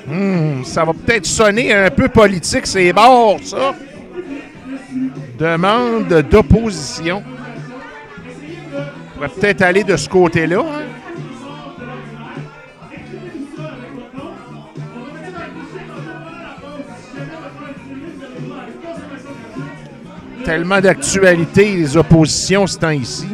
Hmm, 0.07 0.63
ça 0.63 0.85
va 0.85 0.93
peut-être 0.93 1.25
sonner 1.25 1.73
un 1.73 1.89
peu 1.89 2.07
politique, 2.07 2.65
c'est 2.65 2.93
bord, 2.93 3.39
ça. 3.43 3.75
Demande 5.37 6.07
d'opposition. 6.29 7.23
On 8.73 9.15
pourrait 9.15 9.29
peut-être 9.29 9.61
aller 9.61 9.83
de 9.83 9.97
ce 9.97 10.07
côté-là. 10.07 10.59
hein. 10.61 10.83
Tellement 20.45 20.79
d'actualité, 20.79 21.75
les 21.75 21.97
oppositions, 21.97 22.65
ce 22.67 22.77
temps-ici. 22.77 23.27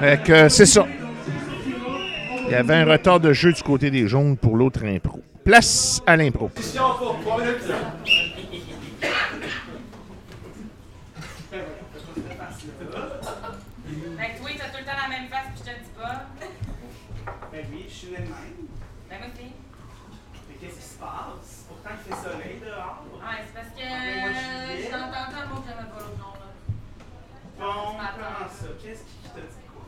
Fait 0.00 0.22
que 0.22 0.48
c'est 0.48 0.66
ça. 0.66 0.86
Il 2.46 2.50
y 2.52 2.54
avait 2.54 2.74
un 2.74 2.84
retard 2.84 3.18
de 3.20 3.32
jeu 3.32 3.52
du 3.52 3.62
côté 3.62 3.90
des 3.90 4.06
jaunes 4.06 4.36
pour 4.36 4.56
l'autre 4.56 4.84
impro. 4.84 5.20
Place 5.44 6.00
à 6.06 6.16
l'impro. 6.16 6.48
Position 6.48 6.82
pour 6.98 7.18
3 7.20 7.40
minutes. 7.40 7.62
Fait 14.18 14.30
que 14.32 14.38
toi, 14.40 14.50
t'as 14.58 14.68
tout 14.70 14.78
le 14.78 14.84
temps 14.84 14.98
la 15.02 15.08
même 15.08 15.28
face, 15.28 15.46
puis 15.54 15.58
je 15.58 15.64
te 15.64 15.70
le 15.70 15.82
dis 15.84 15.94
pas. 15.96 16.26
Ben 17.52 17.64
oui, 17.72 17.84
je 17.88 17.94
suis 17.94 18.06
le 18.08 18.18
même. 18.18 18.66
Ben, 19.10 19.18
moi 19.18 19.28
aussi. 19.28 19.52
Mais 20.48 20.54
qu'est-ce 20.60 20.76
qui 20.76 20.82
se 20.94 20.98
passe? 20.98 21.66
Pourtant, 21.68 21.90
il 21.94 22.02
fait 22.02 22.18
soleil 22.22 22.56
dehors. 22.64 23.04
Ouais, 23.20 23.40
c'est 23.46 23.54
parce 23.54 23.68
que. 23.74 23.82
Mais 23.84 24.20
moi, 24.20 24.30
je 24.32 24.40
suis 24.40 24.82
Je 24.82 24.86
libre. 24.86 24.98
t'entends 24.98 25.40
un 25.42 25.46
mot 25.46 25.60
que 25.60 25.66
j'aimais 25.68 25.90
pas 25.90 26.00
l'autre 26.00 26.18
nom, 26.18 26.34
là. 26.40 26.48
Bon, 27.58 27.92
Ce 27.92 27.96
matin. 27.96 28.16
comment 28.16 28.50
ça? 28.50 28.68
Qu'est-ce 28.82 29.04
qui 29.06 29.28
t'a 29.30 29.40
dit 29.44 29.66
quoi? 29.70 29.86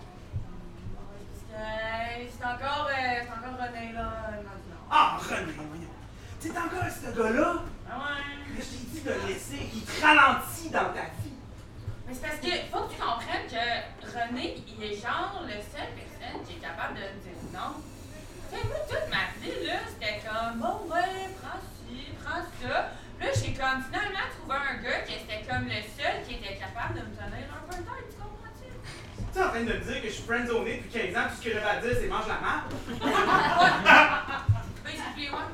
Parce 0.94 1.42
que. 1.48 1.56
euh, 1.56 2.07
C'est 2.30 2.44
encore. 2.44 2.88
euh, 2.90 3.20
C'est 3.22 3.30
encore 3.30 3.58
René, 3.60 3.92
là. 3.92 4.30
dit 4.38 4.70
non. 4.70 4.76
Ah, 4.90 5.18
René, 5.20 5.52
voyons. 5.52 5.94
T'es 6.40 6.50
encore 6.50 6.90
ce 6.90 7.10
gars-là? 7.16 7.54
Ah 7.90 7.96
ouais. 7.98 8.22
Mais 8.54 8.60
je 8.62 8.66
t'ai 8.66 8.84
dit 8.90 9.00
de 9.02 9.10
le 9.10 9.26
laisser. 9.28 9.68
Il 9.74 9.82
te 9.82 10.02
ralentit 10.04 10.70
dans 10.70 10.90
ta 10.94 11.06
vie. 11.22 11.34
Mais 12.06 12.14
c'est 12.14 12.22
parce 12.22 12.36
que 12.40 12.50
faut 12.72 12.84
que 12.86 12.94
tu 12.94 13.00
comprennes 13.00 13.46
que 13.50 14.06
René, 14.06 14.56
il 14.66 14.82
est 14.84 14.96
genre 14.96 15.42
le 15.44 15.58
seul 15.60 15.88
personne 15.94 16.42
qui 16.46 16.54
est 16.56 16.60
capable 16.60 16.94
de 16.94 17.00
me 17.00 17.20
dire 17.20 17.38
non. 17.52 17.74
Tu 18.50 18.56
sais, 18.56 18.64
moi, 18.66 18.78
toute 18.88 19.10
ma 19.12 19.28
vie, 19.44 19.66
là, 19.66 19.76
c'était 19.92 20.22
comme, 20.24 20.58
bon, 20.58 20.88
ouais, 20.94 21.28
prends 21.42 21.60
ci, 21.60 22.08
prends 22.24 22.40
ça. 22.62 22.68
Là, 23.20 23.26
j'ai 23.34 23.52
comme 23.52 23.82
finalement 23.82 24.26
trouvé 24.32 24.56
un 24.56 24.76
gars 24.82 25.00
qui 25.04 25.14
était 25.20 25.44
comme 25.44 25.64
le 25.66 25.82
seul 25.84 26.22
qui 26.26 26.34
était 26.36 26.56
capable 26.56 26.94
de 26.94 27.00
me 27.04 27.12
tenir 27.12 27.44
un 27.52 27.62
peu 27.68 27.76
de 27.76 27.82
tête, 27.82 28.08
tu 28.08 28.16
comprends-tu? 28.16 28.72
Tu 29.32 29.38
es 29.38 29.42
en 29.42 29.48
train 29.48 29.60
de 29.60 29.64
me 29.64 29.78
dire 29.78 30.02
que 30.02 30.08
je 30.08 30.12
suis 30.12 30.22
friendzoné 30.22 30.82
depuis 30.84 31.00
15 31.12 31.16
ans, 31.16 31.26
tout 31.28 31.36
ce 31.38 31.42
que 31.48 31.52
j'avais 31.54 31.66
à 31.66 31.76
dire, 31.80 31.96
c'est 32.00 32.08
mange 32.08 32.26
la? 32.28 32.34
Basically, 34.84 35.28
ouais. 35.30 35.48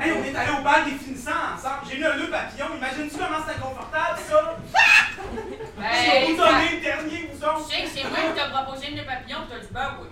Hey, 0.00 0.10
on 0.12 0.24
est 0.24 0.34
allé 0.36 0.52
au 0.58 0.62
bal 0.64 0.84
des 0.84 0.92
finissants 0.92 1.30
ensemble. 1.54 1.82
J'ai 1.88 1.98
eu 1.98 2.04
un 2.04 2.16
nœud 2.16 2.30
papillon. 2.30 2.66
Imagines-tu 2.76 3.16
comment 3.16 3.38
c'est 3.46 3.54
inconfortable, 3.56 4.18
ça? 4.28 4.56
Ben, 5.78 5.92
Je 5.92 6.10
vais 6.10 6.24
vous 6.32 6.36
donner 6.36 6.68
le 6.76 6.80
dernier, 6.80 7.20
vous 7.32 7.38
Je 7.38 7.42
sais 7.72 7.82
que 7.82 7.88
c'est 7.88 8.04
moi 8.08 8.18
qui 8.18 8.32
t'ai 8.40 8.48
proposé 8.50 8.86
le 8.90 9.04
papillon, 9.04 9.38
pis 9.42 9.48
t'as 9.50 9.58
dit 9.60 9.68
ben 9.70 9.88
oui. 10.00 10.08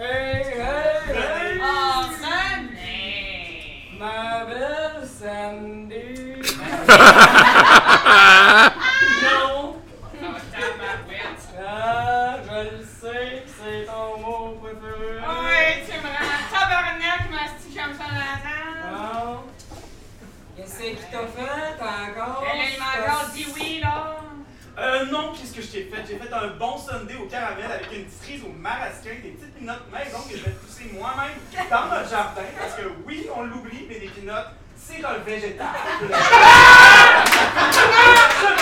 Hey, 0.00 0.54
hey, 0.54 1.10
hey! 1.10 1.60
Oh, 1.60 1.64
René! 2.22 3.96
Ma 3.98 4.44
belle 4.44 5.02
Sandy! 5.06 6.38
non! 9.22 9.74
Oh, 9.74 9.76
tabarouette. 10.52 11.44
Ah, 11.60 12.36
je 12.44 12.47
le 12.64 12.82
sais, 12.82 13.44
c'est 13.46 13.86
ton 13.86 14.18
mot 14.18 14.58
préféré. 14.62 15.18
Ouais, 15.18 15.84
tu 15.86 15.92
me 15.98 16.08
rends 16.08 16.46
tabarnak, 16.50 17.30
mastique 17.30 17.76
comme 17.76 17.94
ça 17.94 18.04
dans 18.04 18.18
la 18.18 18.36
tête. 18.42 18.82
Bon. 18.90 19.44
Qu'est-ce 20.56 20.78
qu'il 20.78 20.96
t'a 20.96 21.26
fait 21.26 21.82
encore? 21.82 22.44
Elle, 22.52 22.72
il 22.72 22.78
m'a 22.78 23.12
encore 23.12 23.28
dit 23.32 23.46
oui, 23.54 23.80
là. 23.80 24.16
Euh, 24.78 25.06
non, 25.06 25.32
qu'est-ce 25.32 25.54
que 25.54 25.62
je 25.62 25.66
t'ai 25.66 25.84
fait? 25.84 26.04
J'ai 26.06 26.18
fait 26.18 26.32
un 26.32 26.48
bon 26.56 26.78
sundae 26.78 27.16
au 27.20 27.26
caramel 27.26 27.70
avec 27.70 27.92
une 27.92 28.04
petite 28.04 28.22
cerise 28.22 28.44
au 28.44 28.52
marasquin, 28.52 29.10
des 29.22 29.30
petites 29.30 29.54
pinottes 29.56 29.90
maison 29.92 30.18
que 30.28 30.36
je 30.36 30.44
vais 30.44 30.52
pousser 30.52 30.90
moi-même 30.92 31.36
dans 31.68 31.86
notre 31.86 32.08
jardin. 32.08 32.42
Parce 32.56 32.74
que 32.74 32.82
oui, 33.04 33.26
on 33.34 33.42
l'oublie, 33.42 33.86
mais 33.88 33.98
les 33.98 34.08
pinottes, 34.08 34.52
c'est 34.88 35.04
un 35.04 35.18
végétal. 35.18 35.66
je 36.00 36.06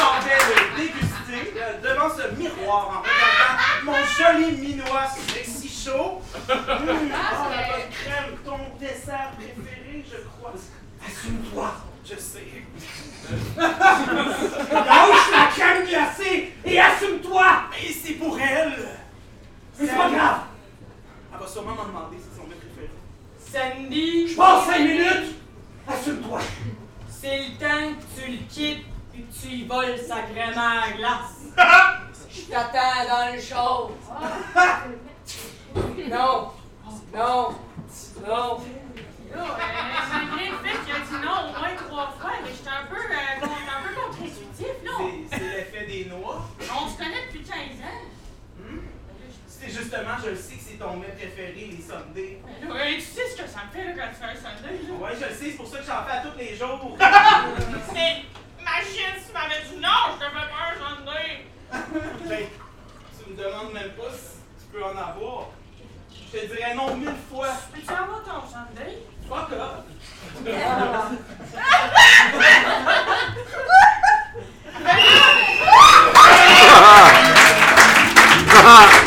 m'en 0.00 0.20
vais 0.20 0.42
le 0.48 0.58
déguster 0.76 1.44
euh, 1.56 1.80
devant 1.82 2.10
ce 2.10 2.24
miroir 2.36 2.82
en 2.88 3.00
regardant 3.02 3.54
mon 3.84 4.00
joli 4.04 4.48
minois 4.56 5.06
sexy 5.28 5.68
chaud. 5.68 6.20
Mmh, 6.34 6.50
oh, 6.50 6.54
la 6.66 6.76
bonne 6.76 7.90
crème, 7.92 8.32
ton 8.44 8.58
dessert 8.80 9.30
préféré, 9.36 10.04
je 10.10 10.16
crois. 10.28 10.54
Assume-toi, 11.06 11.70
je 12.04 12.16
sais. 12.16 12.64
Lâche 13.56 15.30
la 15.32 15.46
crème 15.50 15.86
glacée 15.86 16.52
et 16.64 16.80
assume-toi! 16.80 17.46
Mais 17.70 17.92
c'est 17.92 18.14
pour 18.14 18.38
elle! 18.38 18.88
C'est 19.76 19.86
pas 19.88 20.10
grave! 20.10 20.40
Elle 21.32 21.40
va 21.40 21.46
sûrement 21.46 21.74
m'en 21.74 21.86
demander 21.86 22.16
si 22.18 22.24
c'est 22.30 22.40
son 22.40 22.46
mets 22.46 22.54
préféré. 22.54 22.90
Sandy! 23.38 24.28
Je 24.28 24.36
passe 24.36 24.66
5 24.66 24.78
minutes! 24.78 25.45
Assume-toi! 25.88 26.40
C'est 27.08 27.38
le 27.38 27.58
temps 27.58 27.94
que 27.94 28.20
tu 28.20 28.30
le 28.32 28.38
quittes 28.48 28.86
et 29.14 29.20
que 29.22 29.32
tu 29.40 29.48
y 29.48 29.64
voles 29.66 29.98
sacrément 29.98 30.60
à 30.60 30.86
la 30.90 30.96
glace. 30.96 31.40
Je 32.30 32.42
t'attends 32.50 33.08
dans 33.08 33.34
le 33.34 33.40
show. 33.40 33.92
Non! 36.10 36.50
Non! 37.14 37.54
Non! 38.26 38.60
Là, 39.34 39.42
euh, 39.42 39.44
malgré 40.12 40.50
le 40.50 40.56
fait 40.56 40.78
qu'il 40.84 40.94
a 40.94 40.98
dit 41.00 41.24
non 41.24 41.50
au 41.50 41.58
moins 41.58 41.74
trois 41.76 42.08
fois, 42.18 42.30
mais 42.42 42.50
j'étais 42.50 42.70
un 42.70 42.86
peu, 42.88 42.96
euh, 42.96 43.44
un 43.44 43.82
peu 43.82 44.00
contre-intuitif, 44.00 44.74
là. 44.84 44.90
C'est- 44.98 45.36
C'est 45.36 45.56
l'effet 45.56 45.86
des 45.86 46.04
noix. 46.06 46.42
On 46.60 46.88
se 46.88 46.96
connaît 46.96 47.26
depuis 47.26 47.42
15 47.42 47.56
ans. 47.56 48.00
C'est 49.66 49.74
justement, 49.82 50.14
je 50.22 50.28
le 50.30 50.36
sais 50.36 50.54
que 50.54 50.62
c'est 50.62 50.78
ton 50.78 50.94
mets 50.96 51.08
préféré, 51.08 51.70
les 51.72 51.82
sundaes. 51.82 52.38
Ouais, 52.72 52.94
tu 52.94 53.00
sais 53.00 53.28
ce 53.30 53.36
que 53.42 53.48
ça 53.48 53.62
me 53.66 53.70
fait 53.76 53.84
là, 53.84 53.90
quand 53.96 54.08
tu 54.12 54.18
fais 54.20 54.30
un 54.30 54.36
sundae, 54.36 54.78
là? 54.86 54.92
Ouais, 54.94 55.10
je 55.14 55.24
le 55.26 55.34
sais, 55.34 55.50
c'est 55.50 55.56
pour 55.56 55.66
ça 55.66 55.78
que 55.78 55.84
j'en 55.84 56.04
fais 56.04 56.12
à 56.12 56.20
tous 56.20 56.38
les 56.38 56.54
jours. 56.54 56.96
Mais 57.92 58.22
imagine 58.60 59.14
si 59.18 59.24
tu 59.26 59.32
m'avais 59.32 59.62
dit 59.68 59.76
non, 59.82 60.14
je 60.14 60.18
te 60.24 60.30
fais 60.30 60.46
pas 60.46 60.70
un 60.70 60.74
sundae. 60.78 61.42
Ben, 62.28 62.46
tu 63.18 63.22
me 63.30 63.34
demandes 63.36 63.72
même 63.72 63.90
pas 63.90 64.10
si 64.12 64.38
tu 64.60 64.66
peux 64.72 64.84
en 64.84 64.96
avoir. 64.96 65.48
Je 66.12 66.16
te 66.38 66.46
dirais 66.46 66.74
non 66.74 66.94
mille 66.96 67.18
fois. 67.28 67.48
Peux-tu 67.74 67.90
avoir 67.90 68.22
ton 68.22 68.46
sundae? 68.46 69.02
Fuck 69.28 69.50
up! 69.52 69.84
Parce 78.66 79.00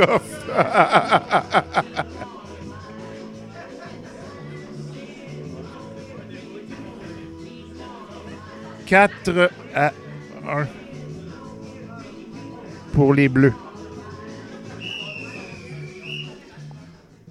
Off. 0.00 0.22
Quatre 8.86 9.50
à 9.74 9.92
un 10.48 10.66
pour 12.92 13.12
les 13.14 13.28
Bleus. 13.28 13.52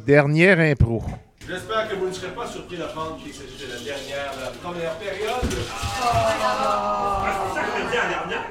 Dernière 0.05 0.59
impro. 0.59 1.01
J'espère 1.47 1.89
que 1.89 1.95
vous 1.95 2.07
ne 2.07 2.11
serez 2.11 2.33
pas 2.33 2.45
surpris 2.45 2.77
d'apprendre 2.77 3.17
qu'il 3.17 3.33
s'agit 3.33 3.57
de 3.57 3.71
la 3.71 3.79
dernière, 3.79 4.33
la 4.39 4.51
première 4.51 4.95
période. 4.97 5.65
Ah, 6.03 7.47
c'est 7.47 7.55
ça 7.55 7.61
que 7.65 7.71
je 7.77 7.83
me 7.83 7.89
dis 7.89 7.95
la 7.95 8.09
dernière. 8.09 8.45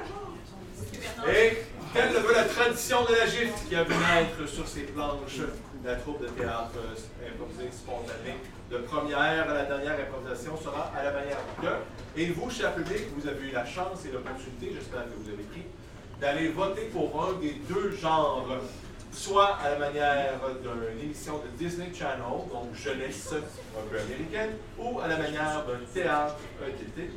Et 1.28 1.62
telle 1.94 2.12
le 2.12 2.18
veut 2.18 2.34
la 2.34 2.44
tradition 2.44 3.04
de 3.04 3.14
la 3.14 3.26
gifle 3.26 3.54
qui 3.68 3.76
a 3.76 3.84
vu 3.84 3.94
naître 3.94 4.48
sur 4.48 4.66
ces 4.66 4.82
planches 4.82 5.46
la 5.84 5.94
troupe 5.94 6.20
de 6.20 6.26
théâtre 6.26 6.72
euh, 6.76 7.28
improvisé 7.28 7.70
spontané 7.70 8.34
de 8.70 8.78
première 8.78 9.20
à 9.20 9.54
la 9.54 9.64
dernière 9.64 9.94
improvisation 10.00 10.56
sera 10.56 10.90
à 10.96 11.04
la 11.04 11.12
manière 11.12 11.38
de. 11.62 12.20
Et 12.20 12.30
vous, 12.30 12.50
cher 12.50 12.74
public, 12.74 13.02
vous 13.16 13.28
avez 13.28 13.48
eu 13.48 13.52
la 13.52 13.64
chance 13.64 14.04
et 14.08 14.12
l'opportunité, 14.12 14.72
j'espère 14.74 15.04
que 15.04 15.14
vous 15.22 15.28
avez 15.28 15.44
pris, 15.44 15.62
d'aller 16.20 16.48
voter 16.48 16.86
pour 16.86 17.28
un 17.28 17.38
des 17.40 17.54
deux 17.68 17.92
genres, 17.92 18.48
soit 19.12 19.58
à 19.62 19.70
la 19.70 19.78
manière 19.78 20.40
d'une 20.62 21.00
émission 21.00 21.34
de 21.38 21.48
Disney 21.56 21.92
Channel, 21.94 22.48
donc 22.50 22.74
jeunesse 22.74 23.34
un 23.34 23.88
peu 23.88 24.00
américaine, 24.00 24.56
ou 24.78 24.98
à 24.98 25.06
la 25.06 25.18
manière 25.18 25.64
d'un 25.66 25.84
théâtre 25.92 26.36
ETT. 26.66 27.10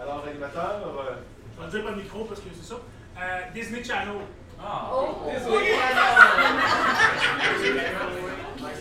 Alors, 0.00 0.24
animateur, 0.28 1.16
Je 1.58 1.64
vais 1.64 1.82
dire 1.82 1.90
le 1.90 1.96
micro 1.96 2.24
parce 2.24 2.40
que 2.40 2.48
c'est 2.54 2.68
ça. 2.68 2.76
Euh, 3.16 3.40
Disney 3.54 3.82
Channel. 3.84 4.16
Oh. 4.60 5.30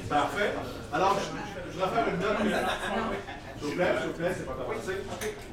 Parfait. 0.09 0.51
Alors, 0.91 1.15
je, 1.19 1.25
je 1.73 1.77
vais 1.79 1.85
faire 1.85 2.07
une 2.07 2.19
note. 2.19 2.37
S'il 3.59 3.67
vous 3.69 3.75
plaît, 3.75 3.93
s'il 3.99 4.07
vous 4.07 4.13
plaît, 4.13 4.31
c'est 4.35 4.45
pas 4.45 4.53
commencé. 4.53 4.93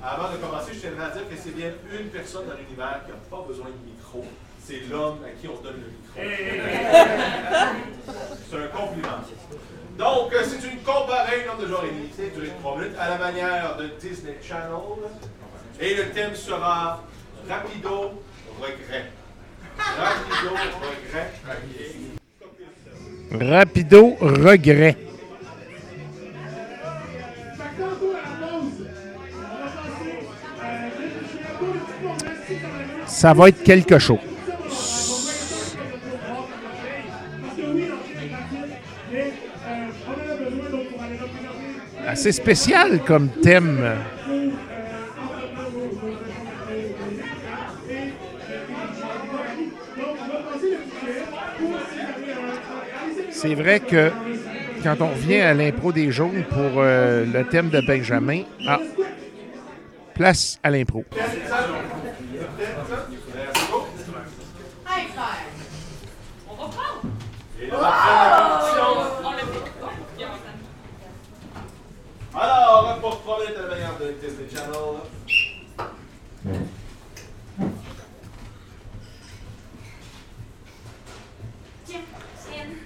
Avant 0.03 0.31
de 0.33 0.37
commencer, 0.37 0.73
je 0.75 0.79
tiendrai 0.81 1.05
à 1.05 1.11
dire 1.11 1.29
que 1.29 1.37
c'est 1.37 1.55
bien 1.55 1.73
une 1.93 2.09
personne 2.09 2.47
dans 2.47 2.55
l'univers 2.55 3.01
qui 3.05 3.11
n'a 3.13 3.19
pas 3.31 3.43
besoin 3.47 3.67
de 3.67 3.77
micro. 3.91 4.25
C'est 4.63 4.81
l'homme 4.91 5.19
à 5.25 5.31
qui 5.41 5.49
on 5.49 5.61
donne 5.63 5.81
le 5.81 5.91
micro. 5.91 6.21
C'est 8.51 8.57
un 8.57 8.69
compliment. 8.69 9.21
Donc, 9.97 10.33
euh, 10.33 10.43
c'est 10.45 10.63
une 10.71 10.81
comparée, 10.83 11.45
nombre 11.47 11.63
de 11.63 11.67
joueurs 11.69 11.85
illimité, 11.87 12.31
durée 12.31 12.49
de 12.49 12.53
3 12.61 12.77
minutes, 12.79 12.97
à 12.99 13.11
la 13.11 13.19
manière 13.19 13.77
de 13.77 13.87
Disney 14.01 14.37
Channel. 14.43 14.75
Et 15.79 15.95
le 15.95 16.11
thème 16.11 16.35
sera 16.35 17.03
Rapido 17.49 18.21
regret. 18.61 19.07
Rapido 19.79 20.51
regret. 20.85 21.31
Rapido 23.33 24.17
regret. 24.21 24.97
Ça 33.07 33.35
va 33.35 33.49
être 33.49 33.63
quelque 33.63 33.99
chose. 33.99 34.19
Assez 42.07 42.33
spécial 42.33 43.05
comme 43.05 43.29
thème. 43.29 43.97
C'est 53.41 53.55
vrai 53.55 53.81
que 53.81 54.13
quand 54.83 55.01
on 55.01 55.09
revient 55.09 55.41
à 55.41 55.55
l'impro 55.55 55.93
des 55.93 56.13
jaunes 56.13 56.45
pour 56.45 56.73
euh, 56.77 57.25
le 57.25 57.43
thème 57.49 57.71
de 57.71 57.81
Benjamin, 57.81 58.43
ah, 58.69 58.79
place 60.15 60.59
à 60.63 60.69
l'impro. 60.69 61.07
Hey, 64.87 65.07
frère! 65.09 65.39
On 66.51 66.55
va 66.55 66.69
prendre! 66.69 67.01
Et 67.63 67.67
là, 67.69 67.77
après 67.79 68.13
la 68.13 68.37
compétition. 68.43 68.85
On 69.25 69.31
l'a 69.33 69.39
fait. 69.39 69.71
Oh, 69.83 69.87
bien, 70.19 70.29
on 72.35 72.39
s'en- 72.39 72.41
Alors, 72.43 72.99
pour 73.01 73.23
3 73.23 73.41
minutes 73.41 73.57
à 73.57 73.63
la 73.63 73.69
manière 73.69 73.97
de 73.99 74.07
Disney 74.21 74.49
Channel. 74.55 75.01
Tiens, 81.87 82.01
Tienne. 82.47 82.77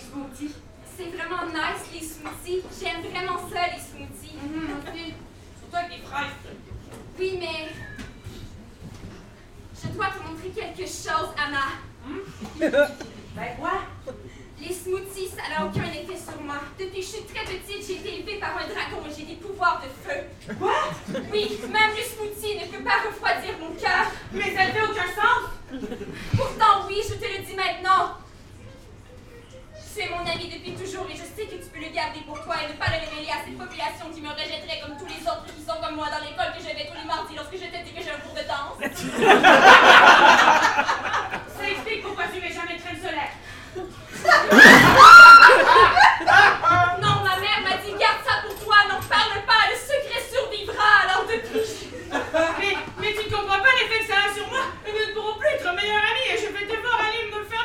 Smoothies. 0.00 0.54
C'est 0.96 1.10
vraiment 1.16 1.46
nice, 1.46 1.84
les 1.92 2.00
smoothies. 2.00 2.62
J'aime 2.80 3.02
vraiment 3.10 3.38
ça, 3.48 3.66
les 3.74 3.80
smoothies. 3.80 4.36
Moi 4.42 4.76
aussi. 4.82 5.14
Surtout 5.60 5.76
avec 5.76 5.90
des 5.90 6.06
fraises. 6.06 6.36
Oui, 7.18 7.36
mais... 7.38 7.68
Je 9.82 9.88
dois 9.88 10.06
te 10.06 10.18
montrer 10.26 10.48
quelque 10.48 10.86
chose, 10.88 11.30
Anna. 11.36 11.66
Ben 12.58 13.56
quoi? 13.58 13.82
Les 14.58 14.72
smoothies, 14.72 15.28
ça 15.28 15.42
n'a 15.50 15.66
aucun 15.66 15.84
effet 15.84 16.16
sur 16.16 16.40
moi. 16.40 16.56
Depuis 16.78 17.00
que 17.00 17.02
je 17.02 17.10
suis 17.10 17.24
très 17.24 17.44
petite, 17.44 17.86
j'ai 17.86 17.96
été 17.96 18.20
élevée 18.20 18.38
par 18.40 18.56
un 18.56 18.66
dragon 18.66 19.04
et 19.06 19.14
j'ai 19.14 19.26
des 19.26 19.34
pouvoirs 19.34 19.82
de 19.82 19.88
feu. 20.02 20.54
Quoi? 20.58 20.72
Oui, 21.30 21.58
même 21.70 21.90
le 21.94 22.02
smoothie 22.02 22.56
ne 22.58 22.64
peut 22.74 22.82
pas 22.82 23.06
refroidir 23.06 23.58
mon 23.60 23.74
cœur. 23.74 24.06
Mais 24.32 24.56
ça 24.56 24.72
fait 24.72 24.82
aucun 24.82 25.08
sens! 25.14 25.50
Pourtant, 26.34 26.86
oui, 26.88 27.02
je 27.06 27.14
te 27.14 27.24
le 27.24 27.44
dis 27.44 27.54
maintenant. 27.54 28.16
Tu 29.96 30.02
es 30.02 30.10
mon 30.10 30.26
ami 30.28 30.52
depuis 30.52 30.76
toujours 30.76 31.06
et 31.08 31.16
je 31.16 31.24
sais 31.24 31.48
que 31.48 31.56
tu 31.56 31.64
peux 31.72 31.80
le 31.80 31.88
garder 31.88 32.20
pour 32.28 32.36
toi 32.44 32.60
et 32.60 32.68
ne 32.68 32.76
pas 32.76 32.92
le 32.92 33.00
révéler 33.00 33.32
à 33.32 33.40
cette 33.40 33.56
population 33.56 34.12
qui 34.12 34.20
me 34.20 34.28
rejetterait 34.28 34.84
comme 34.84 34.92
tous 35.00 35.08
les 35.08 35.24
autres 35.24 35.48
qui 35.48 35.64
sont 35.64 35.80
comme 35.80 35.96
moi 35.96 36.12
dans 36.12 36.20
l'école 36.20 36.52
que 36.52 36.60
je 36.60 36.68
vais 36.68 36.84
tous 36.84 37.00
les 37.00 37.08
mardis 37.08 37.32
lorsque 37.32 37.56
je 37.56 37.64
te 37.64 37.80
dis 37.80 37.96
que 37.96 38.04
j'ai 38.04 38.12
un 38.12 38.20
cours 38.20 38.36
de 38.36 38.44
danse. 38.44 38.76
Ça 38.76 38.84
explique 41.64 42.04
pourquoi 42.04 42.28
tu 42.28 42.44
mets 42.44 42.52
jamais 42.52 42.76
de 42.76 42.84
crème 42.84 43.00
solaire. 43.00 43.32
Non, 47.00 47.24
ma 47.24 47.40
mère 47.40 47.64
m'a 47.64 47.80
dit 47.80 47.96
garde 47.96 48.20
ça 48.20 48.44
pour 48.44 48.52
toi, 48.60 48.76
n'en 48.92 49.00
parle 49.00 49.40
pas, 49.48 49.64
le 49.72 49.80
secret 49.80 50.20
survivra 50.28 51.08
alors 51.08 51.24
depuis. 51.24 51.88
Mais, 52.60 52.76
mais 53.00 53.16
tu 53.16 53.24
ne 53.24 53.32
comprends 53.32 53.64
pas 53.64 53.72
l'effet 53.80 54.04
que 54.04 54.12
ça 54.12 54.28
a 54.28 54.30
sur 54.36 54.44
moi. 54.52 54.60
Nous 54.84 54.92
ne 54.92 55.16
pourrons 55.16 55.40
plus 55.40 55.56
être 55.56 55.72
meilleurs 55.72 56.04
amis 56.04 56.28
et 56.28 56.36
je 56.36 56.52
vais 56.52 56.68
devoir 56.68 57.00
aller 57.00 57.32
me 57.32 57.48
coin 57.48 57.55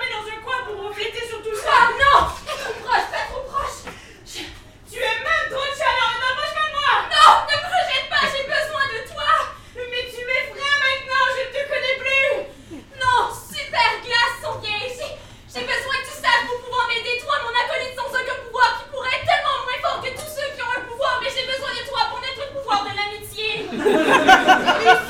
pour 0.71 0.87
refléter 0.89 1.27
sur 1.27 1.41
tout 1.43 1.55
ça. 1.55 1.71
Ah 1.71 1.91
non 1.91 2.27
Pas 2.45 2.55
trop 2.55 2.73
proche, 2.83 3.07
pas 3.11 3.25
trop 3.27 3.43
proche 3.43 3.79
Tu 4.25 4.97
es 4.97 5.17
même 5.23 5.47
trop 5.49 5.67
chaleur, 5.75 6.11
n'approche 6.19 6.53
pas 6.55 6.67
de 6.67 6.73
moi. 6.75 6.91
Non, 7.11 7.31
ne 7.47 7.55
me 7.59 7.67
rejette 7.67 8.07
pas, 8.07 8.23
j'ai 8.31 8.45
besoin 8.47 8.85
de 8.91 8.99
toi 9.11 9.31
Mais 9.75 10.03
tu 10.07 10.21
m'effraies 10.23 10.77
maintenant, 10.79 11.25
je 11.35 11.41
ne 11.43 11.51
te 11.51 11.61
connais 11.67 11.97
plus. 11.99 12.31
Non, 12.99 13.19
super 13.31 13.89
glace 14.03 14.35
sont 14.43 14.59
bien 14.59 14.79
ici. 14.87 15.07
J'ai 15.51 15.63
besoin 15.67 15.95
que 15.99 16.07
tu 16.07 16.15
saches 16.15 16.47
pour 16.47 16.59
pouvoir 16.63 16.87
m'aider, 16.87 17.19
toi, 17.19 17.35
mon 17.43 17.51
acolyte 17.51 17.95
sans 17.95 18.11
aucun 18.11 18.37
pouvoir, 18.47 18.79
qui 18.79 18.85
pourrait 18.91 19.15
être 19.19 19.27
tellement 19.27 19.59
moins 19.67 19.79
fort 19.83 19.99
que 19.99 20.11
tous 20.15 20.31
ceux 20.31 20.49
qui 20.55 20.61
ont 20.63 20.71
un 20.71 20.83
pouvoir, 20.87 21.19
mais 21.19 21.31
j'ai 21.31 21.43
besoin 21.47 21.71
de 21.75 21.83
toi 21.83 22.01
pour 22.07 22.19
notre 22.23 22.45
pouvoir 22.55 22.79
de 22.87 22.93
l'amitié. 22.95 23.67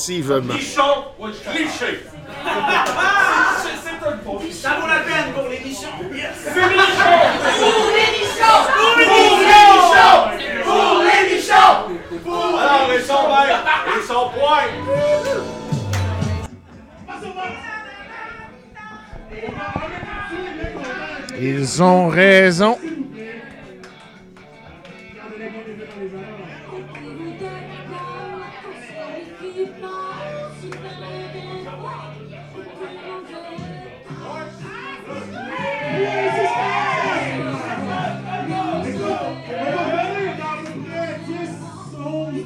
Sivum. 0.00 0.48
Nichon 0.48 1.09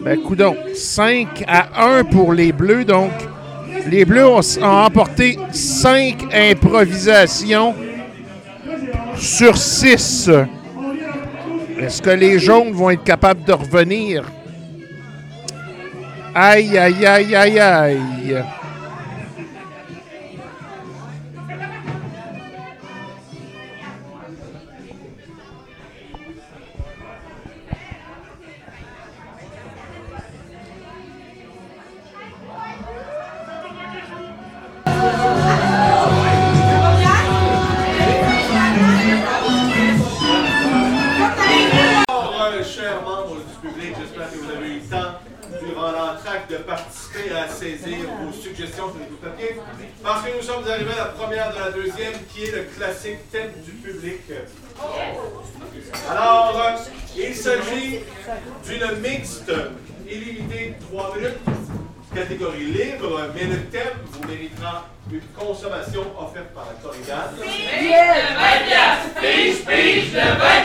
Ben, 0.05 0.21
coudon. 0.21 0.55
5 0.75 1.45
à 1.47 1.97
1 1.97 2.05
pour 2.05 2.35
les 2.35 2.53
Bleus. 2.53 2.85
Donc, 2.85 3.11
les 3.89 4.05
Bleus 4.05 4.27
ont, 4.27 4.41
ont 4.61 4.85
emporté 4.85 5.39
5 5.51 6.27
improvisations 6.33 7.75
sur 9.17 9.57
6. 9.57 10.31
Est-ce 11.81 12.03
que 12.03 12.11
les 12.11 12.39
jaunes 12.39 12.73
vont 12.73 12.91
être 12.91 13.05
capables 13.05 13.45
de 13.45 13.53
revenir? 13.53 14.25
Aïe, 16.35 16.77
aïe, 16.77 17.07
aïe, 17.07 17.35
aïe, 17.35 17.59
aïe. 17.59 18.45
Libre, 63.25 63.35
mais 63.35 63.45
le 63.45 63.65
thème 63.67 63.99
vous 64.11 64.29
méritera 64.29 64.89
une 65.11 65.21
consommation 65.37 66.03
offerte 66.19 66.49
par 66.55 66.67
la 66.67 66.83
Corrigane. 66.83 67.35
Pige 67.41 67.71
le 67.83 68.35
20 68.35 68.67
piastres! 68.67 69.21
Pige, 69.21 69.65
pige 69.65 70.13
le 70.13 70.21
20 70.21 70.65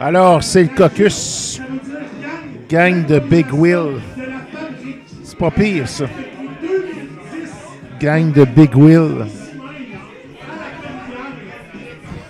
Alors, 0.00 0.42
c'est 0.42 0.62
le 0.64 0.68
caucus. 0.68 1.60
Gang 2.68 3.06
de 3.06 3.18
Big 3.18 3.52
Wheel. 3.52 4.00
C'est 5.22 5.38
pas 5.38 5.50
pire, 5.50 5.88
ça. 5.88 6.06
Gang 8.00 8.32
de 8.32 8.44
Big 8.44 8.76
Wheel. 8.76 9.26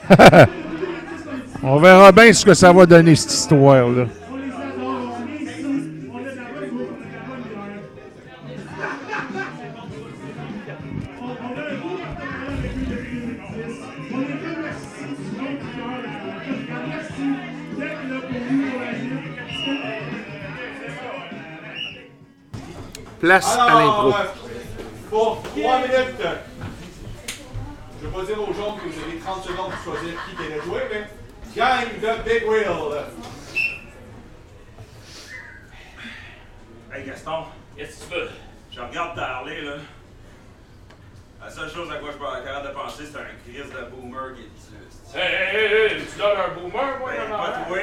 On 1.62 1.78
verra 1.78 2.12
bien 2.12 2.32
ce 2.32 2.45
que 2.45 2.55
ça 2.55 2.72
va 2.72 2.84
donner, 2.84 3.14
cette 3.16 3.32
histoire-là. 3.32 4.07
Place 23.25 23.57
à 23.57 23.68
l'impro. 23.68 24.09
Alors, 24.09 24.20
euh, 24.20 24.25
pour 25.09 25.43
3 25.43 25.79
minutes, 25.79 26.29
je 27.99 28.07
vais 28.07 28.12
pas 28.12 28.22
dire 28.22 28.39
aux 28.43 28.53
gens 28.53 28.77
que 28.77 28.87
vous 28.87 29.03
avez 29.03 29.18
30 29.18 29.45
secondes 29.45 29.70
pour 29.70 29.95
choisir 29.95 30.12
qui 30.29 30.45
allait 30.45 30.61
jouer, 30.61 30.83
mais 30.91 31.09
gang 31.57 31.89
de 32.03 32.22
Big 32.22 32.47
Wheel. 32.47 32.68
Hey 36.93 37.07
Gaston, 37.07 37.45
qu'est-ce 37.75 38.05
que 38.05 38.05
tu 38.05 38.14
veux? 38.14 38.29
Je 38.70 38.81
regarde 38.83 39.16
ta 39.16 39.37
Harley, 39.37 39.62
là. 39.62 39.77
La 41.43 41.51
seule 41.51 41.70
chose 41.70 41.91
à 41.91 41.95
quoi 41.97 42.11
je 42.12 42.18
peux 42.18 42.25
être 42.25 42.45
capable 42.45 42.68
de 42.68 42.75
penser, 42.75 43.05
c'est 43.11 43.18
un 43.18 43.25
crise 43.43 43.72
de 43.72 43.91
boomer 43.91 44.35
qui 44.35 44.43
est 44.43 44.53
dessus. 44.55 45.16
Hey, 45.16 45.57
hey, 45.57 45.95
hey, 45.97 46.03
tu 46.05 46.18
donnes 46.18 46.37
un 46.37 46.61
boomer, 46.61 46.99
moi, 46.99 47.11
Ben, 47.11 47.31
non, 47.31 47.39
pas 47.39 47.59
non, 47.59 47.64
toi. 47.68 47.79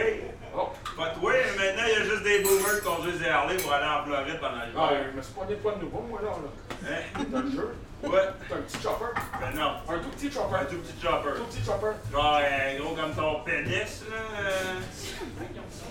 Oh. 0.53 0.69
Toi, 0.95 1.07
mais 1.31 1.65
maintenant, 1.65 1.83
il 1.87 1.93
y 1.93 2.01
a 2.01 2.03
juste 2.03 2.23
des 2.23 2.39
boomers 2.39 2.79
qui 2.79 2.85
conduisent 2.85 3.19
des 3.19 3.27
Harley 3.29 3.55
pour 3.57 3.71
aller 3.73 3.85
en 3.85 4.03
Floride 4.03 4.39
pendant 4.41 4.57
Ah, 4.77 4.89
l'hiver. 4.91 5.05
je 5.11 5.17
me 5.17 5.21
suis 5.21 5.33
pas 5.33 5.45
de 5.45 5.55
quoi 5.55 5.71
de 5.73 5.79
nouveau, 5.85 6.01
moi, 6.09 6.19
là. 6.21 6.29
là. 6.29 6.89
Hein? 6.91 7.25
T'as 7.31 7.39
le 7.41 7.51
jeu? 7.51 7.75
Ouais. 8.03 8.19
T'as 8.49 8.55
un 8.55 8.61
petit 8.61 8.81
chopper? 8.81 9.05
Ben 9.39 9.55
non. 9.59 9.71
Un 9.87 9.99
tout 9.99 10.09
petit 10.09 10.31
chopper? 10.31 10.55
Un 10.59 10.65
tout 10.65 10.77
petit 10.81 11.01
chopper. 11.01 11.29
Tout 11.37 11.43
petit 11.45 11.63
chopper? 11.63 11.93
Genre, 12.11 12.39
euh, 12.41 12.79
gros 12.79 12.95
comme 12.95 13.13
ton 13.13 13.39
pénis, 13.45 14.03
là. 14.09 14.17
euh. 14.41 14.79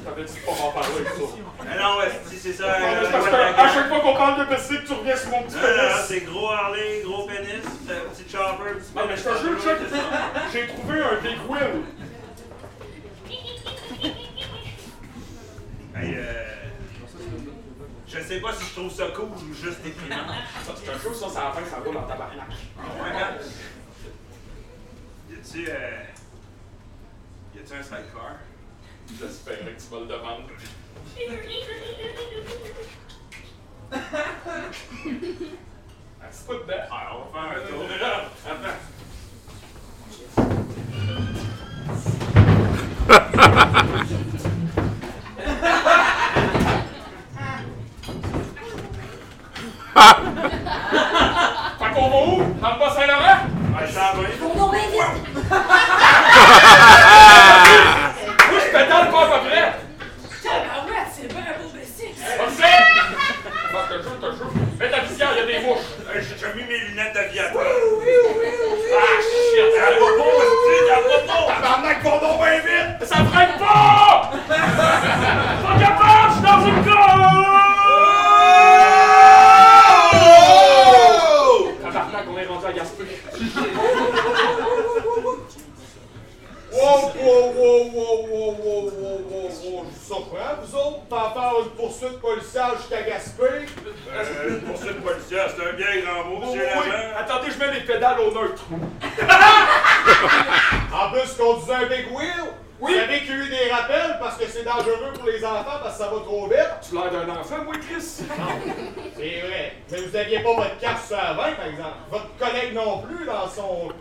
T'avais 0.04 0.24
dit 0.24 0.38
pas 0.44 0.52
m'en 0.52 0.70
parler, 0.72 1.04
ça. 1.04 1.10
Mais 1.64 1.78
non, 1.78 1.98
ouais, 1.98 2.10
si 2.26 2.36
c'est 2.36 2.52
ça. 2.52 2.64
Ah, 2.68 2.82
euh, 2.82 3.10
parce 3.12 3.26
que 3.28 3.34
à 3.34 3.68
chaque 3.74 3.88
fois 3.88 4.00
qu'on 4.00 4.14
parle 4.14 4.40
de 4.40 4.44
PC, 4.54 4.74
tu 4.86 4.92
reviens 4.92 5.16
sur 5.16 5.30
mon 5.30 5.42
petit 5.44 5.54
Non, 5.56 5.62
non, 5.62 6.02
c'est 6.06 6.20
gros 6.20 6.50
Harley, 6.50 7.02
gros 7.04 7.26
pénis, 7.26 7.64
euh, 7.88 8.00
petit 8.12 8.28
chopper, 8.30 8.72
petit 8.74 8.92
Non, 8.96 9.02
mais 9.08 9.16
je 9.16 9.22
te 9.22 9.28
jure, 9.38 9.62
Chuck, 9.62 9.78
j'ai 10.52 10.66
trouvé 10.66 11.00
un 11.02 11.20
Big 11.22 11.38
Wheel. 11.48 11.82
Hey, 15.94 16.14
euh. 16.16 16.44
Je 18.06 18.20
sais 18.20 18.40
pas 18.40 18.52
si 18.52 18.64
je 18.64 18.74
trouve 18.74 18.90
ça 18.90 19.08
cool 19.14 19.28
ou 19.28 19.54
juste 19.54 19.82
déprimant. 19.82 20.26
Ça, 20.64 20.74
c'est 20.76 20.90
un 20.90 20.98
jeu, 20.98 21.14
ça, 21.14 21.28
ça 21.28 21.40
à 21.40 21.44
la 21.44 21.52
fin, 21.52 21.64
ça 21.64 21.78
roule 21.78 21.96
en 21.96 22.02
tabarnak. 22.02 22.50
Y 25.30 25.34
a-tu. 25.34 25.68
Euh... 25.68 26.04
Y 27.54 27.58
a-tu 27.58 27.74
un 27.74 27.82
sidecar? 27.82 28.36
J'espérais 29.18 29.74
que 29.74 29.80
tu 29.80 29.88
vas 29.90 30.00
le 30.00 30.06
demander. 30.06 30.54
Un 36.22 36.28
petit 36.28 36.44
coup 36.46 36.54
de 36.54 36.62
bec. 36.64 36.80
Ah, 36.90 37.16
on 37.16 37.18
va 37.32 37.42
faire 37.48 37.50
un 37.50 37.66
tour. 37.68 37.82
Là, 38.00 38.30
attends. 38.46 38.78
Fait 50.00 51.90
qu'on 51.94 52.08
va 52.08 52.16
où? 52.26 52.42
Dans 52.60 52.70
le 52.70 52.78
Bas-Saint-Laurent? 52.78 53.38
Ouais, 53.76 53.86
ça 53.92 54.00
va. 54.00 54.20
Bon, 54.56 54.68
vite! 54.70 54.94
Moi, 58.50 58.58
je 58.58 58.68
pédale 58.72 59.06
pas 59.10 59.22
à 59.22 59.26
peu 59.26 59.40
près. 59.48 59.66
Tabarouette, 60.42 61.10
c'est 61.14 61.28
bien 61.28 61.42
un 61.42 61.44
beau 61.62 61.68
bicycle. 61.74 62.20
On 62.40 62.48
sait! 62.50 62.80
Parce 63.72 63.86
que 63.88 63.94
je 63.98 64.02
joue, 64.02 64.16
je 64.22 64.26
joue. 64.38 64.50
Mets 64.80 64.90
ta 64.90 65.00
visière, 65.00 65.30
il 65.32 65.38
y 65.38 65.42
a 65.42 65.44
des 65.46 65.60
mouches. 65.66 65.90
Hey, 66.12 66.20
J'ai 66.26 66.34
déjà 66.34 66.50
mis 66.54 66.64
mes 66.64 66.78
lunettes 66.78 67.14
d'aviateur. 67.14 67.60
Ah, 67.60 69.16
shit! 69.20 69.58
Ça 69.76 69.80
va 69.84 69.96
pas, 70.00 70.30
hostie, 70.40 70.80
ça 70.88 70.96
va 70.96 71.16
pas. 71.28 71.42
Tabarnak, 71.54 71.98
va 72.02 72.10
donc 72.10 72.36
bien 72.40 72.58
vite! 72.58 72.90
Ça 73.06 73.16
freine 73.16 73.54
pas! 73.58 73.64
Pas 73.68 74.09
pédales 97.90 98.20
au 98.20 98.30
neutre. 98.40 98.62
En 100.92 101.10
plus, 101.12 101.32
conduisez 101.36 101.74
un 101.74 101.86
Big 101.86 102.06
Wheel? 102.12 102.52
Oui. 102.80 102.94
Vous 102.94 103.00
savez 103.00 103.18
qu'il 103.20 103.28
y 103.28 103.32
a 103.32 103.36
eu 103.44 103.48
des 103.50 103.70
rappels 103.70 104.16
parce 104.20 104.36
que 104.38 104.46
c'est 104.46 104.64
dangereux 104.64 105.12
pour 105.14 105.26
les 105.26 105.44
enfants 105.44 105.80
parce 105.82 105.98
que 105.98 106.04
ça 106.04 106.10
va 106.10 106.20
trop 106.20 106.46
vite? 106.46 106.70
Tu 106.88 106.94
l'air 106.94 107.10
d'un 107.10 107.28
enfant, 107.28 107.56
moi, 107.64 107.74
Chris? 107.74 108.00
C'est 108.02 109.40
vrai. 109.40 109.74
Mais 109.90 109.98
vous 110.00 110.16
aviez 110.16 110.40
pas 110.40 110.54
votre 110.54 110.78
carte 110.78 111.06
sur 111.06 111.16
la 111.16 111.34
20, 111.34 111.52
par 111.52 111.66
exemple. 111.66 111.96
Votre 112.10 112.36
collègue 112.38 112.74
non 112.74 112.98
plus 113.02 113.26
dans 113.26 113.48
son... 113.48 113.92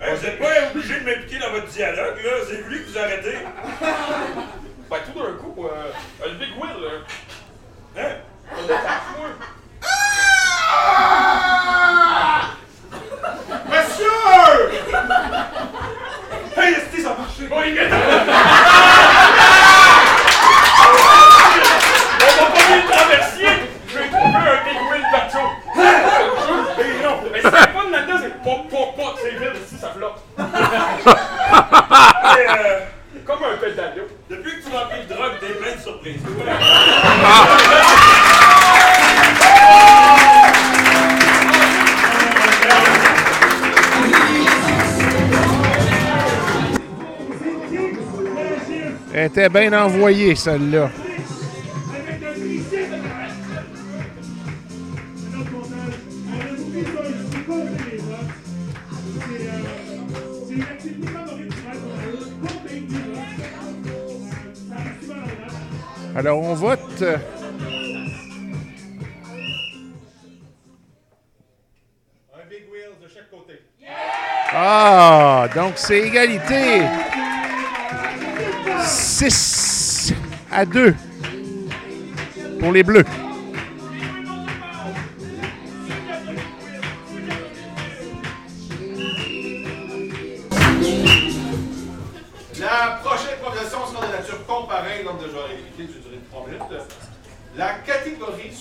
Hey, 0.00 0.14
vous 0.14 0.24
êtes 0.26 0.38
pas 0.38 0.70
obligé 0.72 1.00
de 1.00 1.04
m'impliquer 1.04 1.38
dans 1.40 1.50
votre 1.50 1.66
dialogue, 1.66 2.16
là. 2.22 2.30
C'est 2.48 2.62
lui 2.68 2.84
que 2.84 2.90
vous 2.90 2.98
arrêtez. 2.98 3.38
Ben, 4.90 4.96
tout 5.04 5.20
d'un 5.20 5.32
coup, 5.32 5.66
euh, 5.66 5.90
le 6.26 6.34
Big 6.36 6.48
Will, 6.58 6.82
euh, 6.82 7.00
Hein? 7.98 8.14
on 8.56 8.62
le 8.62 8.68
tape, 8.68 9.02
moi. 9.18 9.28
aller 17.58 17.70
vite! 17.72 17.92
On 22.20 22.42
va 22.42 22.50
pas 22.50 22.76
le 22.76 22.82
traversier! 22.90 23.48
J'ai 23.88 24.06
trouvé 24.08 24.38
un 24.38 24.58
big 24.64 24.80
wheel 24.90 25.04
partout! 25.10 25.50
Mais 25.76 26.92
non! 27.02 27.14
Mais 27.32 27.40
c'est 27.42 27.50
pas 27.50 27.84
de 27.86 27.92
là-dedans, 27.92 28.18
c'est 28.22 28.42
pop, 28.42 28.60
pop, 28.70 28.96
pop, 28.96 29.14
c'est 29.22 29.30
vide, 29.32 29.58
si 29.68 29.76
ça 29.76 29.88
flotte! 29.96 30.20
Et, 32.37 32.37
euh, 32.48 32.80
comme 33.24 33.42
un 33.44 33.56
pédalo. 33.56 34.02
Depuis 34.30 34.50
que 34.58 34.64
tu 34.64 34.72
m'as 34.72 34.86
pris 34.86 35.06
de 35.06 35.14
drogue, 35.14 35.32
t'es 35.40 35.46
plein 35.54 35.74
de 35.74 35.80
surprises. 35.80 36.22
Elle 49.14 49.26
était 49.26 49.48
bien 49.48 49.72
envoyée, 49.72 50.34
celle-là. 50.36 50.90
Un 67.00 67.20
big 72.50 72.64
wheel 72.72 72.90
de 73.00 73.08
chaque 73.08 73.30
côté. 73.30 73.62
Ah, 74.52 75.46
donc 75.54 75.74
c'est 75.76 76.00
égalité. 76.00 76.82
6 78.82 80.14
à 80.50 80.64
2 80.64 80.94
pour 82.58 82.72
les 82.72 82.82
Bleus. 82.82 83.04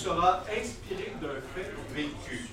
Sera 0.07 0.43
inspirée 0.49 1.13
d'un 1.21 1.41
fait 1.53 1.71
vécu. 1.93 2.49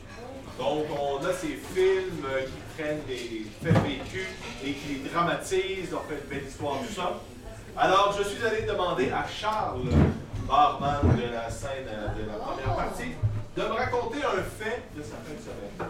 Donc, 0.58 0.86
on 0.90 1.24
a 1.24 1.32
ces 1.32 1.58
films 1.74 2.26
qui 2.46 2.82
prennent 2.82 3.04
des 3.06 3.46
faits 3.62 3.82
vécus 3.82 4.28
et 4.64 4.72
qui 4.72 4.94
les 4.94 5.10
dramatisent, 5.10 5.94
on 5.94 6.08
fait 6.08 6.20
une 6.22 6.28
belle 6.30 6.48
histoire, 6.48 6.78
tout 6.78 6.94
ça. 6.94 7.20
Alors, 7.76 8.14
je 8.16 8.22
suis 8.28 8.44
allé 8.44 8.62
demander 8.62 9.10
à 9.10 9.26
Charles, 9.26 9.88
barman 10.46 11.16
de 11.16 11.32
la 11.32 11.50
scène 11.50 11.88
euh, 11.88 12.08
de 12.22 12.28
la 12.28 12.34
première 12.34 12.76
partie, 12.76 13.10
de 13.56 13.62
me 13.62 13.68
raconter 13.68 14.18
un 14.18 14.42
fait 14.42 14.82
de 14.96 15.02
sa 15.02 15.16
fin 15.16 15.34
de 15.36 15.42
semaine 15.42 15.88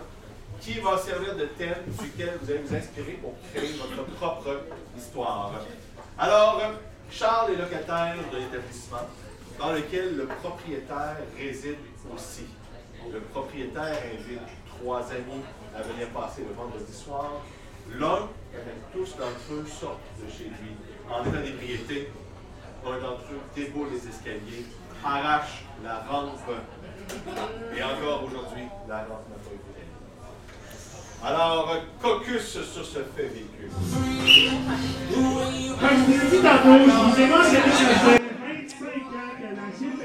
qui 0.60 0.80
va 0.80 0.96
servir 0.96 1.36
de 1.36 1.44
thème 1.44 1.84
duquel 2.00 2.38
vous 2.40 2.50
allez 2.50 2.60
vous 2.60 2.74
inspirer 2.74 3.18
pour 3.20 3.34
créer 3.52 3.72
votre 3.72 4.04
propre 4.12 4.62
histoire. 4.96 5.52
Alors, 6.18 6.60
Charles 7.10 7.52
est 7.52 7.56
locataire 7.56 8.16
de 8.32 8.38
l'établissement 8.38 9.06
dans 9.58 9.72
lequel 9.72 10.16
le 10.16 10.26
propriétaire 10.26 11.16
réside 11.38 11.76
aussi. 12.14 12.46
Le 13.12 13.20
propriétaire 13.20 13.98
invite 14.12 14.40
trois 14.66 15.02
amis 15.10 15.42
à 15.76 15.82
venir 15.82 16.08
passer 16.08 16.42
le 16.48 16.54
vendredi 16.54 16.92
soir. 16.92 17.30
L'un, 17.98 18.28
tous 18.92 19.16
d'entre 19.16 19.52
eux 19.52 19.66
sortent 19.66 20.00
de 20.22 20.30
chez 20.30 20.44
lui 20.44 20.72
en 21.10 21.24
état 21.24 21.42
d'ébriété. 21.42 22.10
Un 22.86 22.98
d'entre 22.98 23.24
eux 23.32 23.40
déboule 23.54 23.88
les 23.92 24.08
escaliers, 24.08 24.66
arrache 25.04 25.64
la 25.82 26.00
rampe. 26.00 26.50
Et 27.76 27.82
encore 27.82 28.24
aujourd'hui, 28.24 28.64
la 28.88 28.98
rampe 28.98 29.28
n'a 29.28 29.36
pas 29.36 29.52
été. 29.52 29.84
Alors, 31.24 31.76
caucus 32.02 32.46
sur 32.46 32.84
ce 32.84 32.98
fait 32.98 33.28
vécu. 33.28 33.70
Je 34.28 34.50
vous 36.36 38.23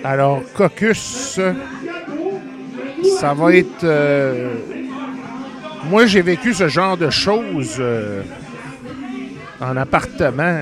Alors, 0.04 0.41
Caucus, 0.56 1.39
ça 3.20 3.34
va 3.34 3.54
être. 3.54 3.84
euh, 3.84 4.54
moi, 5.86 6.06
j'ai 6.06 6.22
vécu 6.22 6.54
ce 6.54 6.68
genre 6.68 6.97
de 6.97 7.10
choses 7.10 7.78
euh, 7.80 8.22
en 9.60 9.76
appartement. 9.78 10.62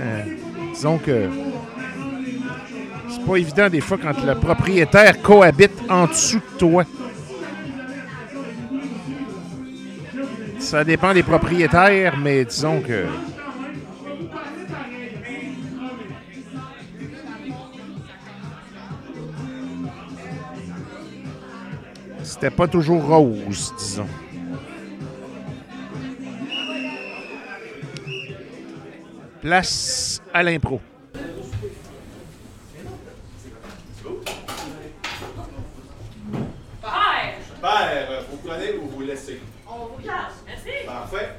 Disons 0.73 0.97
que 0.97 1.27
c'est 3.09 3.25
pas 3.25 3.37
évident 3.37 3.69
des 3.69 3.81
fois 3.81 3.97
quand 4.01 4.23
le 4.25 4.35
propriétaire 4.35 5.21
cohabite 5.21 5.71
en 5.89 6.07
dessous 6.07 6.39
de 6.53 6.57
toi. 6.57 6.83
Ça 10.59 10.83
dépend 10.83 11.13
des 11.13 11.23
propriétaires, 11.23 12.17
mais 12.17 12.43
disons 12.43 12.81
que. 12.81 13.05
C'était 22.47 22.55
pas 22.55 22.67
toujours 22.69 23.05
rose, 23.05 23.73
disons. 23.77 24.07
Place 29.41 30.21
à 30.33 30.43
l'impro. 30.43 30.79
Père! 36.81 37.35
Père, 37.61 38.23
vous 38.31 38.37
prenez 38.37 38.77
ou 38.77 38.87
vous 38.95 39.01
laissez? 39.01 39.41
On 39.67 39.87
vous 39.87 40.01
casse. 40.01 40.41
Merci. 40.47 40.85
Parfait. 40.85 41.29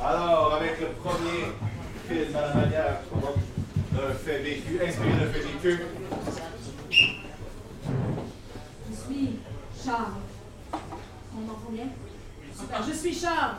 Alors, 0.00 0.54
avec 0.54 0.80
le 0.82 0.86
premier 1.02 1.50
film 2.08 2.36
à 2.36 2.40
la 2.42 2.54
manière 2.54 3.00
d'un 3.90 4.14
fait 4.24 4.38
vécu, 4.38 4.78
inspiré 4.86 5.10
d'un 5.14 5.32
fait 5.32 5.40
vécu. 5.40 5.80
Je 8.88 8.94
suis 8.94 9.40
Charles. 9.84 10.12
On 10.72 11.40
m'entend 11.40 11.70
bien? 11.70 11.86
Super. 12.56 12.82
Je 12.86 12.92
suis 12.92 13.14
Charles, 13.14 13.56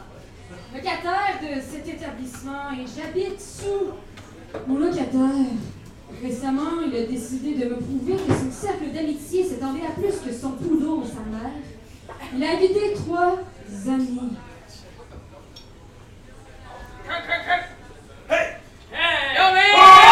locataire 0.74 1.40
de 1.42 1.60
cet 1.60 1.88
établissement 1.88 2.72
et 2.72 2.86
j'habite 2.88 3.42
sous 3.42 3.92
mon 4.68 4.80
locataire. 4.80 5.52
Récemment, 6.22 6.82
il 6.86 6.96
a 6.96 7.06
décidé 7.06 7.56
de 7.56 7.70
me 7.70 7.76
prouver 7.76 8.14
que 8.14 8.34
son 8.34 8.52
cercle 8.52 8.92
d'amitié 8.94 9.44
s'étendait 9.44 9.86
à 9.86 9.92
plus 9.92 10.16
que 10.26 10.34
son 10.34 10.52
poudreau 10.52 11.02
ou 11.02 11.06
sa 11.06 11.22
mère. 11.30 11.52
Il 12.34 12.44
a 12.44 12.52
invité 12.52 12.94
trois 12.94 13.40
amis. 13.88 14.38
Hey! 18.30 19.36
Yo, 19.36 19.44
man! 19.52 19.58
Hey, 19.58 20.03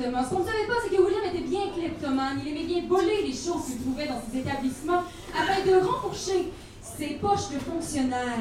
Ce 0.00 0.04
qu'on 0.06 0.40
ne 0.40 0.46
savait 0.46 0.66
pas, 0.66 0.74
c'est 0.82 0.96
que 0.96 1.02
William 1.02 1.24
était 1.26 1.44
bien 1.44 1.68
kleptomane. 1.76 2.40
Il 2.42 2.52
aimait 2.52 2.64
bien 2.64 2.82
voler 2.88 3.20
les 3.22 3.32
choses 3.32 3.66
qu'il 3.66 3.82
trouvait 3.82 4.06
dans 4.06 4.22
ses 4.30 4.38
établissements 4.38 5.02
afin 5.36 5.60
de 5.60 5.76
renfourcher 5.76 6.52
ses 6.82 7.18
poches 7.20 7.50
de 7.52 7.58
fonctionnaire. 7.58 8.38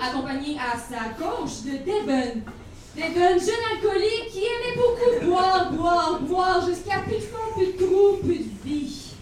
Accompagné 0.00 0.56
à 0.56 0.78
sa 0.78 1.10
gauche 1.18 1.62
de 1.64 1.78
Devon. 1.78 2.42
Devon, 2.94 3.38
jeune 3.40 3.64
alcoolique 3.74 4.30
qui 4.30 4.38
aimait 4.38 4.76
beaucoup 4.76 5.26
boire, 5.26 5.72
boire, 5.72 6.20
boire 6.20 6.64
jusqu'à 6.64 7.00
plus 7.00 7.16
de 7.16 7.20
fond, 7.20 7.52
plus 7.56 7.72
de 7.72 7.84
trou, 7.84 8.18
plus 8.22 8.38
de 8.38 8.64
vie. 8.64 9.14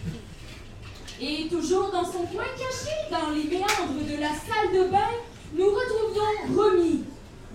Et 1.19 1.47
toujours 1.49 1.89
dans 1.91 2.05
son 2.05 2.23
coin 2.27 2.45
caché, 2.55 2.95
dans 3.09 3.31
les 3.31 3.45
méandres 3.45 4.05
de 4.07 4.21
la 4.21 4.29
salle 4.29 4.73
de 4.73 4.91
bain, 4.91 5.09
nous 5.55 5.65
retrouvions 5.65 6.55
Romy, 6.55 7.03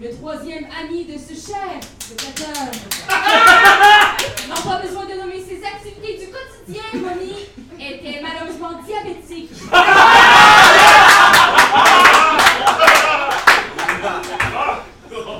le 0.01 0.11
troisième 0.13 0.67
ami 0.83 1.05
de 1.05 1.17
ce 1.17 1.35
cher 1.35 1.79
locataire. 2.11 2.71
N'ont 4.49 4.71
pas 4.71 4.79
besoin 4.83 5.05
de 5.05 5.15
nommer 5.15 5.41
ses 5.41 5.65
activités 5.65 6.19
du 6.19 6.33
quotidien, 6.33 6.83
Moni, 6.95 7.47
était 7.79 8.21
malheureusement 8.21 8.83
diabétique. 8.85 9.51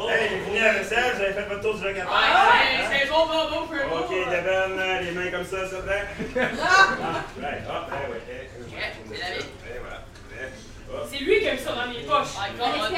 hey, 0.09 0.29
j'ai 0.31 0.39
fini 0.45 0.61
avec 0.61 0.85
ça, 0.85 0.97
j'avais 1.19 1.33
fait 1.33 1.49
votre 1.49 1.61
tour 1.61 1.75
du 1.75 1.83
locataire. 1.85 2.09
Ah 2.11 2.21
hein? 2.23 2.49
ouais, 2.53 2.99
c'est 3.01 3.09
bon, 3.09 3.27
bon, 3.27 3.51
bon, 3.51 3.67
peu 3.67 3.81
Ok, 3.83 4.11
il 4.13 4.31
Devon, 4.31 4.79
hein, 4.79 5.01
les 5.03 5.11
mains 5.11 5.31
comme 5.31 5.45
ça, 5.45 5.69
ça 5.69 5.79
plaît. 5.83 6.05
Ah! 6.63 6.87
ah, 7.03 7.25
ouais, 7.41 7.63
hop, 7.69 7.91
eh, 7.91 8.11
ouais, 8.11 8.23
eh, 8.31 8.49
eh, 9.11 9.11
ouais. 9.11 9.35
C'est 11.11 11.19
lui 11.19 11.41
qui 11.41 11.49
a 11.49 11.55
mis 11.55 11.59
ça 11.59 11.73
dans 11.73 11.89
mes 11.89 12.05
poches. 12.07 12.35
Ah, 12.39 12.47
on 12.61 12.91
le 12.91 12.97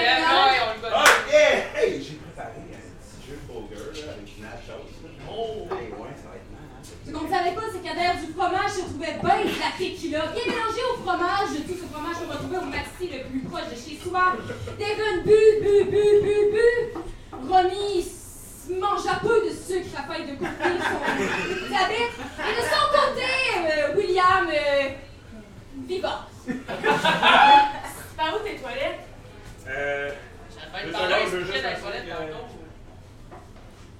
ah, 0.93 1.05
yeah! 1.31 1.75
Hey, 1.75 2.03
j'ai 2.03 2.15
préparé 2.17 2.59
un 2.59 2.85
petit 2.99 3.27
jeu 3.27 3.37
de 3.37 3.53
poker 3.53 3.79
avec 4.11 4.39
nachos. 4.41 4.87
Oh! 5.29 5.67
Hey, 5.75 5.91
ouais, 5.91 6.15
ça 6.17 6.29
va 6.31 6.37
être 6.37 6.51
malade. 6.53 6.85
Ce 7.07 7.11
qu'on 7.11 7.25
ne 7.25 7.31
savait 7.31 7.55
pas, 7.55 7.67
c'est 7.73 7.83
qu'à 7.83 7.95
derrière 7.95 8.17
du 8.17 8.33
fromage 8.33 8.71
se 8.71 8.81
trouvait 8.81 9.19
bien 9.19 9.39
de 9.45 9.59
la 9.59 9.73
tequila, 9.77 10.27
bien 10.27 10.45
mélangé 10.47 10.83
au 10.93 10.97
fromage, 11.03 11.51
de 11.57 11.63
tout 11.67 11.79
ce 11.79 11.87
fromage 11.91 12.17
qu'on 12.19 12.33
retrouvait 12.33 12.59
au 12.59 12.71
pâtissier 12.71 13.19
le 13.19 13.31
plus 13.31 13.41
proche 13.41 13.69
de 13.71 13.77
chez 13.77 13.99
soi. 13.99 14.37
Devon 14.79 15.17
bu, 15.25 15.41
bu, 15.63 15.85
bu, 15.91 16.05
bu, 16.23 16.37
bu. 16.53 16.69
Romy 17.49 18.05
mangea 18.81 19.21
peu 19.23 19.47
de 19.47 19.51
sucre 19.51 19.95
afin 19.97 20.21
de 20.25 20.33
couper 20.35 20.75
son 20.83 20.99
diabète. 21.69 22.15
Et 22.39 22.55
de 22.55 22.65
son 22.67 22.85
côté, 22.91 23.33
euh, 23.59 23.95
William 23.97 24.47
euh, 24.49 24.89
viva. 25.87 26.29
C'est 26.45 28.17
par 28.17 28.35
où 28.35 28.39
tes 28.45 28.57
toilettes? 28.57 29.07
Euh. 29.69 30.11
Dans 30.77 30.83
les 30.83 30.93
toilettes 30.93 32.09
tantôt. 32.09 32.61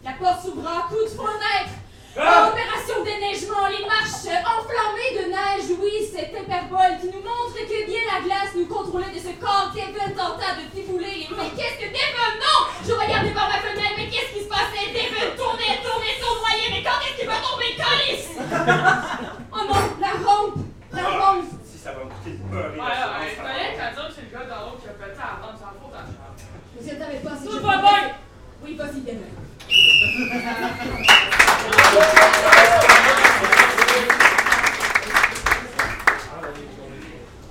La 0.05 0.13
porte 0.13 0.43
s'ouvra, 0.45 0.87
coup 0.89 1.03
de 1.03 1.09
fenêtre. 1.09 1.73
Ah! 2.19 2.49
Opération 2.53 3.05
déneigement, 3.05 3.67
les 3.69 3.85
marches 3.85 4.25
enflammées 4.45 5.13
de 5.21 5.25
neige, 5.29 5.69
oui, 5.81 6.05
cette 6.05 6.33
hyperbole 6.33 6.97
qui 7.01 7.09
nous 7.09 7.21
montre 7.25 7.57
que 7.61 7.87
bien 7.87 8.01
la 8.09 8.21
glace 8.25 8.53
nous 8.57 8.67
contrôlait 8.67 9.13
de 9.13 9.19
ce 9.21 9.33
corps 9.41 9.73
qu'Evan 9.75 10.13
tenta 10.17 10.57
de 10.57 10.65
débouler. 10.75 11.29
Mais 11.37 11.49
qu'est-ce 11.57 11.77
que 11.81 11.89
Devon? 11.93 12.31
Non! 12.41 12.59
Je 12.87 12.93
regardais 12.93 13.33
par 13.37 13.49
ma 13.49 13.59
fenêtre, 13.61 13.97
mais 13.97 14.09
qu'est-ce 14.09 14.33
qui 14.33 14.45
se 14.45 14.49
passait? 14.49 14.93
Devon 14.97 15.33
tournait, 15.37 15.81
tournait, 15.85 16.17
tournoyait, 16.21 16.71
mais 16.73 16.83
quand 16.85 17.01
est-ce 17.05 17.17
qu'il 17.21 17.29
va 17.29 17.37
tomber, 17.41 17.73
calice? 17.77 18.33
oh 19.53 19.63
non, 19.69 19.81
la 20.01 20.13
rampe! 20.25 20.57
La 20.93 21.05
rampe! 21.21 21.45
Si 21.69 21.77
ça 21.77 21.93
va 21.93 22.05
me 22.05 22.09
coûter 22.13 22.37
Ouais, 22.49 22.57
ouais, 22.57 22.81
l'assurance, 22.81 23.29
les 23.29 23.37
ça 23.37 23.43
va. 23.45 23.49
toilettes, 23.53 23.77
ça 23.77 23.85
veut 23.91 23.97
dire 23.97 24.09
que 24.09 24.15
c'est 24.17 24.25
le 24.25 24.33
gars 24.33 24.45
d'en 24.49 24.61
haut 24.73 24.77
qui 24.81 24.89
a 24.89 24.95
pété 24.97 25.21
à 25.21 25.37
vendre 25.37 25.59
sans 25.61 25.73
faute 25.77 25.93
à 25.93 26.05
charge. 26.09 26.41
Je 26.81 26.81
ne 26.81 26.97
savais 26.97 27.21
pas 27.21 27.35
si 27.37 27.45
Tout 27.45 27.53
je 27.53 27.61
va 27.61 27.77
pouvais- 27.77 27.93
bien! 27.93 28.17
Oui, 28.65 28.73
vas-y, 28.81 29.05
Devon. 29.05 29.37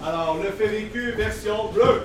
Alors, 0.04 0.38
le 0.42 0.50
vécu 0.50 1.12
version 1.14 1.72
bleue. 1.72 2.04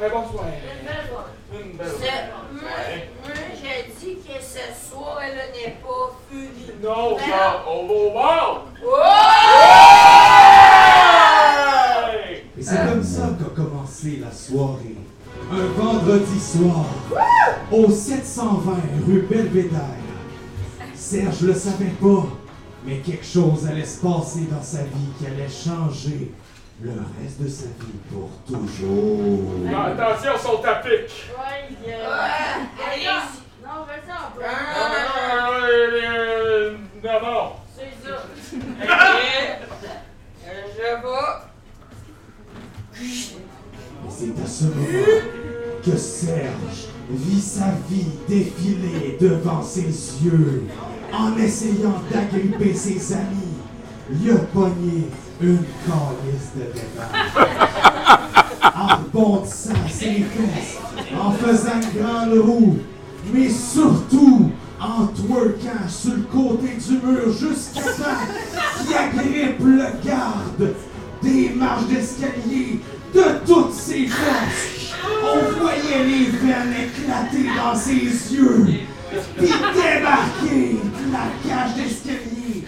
Un 0.00 0.08
bonsoir. 0.10 0.44
une 0.46 0.86
belle 0.86 1.06
journée. 1.08 1.70
Une 1.72 1.76
belle 1.76 1.88
Ce- 1.88 2.52
Moi, 2.54 2.70
moi, 3.24 3.34
j'ai 3.60 3.90
dit 3.98 4.16
que 4.22 4.36
ce 4.40 4.64
soir-là 4.90 5.44
n'est 5.52 5.76
pas 5.82 6.06
fini. 6.30 6.70
Non, 6.82 7.16
Ben 7.16 7.22
ça, 7.28 7.64
on 7.66 7.86
va 7.86 7.94
au 7.94 8.10
bar. 8.14 8.64
Oh! 8.84 8.88
Et 12.56 12.62
c'est 12.62 12.76
comme 12.88 13.02
ça 13.02 13.28
commencé 14.00 14.20
la 14.22 14.30
soirée. 14.32 14.96
Un 15.52 15.66
vendredi 15.80 16.40
soir, 16.40 16.84
au 17.70 17.88
720 17.90 18.72
rue 19.06 19.20
Belvédère. 19.22 19.80
Serge 20.94 21.42
le 21.42 21.54
savait 21.54 21.92
pas, 22.00 22.26
mais 22.84 22.98
quelque 22.98 23.24
chose 23.24 23.66
allait 23.68 23.84
se 23.84 24.00
passer 24.00 24.46
dans 24.50 24.62
sa 24.62 24.82
vie 24.82 25.08
qui 25.18 25.26
allait 25.26 25.48
changer 25.48 26.32
le 26.80 26.92
reste 27.22 27.40
de 27.42 27.48
sa 27.48 27.66
vie 27.66 27.98
pour 28.10 28.30
toujours. 28.46 29.20
Ah, 29.74 29.86
attention, 29.86 30.32
sont 30.38 30.64
à 30.64 30.74
pic. 30.76 30.90
Ouais, 30.90 31.68
il 31.70 31.76
y 31.88 31.92
a- 31.92 31.98
Ouais, 31.98 32.04
allez. 32.92 33.04
Non, 33.62 33.84
vas-y, 33.84 34.12
on 34.12 34.30
peut. 34.36 34.44
Ah, 34.44 35.50
euh, 35.70 36.76
Non, 37.04 37.20
non. 37.22 37.52
C'est 37.76 37.92
ça. 38.08 38.16
Euh, 40.46 40.62
Je 40.74 40.80
vais. 40.82 40.96
C'est 44.10 44.42
à 44.42 44.46
ce 44.46 44.64
moment 44.64 44.78
que 45.84 45.96
Serge 45.96 46.88
vit 47.10 47.40
sa 47.40 47.74
vie 47.88 48.06
défiler 48.28 49.18
devant 49.20 49.62
ses 49.62 49.82
yeux 50.24 50.64
en 51.12 51.36
essayant 51.36 52.02
d'agripper 52.10 52.74
ses 52.74 53.12
amis. 53.12 53.56
Il 54.10 54.30
a 54.30 54.36
pogné 54.36 55.08
une 55.40 55.62
calice 55.86 56.50
de 56.56 56.72
débat. 56.72 57.08
En 58.74 58.96
rebondissant 58.96 59.74
ses 59.88 60.24
fesses, 60.24 60.78
en 61.14 61.32
faisant 61.32 61.80
une 61.80 62.00
grande 62.00 62.38
roue, 62.38 62.78
mais 63.32 63.48
surtout 63.50 64.50
en 64.80 65.06
twerkant 65.08 65.88
sur 65.88 66.14
le 66.14 66.22
côté 66.22 66.68
du 66.76 67.06
mur 67.06 67.32
jusqu'à 67.32 67.82
temps 67.82 68.84
qu'il 68.86 68.96
agrippe 68.96 69.60
le 69.60 70.06
garde 70.06 70.74
des 71.22 71.50
marches 71.50 71.86
d'escalier 71.86 72.80
de 73.14 73.46
toutes 73.46 73.72
ses 73.72 74.06
forces. 74.06 74.94
On 75.22 75.60
voyait 75.60 76.04
les 76.04 76.26
veines 76.26 76.74
éclater 76.74 77.46
dans 77.56 77.74
ses 77.74 78.34
yeux, 78.34 78.66
puis 79.36 79.52
débarquer 79.74 80.80
de 80.82 81.12
la 81.12 81.26
cage 81.42 81.74
d'escalier, 81.76 82.64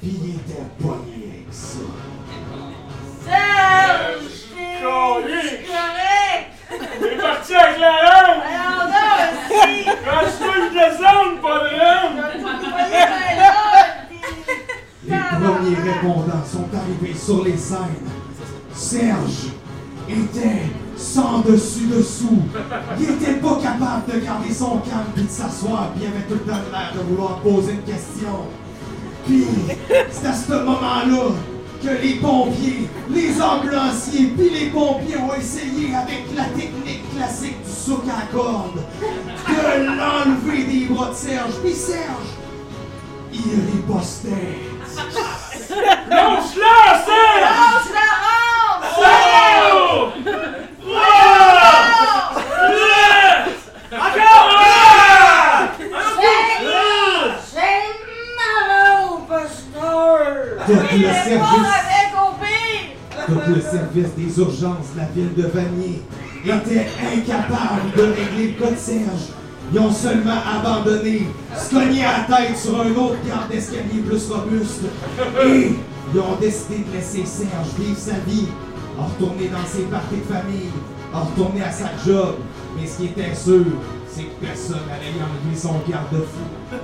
puis 0.00 0.12
il 0.22 0.30
était 0.36 0.68
pogné 0.80 1.18
avec 1.32 1.46
ça. 1.50 1.86
Serge! 3.24 4.38
Correct! 4.82 5.64
On 6.70 7.04
est 7.04 7.16
parti 7.20 7.54
avec 7.54 7.78
la 7.80 7.88
langue. 7.88 8.42
Alors 8.46 8.88
là, 8.88 9.02
aussi! 9.32 9.84
Quand 10.04 10.24
je 10.24 10.30
fais 10.44 10.60
de 10.64 10.70
descendre, 10.74 11.34
pas 11.40 11.58
de 11.60 11.68
Les 15.04 15.22
premiers 15.40 15.92
répondants 15.92 16.44
sont 16.44 16.68
arrivés 16.76 17.18
sur 17.18 17.44
les 17.44 17.56
scènes. 17.56 18.08
Serge 18.74 19.57
était 20.10 20.62
sans 20.96 21.40
dessus-dessous. 21.40 22.42
Il 22.98 23.10
était 23.10 23.34
pas 23.34 23.58
capable 23.62 24.12
de 24.12 24.18
garder 24.24 24.52
son 24.52 24.78
calme 24.78 25.12
puis 25.14 25.24
de 25.24 25.30
s'asseoir, 25.30 25.90
puis 25.92 26.04
il 26.04 26.08
avait 26.08 26.26
tout 26.26 26.34
le 26.34 26.40
temps 26.50 26.60
l'air 26.72 26.92
de 26.94 27.00
vouloir 27.08 27.38
poser 27.40 27.72
une 27.72 27.82
question. 27.82 28.46
Puis, 29.26 29.46
c'est 30.10 30.26
à 30.26 30.32
ce 30.32 30.52
moment-là 30.52 31.32
que 31.82 31.90
les 32.02 32.14
pompiers, 32.14 32.88
les 33.10 33.40
ambulanciers, 33.40 34.32
puis 34.36 34.50
les 34.50 34.66
pompiers 34.70 35.16
ont 35.18 35.34
essayé 35.34 35.94
avec 35.94 36.24
la 36.36 36.44
technique 36.46 37.04
classique 37.14 37.62
du 37.62 37.70
souk 37.70 38.02
à 38.08 38.26
corde 38.34 38.80
de 39.46 39.86
l'enlever 39.86 40.64
des 40.64 40.86
bras 40.86 41.10
de 41.10 41.14
Serge. 41.14 41.52
Puis 41.62 41.74
Serge, 41.74 42.30
il 43.32 43.40
ripostait. 43.76 44.58
Lâche-la, 46.10 47.04
Serge! 47.04 47.40
Lâche 47.40 47.90
la 47.94 48.08
rampe! 48.24 48.84
Oh! 48.98 49.04
Oh! 50.88 50.94
Encore! 53.92 54.50
Ah! 54.58 55.68
C'est 57.52 57.84
ma 58.36 58.52
rampe, 58.72 59.32
le 60.68 61.10
service. 63.60 63.94
le 63.96 64.22
des 64.22 64.38
urgences 64.38 64.92
de 64.94 64.98
la 64.98 65.06
ville 65.14 65.34
de 65.34 65.46
Vanier 65.46 66.02
était 66.44 66.86
incapable 67.12 67.92
de 67.96 68.02
régler 68.02 68.52
le 68.52 68.64
cas 68.64 68.70
de 68.70 68.76
Serge. 68.76 69.32
Ils 69.72 69.78
ont 69.78 69.92
seulement 69.92 70.38
abandonné, 70.46 71.28
se 71.56 71.74
cogné 71.74 72.04
à 72.04 72.18
la 72.18 72.36
tête 72.36 72.56
sur 72.56 72.80
un 72.80 72.90
autre 72.90 73.16
garde 73.26 73.50
d'escalier 73.50 74.00
plus 74.06 74.30
robuste. 74.30 74.84
Et 75.44 75.72
ils 76.14 76.20
ont 76.20 76.36
décidé 76.40 76.84
de 76.88 76.96
laisser 76.96 77.24
Serge 77.26 77.74
vivre 77.78 77.98
sa 77.98 78.18
vie, 78.26 78.48
en 78.98 79.06
retourner 79.06 79.48
dans 79.48 79.66
ses 79.66 79.82
parties 79.82 80.16
de 80.16 80.34
famille, 80.34 80.72
en 81.12 81.24
retourner 81.24 81.62
à 81.62 81.70
sa 81.70 81.90
job. 82.06 82.36
Mais 82.78 82.86
ce 82.86 82.98
qui 82.98 83.04
était 83.06 83.34
sûr, 83.34 83.64
c'est 84.10 84.22
que 84.22 84.46
personne 84.46 84.86
n'allait 84.88 85.12
y 85.12 85.20
enlever 85.20 85.56
son 85.56 85.74
garde-fou. 85.88 86.78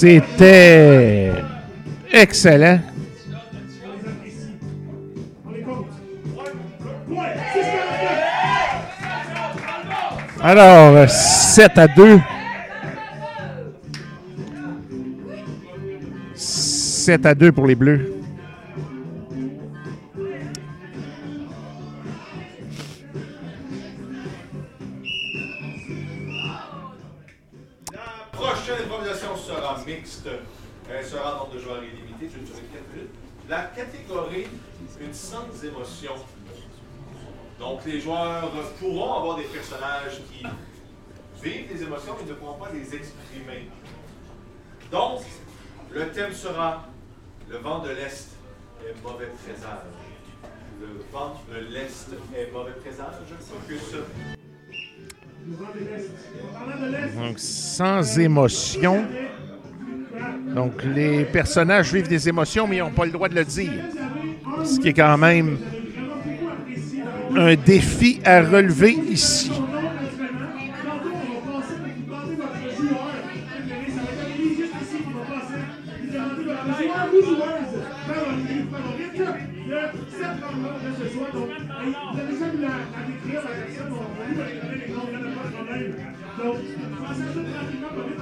C'était 0.00 1.32
excellent. 2.12 2.78
Alors, 10.40 11.10
7 11.10 11.78
à 11.78 11.88
2. 11.88 12.20
7 16.36 17.26
à 17.26 17.34
2 17.34 17.50
pour 17.50 17.66
les 17.66 17.74
Bleus. 17.74 18.17
Pourront 38.78 39.14
avoir 39.14 39.36
des 39.36 39.44
personnages 39.44 40.20
qui 40.30 40.44
vivent 41.42 41.72
des 41.72 41.82
émotions, 41.82 42.14
mais 42.20 42.28
ne 42.28 42.34
pourront 42.34 42.58
pas 42.58 42.70
les 42.72 42.94
exprimer. 42.94 43.68
Donc, 44.90 45.20
le 45.92 46.08
thème 46.10 46.32
sera 46.32 46.86
Le 47.50 47.58
vent 47.58 47.78
de 47.78 47.88
l'Est 47.88 48.28
est 48.86 49.02
mauvais 49.02 49.28
présage. 49.42 49.86
Le 50.80 51.02
vent 51.10 51.40
de 51.50 51.72
l'Est 51.72 52.08
est 52.36 52.52
mauvais 52.52 52.72
présage. 52.72 53.14
Focus. 53.40 53.94
Donc, 57.16 57.38
sans 57.38 58.18
émotion. 58.18 59.06
Donc, 60.54 60.82
les 60.84 61.24
personnages 61.24 61.92
vivent 61.92 62.08
des 62.08 62.28
émotions, 62.28 62.66
mais 62.66 62.76
ils 62.76 62.80
n'ont 62.80 62.90
pas 62.90 63.06
le 63.06 63.12
droit 63.12 63.28
de 63.28 63.34
le 63.34 63.44
dire. 63.44 63.82
Ce 64.64 64.78
qui 64.78 64.88
est 64.88 64.94
quand 64.94 65.16
même 65.16 65.58
un 67.36 67.54
défi 67.56 68.20
à 68.24 68.42
relever 68.42 68.92
ici. 68.92 69.50
Trois 86.38 88.17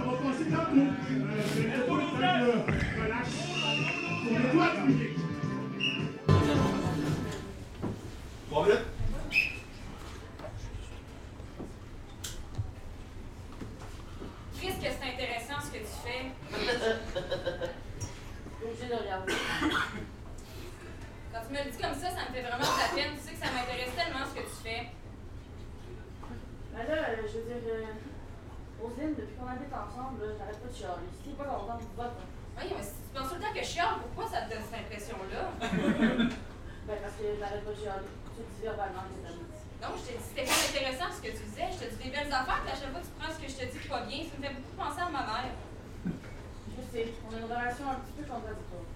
un 47.67 47.99
petit 47.99 48.15
peu 48.19 48.25
contradictoire. 48.25 48.87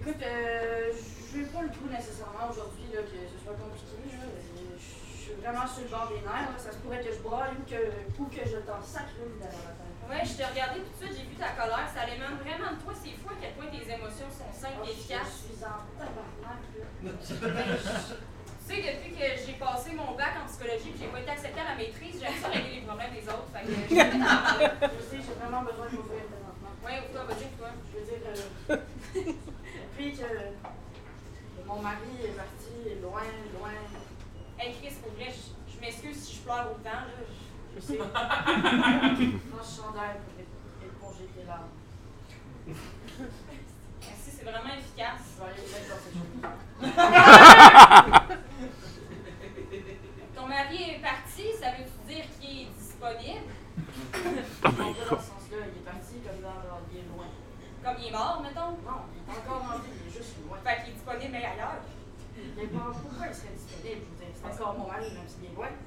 Écoute, 0.00 0.22
euh, 0.22 0.92
je 0.92 1.38
veux 1.40 1.46
pas 1.48 1.62
le 1.62 1.68
coup 1.72 1.88
nécessairement 1.88 2.44
aujourd'hui 2.52 2.84
que 2.92 3.00
ce 3.32 3.38
soit 3.42 3.56
compliqué. 3.56 3.96
là. 4.12 4.28
Je 4.76 5.32
suis 5.32 5.40
vraiment 5.40 5.64
sur 5.66 5.82
le 5.84 5.88
bord 5.88 6.08
des 6.12 6.20
nerfs. 6.20 6.52
là. 6.52 6.58
Ça 6.60 6.72
se 6.72 6.76
pourrait 6.84 7.00
que 7.00 7.08
je 7.12 7.20
braille 7.24 7.56
ou 7.56 7.64
que, 7.64 7.80
ou 8.20 8.24
que 8.28 8.44
je 8.44 8.60
t'en 8.68 8.82
sacre 8.84 9.16
une 9.24 9.40
derrière 9.40 9.64
la 9.64 9.74
tête. 9.80 10.04
Ouais, 10.04 10.20
je 10.20 10.36
t'ai 10.36 10.44
regardé 10.44 10.84
tout 10.84 10.92
de 10.92 11.00
suite, 11.00 11.16
j'ai 11.16 11.24
vu 11.24 11.36
ta 11.40 11.56
colère, 11.56 11.88
ça 11.88 12.04
émane 12.04 12.36
vraiment 12.44 12.76
de 12.76 12.80
toi. 12.84 12.92
C'est 12.92 13.16
fou 13.16 13.32
à 13.32 13.40
quel 13.40 13.56
point 13.56 13.72
tes 13.72 13.88
émotions 13.88 14.28
sont 14.28 14.52
simples 14.52 14.84
et 14.84 14.92
efficaces. 14.92 15.48
Je 15.48 15.56
suis 15.56 15.64
en 15.64 15.80
tabarnak. 15.96 16.60
Tu 18.64 18.76
sais, 18.76 18.80
depuis 18.80 19.12
que 19.12 19.26
j'ai 19.44 19.52
passé 19.60 19.92
mon 19.92 20.16
bac 20.16 20.40
en 20.42 20.48
psychologie 20.48 20.88
et 20.88 20.96
j'ai 20.98 21.08
pas 21.12 21.20
été 21.20 21.30
acceptée 21.36 21.60
à 21.60 21.64
la 21.72 21.76
maîtrise, 21.76 22.16
j'aime 22.16 22.32
ça 22.40 22.48
régler 22.48 22.80
les 22.80 22.86
problèmes 22.88 23.12
des 23.12 23.28
autres. 23.28 23.44
Fait 23.52 23.60
que. 23.60 23.68
Je 23.76 25.02
sais, 25.04 25.20
j'ai 25.20 25.36
vraiment 25.36 25.60
besoin 25.68 25.84
de 25.84 25.96
m'ouvrir 26.00 26.24
présentement. 26.84 26.90
Ouais, 26.90 27.00
ouvre-toi, 27.00 27.24
vas-y, 27.24 27.44
ouvre-toi. 27.44 27.70
Je 27.92 27.98
veux 27.98 28.04
dire, 28.04 28.22
euh, 28.70 28.76
depuis 29.98 30.12
que 30.12 30.28
mon 31.66 31.78
mari 31.80 32.12
est 32.24 32.36
parti 32.36 32.74
loin, 33.02 33.22
loin. 33.58 33.70
Hey 34.58 34.74
Chris, 34.80 34.94
pour 35.02 35.12
vrai, 35.14 35.30
je, 35.32 35.72
je 35.74 35.80
m'excuse 35.80 36.16
si 36.22 36.36
je 36.36 36.40
pleure 36.42 36.68
autant, 36.70 36.90
là. 36.90 37.06
Je- 37.18 37.76
Je 37.76 37.80
sais. 37.80 37.98
Moi, 37.98 38.06
je 39.62 39.82
chandail 39.82 40.16
pour 40.22 40.34
é- 40.38 40.86
éponger 40.86 41.26
tes 41.36 41.44
larmes. 41.46 41.74
Merci, 42.66 44.28
c'est 44.30 44.44
vraiment 44.44 44.74
efficace. 44.74 45.22
Je 45.34 45.40
vais 45.40 45.48
aller 45.50 45.66
mettre 45.72 45.88
dans 45.90 46.00
cette. 46.04 46.18
Ton 50.36 50.46
mari 50.46 50.80
est 50.90 51.00
parti, 51.02 51.44
ça 51.60 51.70
veut 51.72 51.88
dire 52.08 52.24
qu'il 52.40 52.60
est 52.62 52.68
disponible? 52.78 53.48
Pas 54.62 54.70
comme 56.22 56.40
dans 56.42 56.80
il 56.92 56.98
est 56.98 57.08
loin. 57.10 57.28
Comme 57.82 57.96
il 58.00 58.08
est 58.08 58.16
mort, 58.16 58.40
mettons? 58.42 58.78
Non, 58.84 59.00
il 59.12 59.18
est 59.20 59.28
encore 59.34 59.62
en 59.64 59.78
vie, 59.82 59.92
il 59.92 60.06
est 60.08 60.14
juste 60.14 60.36
loin. 60.46 60.58
Fait 60.64 60.84
qu'il 60.84 60.92
est 60.92 60.96
disponible, 60.96 61.32
mais 61.32 61.44
ailleurs. 61.44 61.82
Mais 62.34 62.66
pourquoi 62.66 63.30
il 63.30 63.34
serait 63.34 63.54
disponible? 63.54 64.02
Je 64.04 64.10
veux 64.10 64.18
dire, 64.18 64.34
c'est 64.34 64.46
encore 64.50 64.74
mon 64.78 64.86
mari, 64.90 65.06
même 65.14 65.28
s'il 65.28 65.46
est 65.50 65.54
loin. 65.54 65.70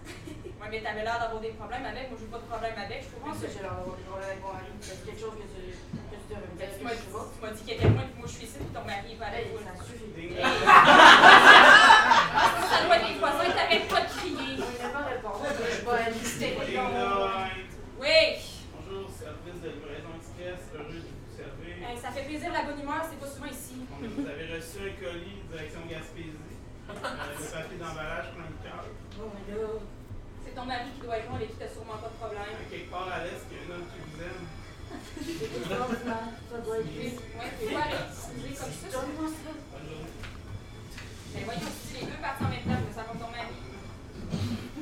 Ouais, 0.57 0.69
mais 0.71 0.81
t'avais 0.81 1.03
l'air 1.05 1.19
d'avoir 1.21 1.39
des 1.39 1.53
problèmes 1.53 1.85
avec. 1.85 2.09
Moi, 2.09 2.17
j'ai 2.17 2.25
pas 2.33 2.41
de 2.41 2.49
problème 2.49 2.73
avec. 2.73 3.05
Je 3.05 3.13
trouve 3.13 3.29
ça, 3.29 3.45
j'ai 3.45 3.61
l'air 3.61 3.77
d'avoir 3.77 3.93
des 3.93 4.09
problèmes 4.09 4.29
avec 4.33 4.41
mon 4.41 4.53
mari? 4.57 4.73
C'est 4.81 5.05
quelque 5.05 5.21
chose 5.21 5.37
que 5.37 5.45
tu, 5.45 5.69
que 5.69 6.17
tu 6.17 6.27
devrais 6.33 6.49
me 6.49 6.57
dire. 6.57 6.73
Tu 6.73 6.81
m'as 6.81 6.97
dit, 6.97 7.05
tu 7.05 7.13
m'as 7.13 7.53
dit 7.53 7.61
qu'il 7.61 7.69
y 7.69 7.77
a 7.77 7.81
quelqu'un, 7.85 8.05
puis 8.09 8.17
moi 8.17 8.25
je 8.25 8.33
suis 8.33 8.45
ici, 8.49 8.57
puis 8.57 8.73
ton 8.73 8.81
mari 8.89 9.13
est 9.13 9.21
pas 9.21 9.29
avec 9.29 9.53
toi. 9.53 9.61
ça 9.61 9.77
suffit. 9.85 10.33
Ça 12.73 12.77
doit 12.89 12.97
être 12.97 13.05
les 13.05 13.19
voisins, 13.21 13.53
t'arrêtes 13.53 13.85
pas 13.87 14.01
de 14.01 14.09
crier. 14.17 14.57
Il 14.57 14.81
n'a 14.81 14.89
pas 14.89 15.05
répondu. 15.05 15.45
Je 15.45 15.85
vais 15.85 15.93
aller 15.93 16.17
visiter 16.17 16.57
Oui! 18.01 18.17
Bonjour, 18.73 19.05
service 19.13 19.61
de 19.61 19.69
livraison 19.77 20.11
express, 20.17 20.61
heureux 20.73 21.05
de 21.05 21.05
vous 21.05 21.33
servir. 21.37 21.73
Hey, 21.85 21.97
ça 22.01 22.09
fait 22.09 22.25
plaisir 22.25 22.49
la 22.49 22.63
bonne 22.65 22.81
humeur, 22.81 23.05
c'est 23.05 23.19
pas 23.21 23.29
souvent 23.29 23.51
ici. 23.53 23.77
Vous 24.01 24.25
avez 24.25 24.57
reçu 24.57 24.81
un 24.81 24.93
colis 24.97 25.37
direction 25.53 25.81
Gaspésie. 25.85 26.57
Euh, 26.89 27.26
le 27.39 27.47
papier 27.47 27.77
d'emballage 27.77 28.29
plein 28.33 28.49
de 28.49 28.59
cœur. 28.63 28.83
Oh 29.21 29.29
my 29.33 29.43
god. 29.53 29.81
C'est 30.43 30.55
ton 30.55 30.65
mari 30.65 30.89
qui 30.95 31.01
doit 31.05 31.17
être 31.17 31.27
loin, 31.27 31.35
avec 31.37 31.49
qui 31.51 31.57
t'as 31.57 31.69
sûrement 31.69 31.97
pas 31.97 32.09
de 32.09 32.17
problème. 32.17 32.55
Quelque 32.69 32.89
part 32.89 33.09
à 33.11 33.23
l'est, 33.23 33.43
il 33.49 33.55
y 33.55 33.59
a 33.59 33.63
un 33.63 33.69
homme 33.77 33.87
qui 33.91 33.99
vous 34.01 34.17
aime. 34.23 34.43
Ça 35.67 36.57
doit 36.63 36.77
être 36.79 36.91
lui. 36.95 37.07
Ouais, 37.07 37.51
tu 37.59 37.65
vois, 37.67 37.87
là, 37.91 37.99
excusez 38.07 38.55
comme 38.55 38.71
ça. 38.71 38.87
Donne-moi 38.87 39.27
ça. 39.27 39.51
Bonne 39.51 39.87
journée. 39.87 40.15
Mais 41.35 41.43
voyons, 41.43 41.71
si 41.75 41.93
les 41.99 42.05
deux 42.07 42.19
partent 42.21 42.41
en 42.41 42.49
même 42.49 42.63
temps, 42.63 42.81
ça 42.95 43.03
compte 43.03 43.19
ton 43.19 43.31
mari. 43.31 43.57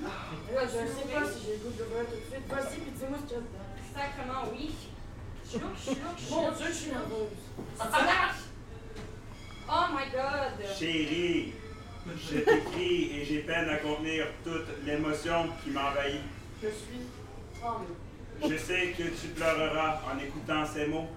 Ouais, 0.06 0.68
je 0.70 0.80
ne 0.80 0.88
sais 0.88 1.08
pas 1.10 1.26
si 1.26 1.38
j'ai 1.44 1.54
le 1.58 1.60
goût 1.66 1.74
de 1.74 1.84
l'ouvrir 1.84 2.06
tout 2.06 2.16
de 2.16 2.28
suite. 2.30 2.48
Vas-y, 2.48 2.78
puis 2.80 2.94
dis-moi 2.94 3.18
ce 3.20 3.26
qu'il 3.26 3.36
y 3.36 3.40
a 3.40 3.44
dedans. 3.44 3.74
Sacrement, 3.96 4.44
oui. 4.54 4.66
Chlouc, 5.50 5.74
chlouc, 5.76 5.98
Mon 6.30 6.48
chlouc. 6.48 6.58
Dieu, 6.58 6.68
je 6.70 6.74
suis 6.74 6.92
nerveuse. 6.92 7.42
Snack! 7.76 8.36
Oh 9.68 9.86
my 9.92 10.06
god! 10.14 10.54
Chérie, 10.78 11.54
je 12.18 12.38
t'écris 12.40 13.12
et 13.20 13.26
j'ai 13.26 13.40
peine 13.40 13.70
à 13.70 13.78
contenir 13.78 14.28
toute 14.44 14.68
l'émotion 14.86 15.48
qui 15.64 15.72
m'envahit. 15.72 16.22
Je 16.62 16.68
suis 16.68 17.06
tremblée. 17.60 17.88
Je 18.50 18.58
sais 18.58 18.88
que 18.98 19.04
tu 19.04 19.28
pleureras 19.36 20.02
en 20.14 20.20
écoutant 20.20 20.66
ces 20.66 20.88
mots, 20.88 21.08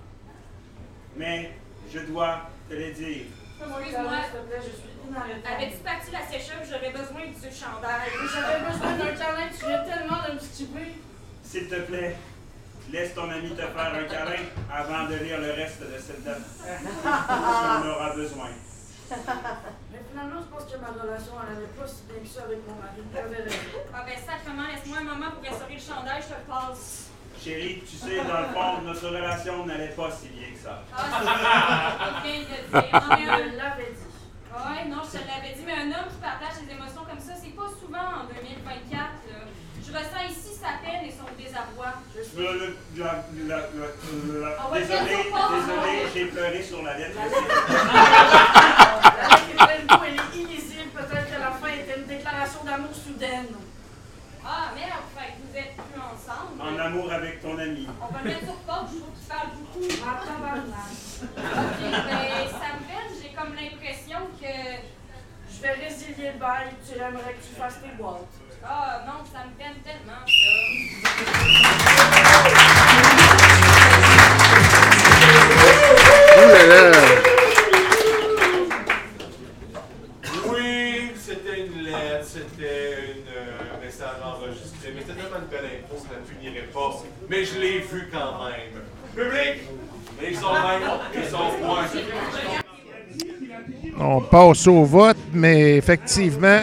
mais 1.16 1.50
je 1.92 1.98
dois 2.00 2.42
te 2.68 2.74
les 2.74 2.92
dire. 2.92 3.22
Excuse-moi, 3.60 4.12
S'il 4.22 4.40
te 4.40 4.46
plaît, 4.46 4.60
je 4.60 4.76
suis 4.76 5.08
inarrêtable. 5.08 5.46
avais-tu 5.56 5.76
parti 5.78 6.10
la 6.12 6.22
sécheuse? 6.26 6.68
J'aurais 6.70 6.92
besoin 6.92 7.26
du 7.26 7.56
chandail. 7.56 8.08
J'avais 8.32 8.70
besoin 8.70 8.96
d'un 8.96 9.16
câlin, 9.16 9.48
tu 9.50 9.66
viens 9.66 9.82
tellement 9.84 10.18
de 10.28 10.34
me 10.34 10.38
stupéfier. 10.38 11.02
S'il 11.42 11.66
te 11.68 11.80
plaît, 11.80 12.16
laisse 12.92 13.14
ton 13.14 13.28
ami 13.30 13.50
te 13.50 13.56
faire 13.62 13.94
un 13.94 14.04
câlin 14.04 14.42
avant 14.72 15.08
de 15.08 15.14
lire 15.16 15.40
le 15.40 15.50
reste 15.52 15.80
de 15.80 15.98
cette 15.98 16.24
lettre. 16.24 16.40
Tu 16.62 17.08
en 17.08 17.90
auras 17.90 18.14
besoin. 18.14 18.50
Mais 19.10 20.00
finalement, 20.10 20.40
je 20.40 20.48
pense 20.52 20.64
que 20.70 20.76
ma 20.78 20.88
relation, 20.92 21.32
elle 21.40 21.54
n'allait 21.54 21.72
pas 21.78 21.86
si 21.86 22.02
bien 22.08 22.20
que 22.22 22.28
ça 22.28 22.42
avec 22.44 22.60
mon 22.68 22.76
mari. 22.76 23.00
Ah 23.94 24.04
ben 24.04 24.16
sacrement, 24.18 24.66
laisse-moi 24.68 24.98
un 25.00 25.08
moment 25.14 25.30
pour 25.32 25.42
restaurer 25.42 25.74
le 25.74 25.80
chandail, 25.80 26.20
je 26.22 26.28
te 26.34 26.38
le 26.38 26.46
passe. 26.46 27.08
Chérie, 27.38 27.82
tu 27.88 27.96
sais, 27.96 28.16
dans 28.18 28.40
le 28.40 28.48
fond, 28.52 28.82
notre 28.82 29.06
relation 29.08 29.64
n'allait 29.64 29.94
pas 29.94 30.10
si 30.10 30.28
bien 30.28 30.50
que 30.52 30.58
ça. 30.58 30.82
Ah, 30.92 32.20
c'est 32.22 32.28
bien 32.28 32.40
de 32.42 32.46
dire. 32.46 32.92
Non, 32.92 33.16
mais 33.16 33.28
un- 33.30 33.50
Je 33.52 33.56
l'avais 33.56 33.92
dit. 33.94 34.08
Ouais, 34.48 34.84
non, 34.90 35.02
je 35.06 35.18
te 35.18 35.22
l'avais 35.22 35.54
dit, 35.54 35.62
mais 35.64 35.72
un 35.86 35.86
homme 35.94 36.08
qui 36.10 36.18
partage 36.20 36.54
ses 36.58 36.68
émotions 36.72 37.04
comme 37.08 37.20
ça, 37.20 37.32
c'est 37.38 37.54
pas 37.54 37.68
souvent 37.78 38.22
en 38.22 38.24
2024. 38.26 38.92
là. 39.30 39.40
Je 39.88 39.92
ressens 39.96 40.24
ici 40.30 40.52
sa 40.60 40.76
peine 40.84 41.04
et 41.06 41.10
son 41.12 41.24
désarroi. 41.42 41.94
Désolé, 42.14 42.76
désolé, 44.74 45.94
j'ai 46.14 46.24
pleuré 46.26 46.62
sur 46.62 46.82
la 46.82 46.98
lettre. 46.98 47.16
La 47.16 47.24
lettre 49.28 49.48
était 49.54 49.86
beau, 49.88 50.04
elle 50.06 50.14
est 50.14 50.36
illisible. 50.42 50.90
Peut-être 50.94 51.28
que 51.34 51.40
la 51.40 51.50
fin 51.52 51.68
était 51.68 51.98
une 52.00 52.06
déclaration 52.06 52.64
d'amour 52.64 52.94
soudaine. 52.94 53.46
Ah 54.44 54.70
merde, 54.74 55.04
fait 55.16 55.34
vous 55.42 55.56
êtes 55.58 55.74
plus 55.76 56.00
ensemble. 56.00 56.60
En 56.60 56.78
amour 56.78 57.12
avec 57.12 57.40
ton 57.42 57.58
ami. 57.58 57.86
On 58.00 58.12
va 58.12 58.22
mettre 58.22 58.44
sur 58.44 58.54
porte, 58.66 58.88
je 58.92 58.98
trouve 58.98 59.14
qu'il 59.16 59.26
parle 59.28 59.48
beaucoup. 59.56 59.88
Ah, 60.06 60.20
Ok, 61.20 61.80
Mais 61.80 62.48
ça 62.48 62.68
me 62.76 62.82
peine, 62.88 63.10
j'ai 63.22 63.32
comme 63.34 63.54
l'impression 63.54 64.18
que. 64.40 64.52
Je 65.50 65.62
vais 65.62 65.72
résilier 65.72 66.32
le 66.32 66.38
bail, 66.38 66.68
tu 66.86 66.94
aimerais 66.98 67.32
que 67.34 67.42
tu 67.46 67.54
fasses 67.58 67.80
tes 67.82 67.88
boîtes. 68.00 68.26
Ah 68.64 69.02
non, 69.06 69.24
ça 69.32 69.44
me 69.46 69.52
peine 69.56 69.76
tellement, 69.84 70.24
là. 76.66 76.92
Oui, 80.50 81.12
c'était 81.16 81.60
une 81.66 81.82
lettre, 81.84 82.24
c'était 82.24 83.12
une, 83.16 83.28
euh, 83.28 83.74
un 83.76 83.84
message 83.84 84.08
enregistré, 84.24 84.92
mais 84.94 85.00
c'était 85.00 85.20
tellement 85.20 85.38
une 85.38 85.46
belle 85.46 85.70
info 85.84 85.96
que 86.02 86.14
je 86.14 86.20
ne 86.20 86.38
finirait 86.38 86.66
pas. 86.66 87.02
Mais 87.28 87.44
je 87.44 87.58
l'ai 87.58 87.78
vu 87.80 88.08
quand 88.12 88.44
même. 88.44 88.82
Public, 89.14 89.62
les 90.20 90.42
oreilles 90.42 90.82
et 91.14 91.28
son 91.28 91.50
point. 91.60 91.84
On 94.00 94.20
passe 94.20 94.66
au 94.66 94.84
vote, 94.84 95.16
mais 95.32 95.76
effectivement, 95.76 96.62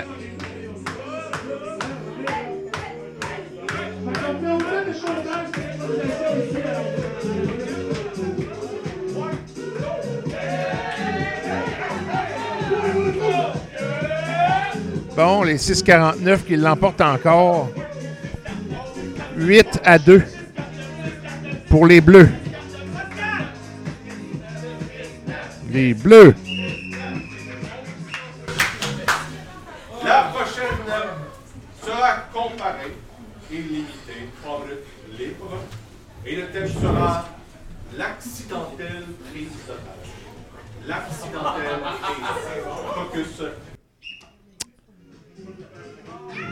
bon, 15.16 15.44
les 15.44 15.58
6,49 15.58 16.44
qui 16.44 16.56
l'emportent 16.56 17.02
encore. 17.02 17.70
8 19.38 19.82
à 19.84 20.00
2 20.00 20.24
pour 21.70 21.86
les 21.86 22.02
Bleus. 22.02 22.30
Les 25.72 25.94
Bleus. 25.94 26.34
La 30.04 30.32
prochaine 30.34 30.66
sera 31.84 32.16
comparée 32.34 32.96
et 33.52 33.56
limitée, 33.56 34.30
minutes 34.44 35.20
libre. 35.20 35.58
Et 36.26 36.36
le 36.38 36.48
thème 36.48 36.68
sera 36.68 37.26
l'accidentelle 37.98 39.04
prise 39.30 39.50
d'otage. 39.68 40.12
L'accidentelle 40.88 41.82
prise. 42.02 42.64
Focus. 42.96 43.75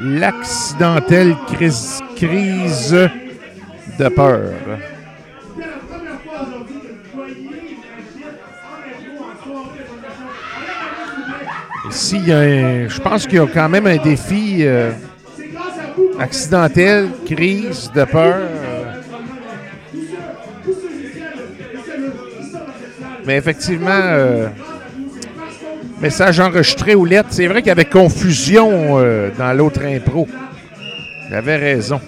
L'accidentelle 0.04 1.36
crise, 1.48 2.02
crise 2.16 2.92
de 3.98 4.10
peur. 4.10 4.52
Ici, 11.90 12.20
je 12.26 13.00
pense 13.00 13.26
qu'il 13.26 13.38
y 13.38 13.40
a 13.40 13.48
quand 13.48 13.70
même 13.70 13.88
un 13.88 13.98
défi 13.98 14.58
euh, 14.62 14.92
accidentel, 16.20 17.10
crise 17.26 17.90
de 17.96 18.04
peur. 18.04 18.40
Mais 23.26 23.38
effectivement, 23.38 23.90
euh, 23.90 24.48
message 26.04 26.42
enregistré 26.42 26.96
aux 26.96 27.06
lettres. 27.06 27.30
C'est 27.32 27.48
vrai 27.48 27.62
qu'il 27.62 27.70
y 27.70 27.72
avait 27.72 27.86
confusion 27.86 29.00
euh, 29.00 29.30
dans 29.38 29.54
l'autre 29.54 29.86
impro. 29.86 30.28
Il 31.30 31.34
avait 31.34 31.56
raison. 31.56 32.02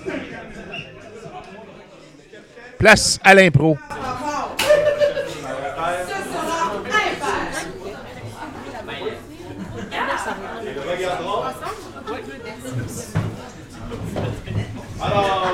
Place 2.77 3.19
à 3.23 3.33
l'impro. 3.33 3.77
Avant 15.01 15.45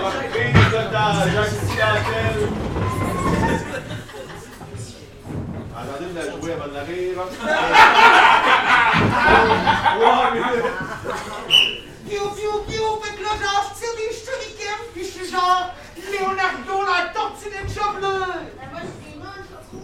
genre 15.32 15.74
Leonardo, 15.96 16.76
la 16.86 17.10
tortue 17.14 17.50
ninja 17.50 17.88
bleue! 17.96 18.52
moi, 18.72 18.82
je 18.84 18.92
suis 19.00 19.16
nunchaku. 19.18 19.80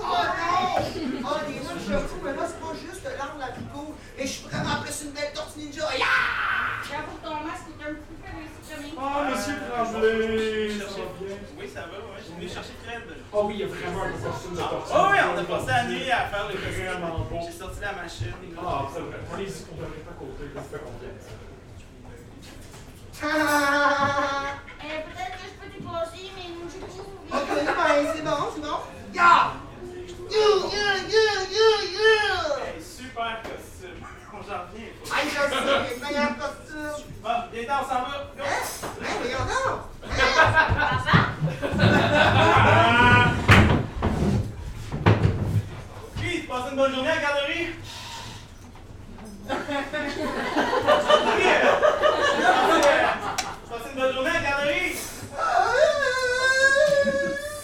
Oh 0.00 0.22
non! 0.40 0.82
Oh, 1.24 1.38
les 1.46 1.60
nunchaku, 1.60 2.16
mais 2.24 2.32
là, 2.32 2.44
c'est 2.46 2.60
pas 2.60 2.74
juste 2.74 3.04
l'arme 3.18 3.38
la 3.38 3.48
plus 3.48 3.64
cool, 3.74 3.94
mais 4.16 4.26
je 4.26 4.32
suis 4.32 4.48
vraiment 4.48 4.80
plus 4.82 5.02
une 5.04 5.10
belle 5.12 5.32
tortue 5.34 5.58
ninja. 5.60 5.86
Ya! 5.98 6.16
J'avoue 6.88 7.16
que 7.18 7.24
ton 7.26 7.34
masque 7.44 7.68
est 7.68 7.82
un 7.82 7.94
petit 7.94 8.16
peu 8.16 8.28
réussi 8.30 8.94
Oh, 8.96 9.20
monsieur 9.28 9.56
Tremblay! 9.68 10.78
Ça 10.78 10.84
va 10.86 11.06
bien? 11.18 11.36
Oui, 11.58 11.66
ça 11.68 11.80
va, 11.80 11.98
ouais. 11.98 12.18
Je 12.18 12.24
suis 12.24 12.34
venu 12.34 12.48
chercher 12.48 12.76
Fred. 12.84 13.02
Oh 13.32 13.42
oui, 13.46 13.54
il 13.56 13.60
y 13.60 13.64
a 13.64 13.66
vraiment 13.66 14.02
un 14.04 14.12
costume 14.12 14.54
de 14.54 14.60
tortue. 14.60 14.92
Oh 14.94 15.06
oui, 15.10 15.18
on 15.20 15.38
a 15.38 15.44
passé 15.44 15.66
la 15.66 15.84
nuit 15.84 16.10
à 16.10 16.26
faire 16.28 16.48
le 16.48 16.54
costume. 16.54 17.42
J'ai 17.44 17.58
sorti 17.58 17.80
la 17.80 17.92
machine. 17.92 18.32
Ah, 18.58 18.88
c'est 18.92 19.00
vrai. 19.00 19.18
Allez-y, 19.34 19.64
qu'on 19.64 19.76
ne 19.76 19.80
pas 19.82 20.16
côté, 20.18 20.44
je 20.46 20.58
vous 20.58 20.68
fais 20.70 20.78
confiance. 20.78 21.26
Ah! 23.22 24.65
Euh, 24.86 25.02
peut-être 25.02 25.32
que 25.32 25.42
je 25.42 25.50
peux 25.58 25.66
déposer 25.74 26.30
mes 26.36 26.48
nunchaku. 26.54 27.02
Ok, 27.32 27.50
ben, 27.66 28.06
c'est 28.14 28.22
bon, 28.22 28.42
c'est 28.54 28.62
bon. 28.62 28.78
Ya! 29.12 29.34
You, 30.30 30.48
you, 30.70 30.86
you, 31.10 31.26
you, 31.50 31.70
you! 31.96 32.14
Hey, 32.62 32.78
super 32.80 33.42
costume. 33.42 34.06
On 34.32 34.38
j'en 34.42 34.62
reviens. 34.62 34.94
Hey, 35.12 35.26
je 35.28 35.34
sais, 35.34 35.90
les 35.90 35.98
meilleurs 36.00 36.36
costumes! 36.38 37.02
Viens 37.52 37.80
on 37.80 37.82
s'en 37.82 38.00
va. 38.02 38.12
Go! 38.36 38.44
Hein, 39.02 39.14
regarde 39.24 39.48
donc! 39.48 39.80
Puis, 46.16 46.32
tu 46.40 46.46
passes 46.46 46.68
une 46.70 46.76
bonne 46.76 46.94
journée 46.94 47.10
à 47.10 47.14
la 47.14 47.20
Passez 53.68 53.90
une 53.94 54.00
bonne 54.00 54.14
journée 54.14 54.30
à 54.30 54.34
la 54.34 54.40
garderie? 54.40 54.92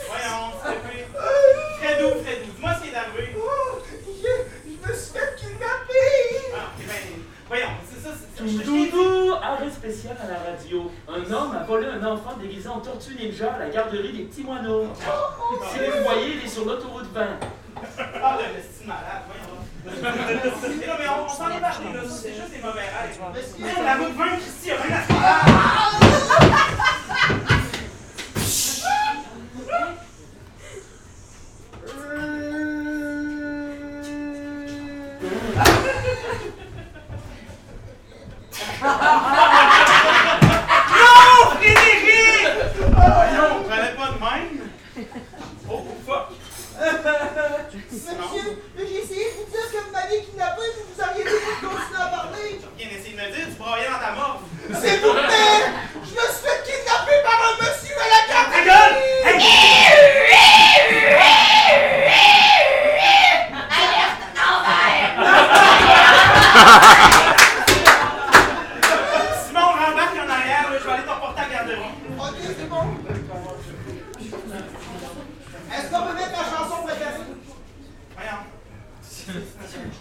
Voyons, 0.09 0.51
s'il 0.61 0.75
te 0.75 0.79
plaît. 0.87 1.07
Fredou, 1.81 2.09
Fredou, 2.09 2.45
dis-moi 2.55 2.71
ce 2.75 2.81
qui 2.83 2.89
est 2.89 2.97
arrivé. 2.97 3.37
Je 4.65 4.89
me 4.89 4.95
suis 4.95 5.13
fait 5.13 5.37
kidnapper! 5.37 6.53
Ah, 6.55 6.71
ben, 6.79 7.05
voyons, 7.47 7.75
c'est 7.89 8.01
ça, 8.03 8.15
c'est 8.19 8.31
ça. 8.37 8.65
Doudou, 8.65 9.35
arrêt 9.41 9.71
spécial 9.71 10.17
à 10.23 10.27
la 10.27 10.39
radio. 10.51 10.91
Un 11.09 11.33
homme 11.33 11.57
a 11.57 11.63
volé 11.63 11.87
un 11.87 12.05
enfant 12.05 12.37
déguisé 12.41 12.69
en 12.69 12.81
tortue 12.81 13.15
ninja 13.15 13.53
à 13.53 13.59
la 13.61 13.69
garderie 13.69 14.13
des 14.13 14.25
petits 14.25 14.43
moineaux. 14.43 14.89
Si 15.73 15.79
vous 15.79 15.85
le 15.85 16.03
voyez, 16.03 16.35
il 16.35 16.45
est 16.45 16.49
sur 16.49 16.65
l'autoroute 16.65 17.13
20. 17.15 17.27
Ah, 18.23 18.39
le 18.39 18.61
style 18.61 18.89
malade, 18.89 19.23
voyons. 19.29 19.62
Non, 19.85 19.93
mais 20.99 21.07
on, 21.09 21.29
s'en 21.29 21.51
est 21.51 21.61
parlé. 21.61 21.87
C'est 22.09 22.35
juste 22.35 22.51
des 22.51 22.59
mauvais 22.59 22.81
rêves. 22.83 23.19
La 23.85 23.95
route 23.97 24.17
20, 24.17 24.25
Christy, 24.37 24.65
il 24.65 24.69
y 24.69 24.73
a 24.73 24.77
Frédéric! 24.77 25.07
Voyons, 42.95 43.65
fallait 43.69 43.95
pas 43.95 44.09
de 44.11 44.19
même. 44.19 45.07
Oh, 45.71 45.85
fuck. 46.07 46.29
Monsieur, 47.73 48.63
j'ai 48.77 49.03
essayé 49.03 49.25
de 49.25 49.31
vous 49.39 49.51
dire 49.51 49.71
que 49.71 49.79
vous 49.85 49.93
m'aviez 49.93 50.23
kidnappé, 50.25 50.63
puis 50.75 50.83
vous 50.93 51.03
aviez 51.03 51.25
dit 51.25 51.31
de 51.31 51.67
continuer 51.67 52.01
à 52.01 52.07
parler. 52.07 52.61
Viens 52.77 52.89
d'essayer 52.89 53.17
broyais 53.73 53.89
dans 53.89 54.07
ta 54.07 54.13
mort. 54.13 54.41
S'il 54.69 55.01
vous 55.01 55.13
plaît, 55.15 55.65
je 55.95 56.11
me 56.11 56.27
suis 56.29 56.45
fait 56.45 56.63
kidnapper 56.63 57.19
par 57.25 57.39
un 57.41 57.55
monsieur 57.57 57.97
à 57.97 58.09
la 58.13 58.21
Ta 58.29 58.65
garderie. 58.65 58.67
gueule! 58.67 60.03
Simon, 69.47 69.61
rembarque 69.61 70.17
en 70.17 70.29
arrière, 70.31 70.67
je 70.79 70.85
vais 70.85 70.93
aller 70.93 71.05
t'emporter 71.05 71.41
à 71.43 71.49
garderie. 71.49 71.79
Ok, 72.19 72.37
c'est 72.43 72.69
bon. 72.69 72.85
Est-ce 75.73 75.91
qu'on 75.91 76.03
peut 76.07 76.15
mettre 76.15 76.33
la 76.33 76.45
chanson 76.45 76.83
préférée? 76.85 77.23
Voyons. 78.17 78.43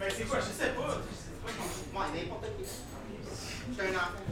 Ben 0.00 0.10
c'est 0.14 0.24
quoi, 0.24 0.38
je 0.38 0.44
sais 0.44 0.70
pas. 0.70 0.82
Je 0.88 1.14
sais 1.16 1.34
pas 1.42 1.50
comment- 1.56 1.74
Ouais, 1.94 2.00
n'importe 2.12 2.46
qui. 2.58 2.64
Je 2.64 3.74
suis 3.74 3.86
un 3.86 3.94
enfant. 3.94 4.24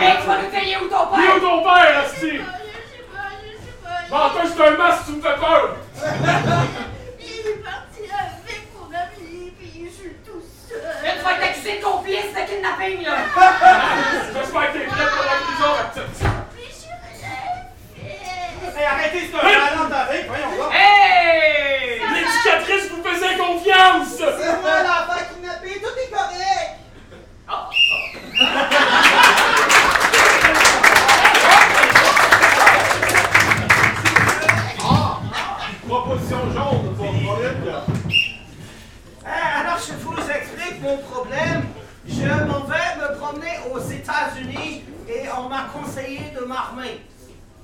Hey, 0.00 0.12
tu 0.20 0.26
vas 0.26 0.38
nous 0.42 0.50
payer 0.50 0.76
où 0.78 0.88
ton 0.88 1.02
Il 1.16 1.24
est 1.24 1.28
où 1.28 1.32
père? 1.32 1.40
ton 1.40 1.62
père, 1.64 1.98
Asti? 2.04 2.34
Bon, 4.08 4.16
toi, 4.30 4.42
c'est 4.46 4.62
un 4.66 4.70
masque, 4.76 5.02
tu 5.06 5.12
me 5.12 5.20
fais 5.20 5.36
peur! 5.38 5.76
Il 7.20 7.46
est 7.46 7.62
parti 7.62 8.02
avec 8.08 8.60
mon 8.74 8.86
ami, 8.94 9.52
puis 9.58 9.90
je 9.92 10.08
ligne, 12.88 13.04
là! 13.04 13.16
J'espère 14.32 14.72
que 14.72 14.78
t'es 14.78 14.84
prête 14.86 15.10
pour 15.10 15.24
la 15.24 15.36
prison, 15.42 15.70
ma 15.76 15.84
petite. 15.90 16.22
Hey, 18.78 18.84
arrêtez, 18.86 19.22
c'est 19.30 19.38
un 19.38 19.42
malade 19.42 19.92
avec, 20.08 20.26
voyons 20.28 20.56
là! 20.58 20.66
Hey! 20.72 22.00
L'éducatrice 22.14 22.86
vous 22.90 23.02
faisait 23.02 23.36
confiance! 23.36 24.16
C'est 24.16 24.60
moi 24.62 24.82
l'enfant 24.82 25.27
Jaune 36.28 36.94
pour. 36.96 37.14
Ah, 39.24 39.60
alors, 39.60 39.78
je 39.78 39.94
vous 39.94 40.30
explique 40.30 40.80
mon 40.82 40.98
problème. 40.98 41.64
Je 42.06 42.26
m'en 42.44 42.60
vais 42.64 42.96
me 43.00 43.18
promener 43.18 43.58
aux 43.72 43.80
États-Unis 43.80 44.84
et 45.08 45.22
on 45.38 45.48
m'a 45.48 45.68
conseillé 45.72 46.32
de 46.38 46.44
m'armer. 46.44 47.00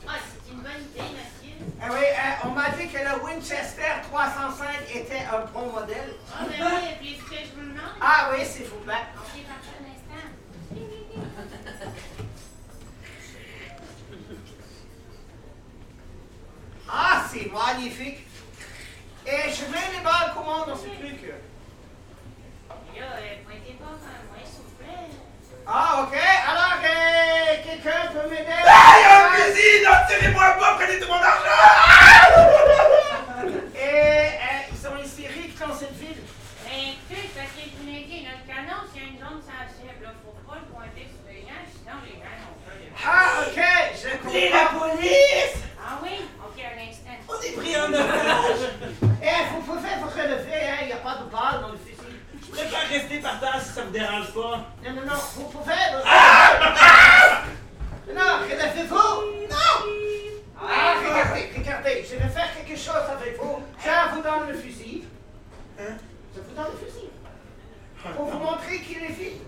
Ah, 0.08 0.12
c'est 0.18 0.50
une 0.52 0.60
bonne 0.60 0.82
idée, 0.92 1.00
monsieur. 1.00 1.56
Ah 1.82 1.88
oui, 1.90 2.04
euh, 2.04 2.48
on 2.48 2.50
m'a 2.52 2.70
dit 2.70 2.88
que 2.88 2.98
le 2.98 3.24
Winchester 3.24 4.02
305 4.10 4.66
était 4.94 5.24
un 5.30 5.44
bon 5.52 5.72
modèle. 5.72 6.14
Ah, 6.32 6.44
ben 6.48 6.66
oui, 6.66 6.88
et 6.90 6.96
puis 7.00 7.18
ce 7.18 7.30
que 7.30 7.36
je 7.36 7.50
vous 7.54 7.68
demande? 7.68 7.94
Ah 8.00 8.30
oui, 8.32 8.44
s'il 8.46 8.64
vous 8.66 8.76
plaît. 8.78 9.04
Ok, 9.16 9.42
parfait, 9.46 9.76
un 9.80 9.84
instant. 9.92 10.28
Ah, 16.88 17.24
c'est 17.30 17.50
magnifique. 17.52 18.26
Et 19.26 19.50
je 19.50 19.64
mets 19.72 19.88
les 19.96 20.02
balles 20.04 20.32
comment 20.34 20.66
dans 20.66 20.76
ce 20.76 20.84
truc? 20.84 21.22
Là, 21.28 23.06
euh, 23.18 23.42
pointez 23.44 23.74
pas 23.80 23.84
moi, 23.90 24.38
s'il 24.44 24.62
vous 24.62 24.76
plaît. 24.78 25.10
Ah, 25.66 26.02
ok. 26.06 26.14
Alors, 26.14 26.78
euh, 26.84 27.56
quelqu'un 27.64 28.12
peut 28.12 28.28
m'aider? 28.28 28.62
Hey, 28.64 29.04
un 29.08 29.30
fusil! 29.32 29.82
Non, 29.84 29.96
tirez-moi 30.08 30.48
pas, 30.60 30.74
prenez 30.78 31.00
tout 31.00 31.08
mon 31.08 31.14
argent! 31.14 31.64
Et 33.74 33.80
euh, 33.80 34.70
ils 34.70 34.78
sont 34.78 34.96
hystériques 35.02 35.58
dans 35.58 35.74
cette 35.74 35.96
ville. 35.98 36.22
Ben, 36.64 36.94
écoutez, 36.94 37.28
parce 37.34 37.50
que 37.50 37.62
je 37.64 37.70
vous 37.80 37.84
dit, 37.90 38.22
notre 38.28 38.46
canon, 38.46 38.80
c'est 38.92 39.00
une 39.00 39.18
zone 39.18 39.40
sensible. 39.42 40.04
Faut 40.22 40.38
pas 40.48 40.58
le 40.60 40.66
pointer 40.72 41.08
sur 41.10 41.24
les 41.26 41.42
gens, 41.42 41.64
sinon 41.72 41.96
les 42.04 42.20
gens 42.20 42.38
ont 42.46 42.60
peur 42.62 42.76
de 42.78 42.86
Ah, 43.02 43.42
ok. 43.42 43.58
Je 43.98 44.08
Appelez 44.14 44.50
la 44.50 44.64
comprends. 44.66 44.90
police! 44.94 45.56
Ah 45.82 45.98
oui? 46.02 46.28
Ok, 46.44 46.56
un 46.62 46.78
est 47.48 47.52
pris 47.52 47.76
en 47.76 47.88
otage! 47.92 48.70
Eh, 49.22 49.44
faut, 49.50 49.62
faut 49.72 49.78
faire 49.78 49.98
faut 50.00 50.08
fait, 50.08 50.68
hein. 50.68 50.78
Il 50.82 50.86
n'y 50.86 50.92
a 50.92 50.96
pas 50.96 51.16
de 51.16 51.30
balles 51.30 51.60
dans 51.62 51.68
le 51.72 51.78
fusil. 51.78 51.96
Je 52.42 52.50
préfère 52.50 52.88
rester 52.88 53.18
par 53.20 53.40
terre 53.40 53.60
si 53.60 53.72
ça 53.72 53.82
vous 53.82 53.90
dérange 53.90 54.32
pas. 54.32 54.66
Non, 54.84 54.92
non, 54.94 55.02
non. 55.06 55.14
Faut, 55.14 55.50
faut 55.50 55.64
faire. 55.64 56.02
Ah! 56.06 57.42
Non, 58.08 58.38
regardez-vous. 58.42 58.94
Non! 58.94 59.74
Ah, 60.60 60.94
regardez, 60.98 61.50
regardez. 61.56 62.06
Je 62.08 62.16
vais 62.16 62.28
faire 62.28 62.54
quelque 62.54 62.78
chose 62.78 62.94
avec 63.10 63.38
vous. 63.40 63.62
Je 63.78 64.14
vous 64.14 64.22
donne 64.22 64.48
le 64.48 64.54
fusil. 64.58 65.04
Hein? 65.78 65.96
Je 66.34 66.40
vous 66.40 66.54
donne 66.54 66.72
le 66.72 66.86
fusil. 66.86 67.08
Pour 68.14 68.26
vous 68.26 68.38
montrer 68.38 68.80
qu'il 68.80 69.02
est 69.02 69.08
vide. 69.08 69.40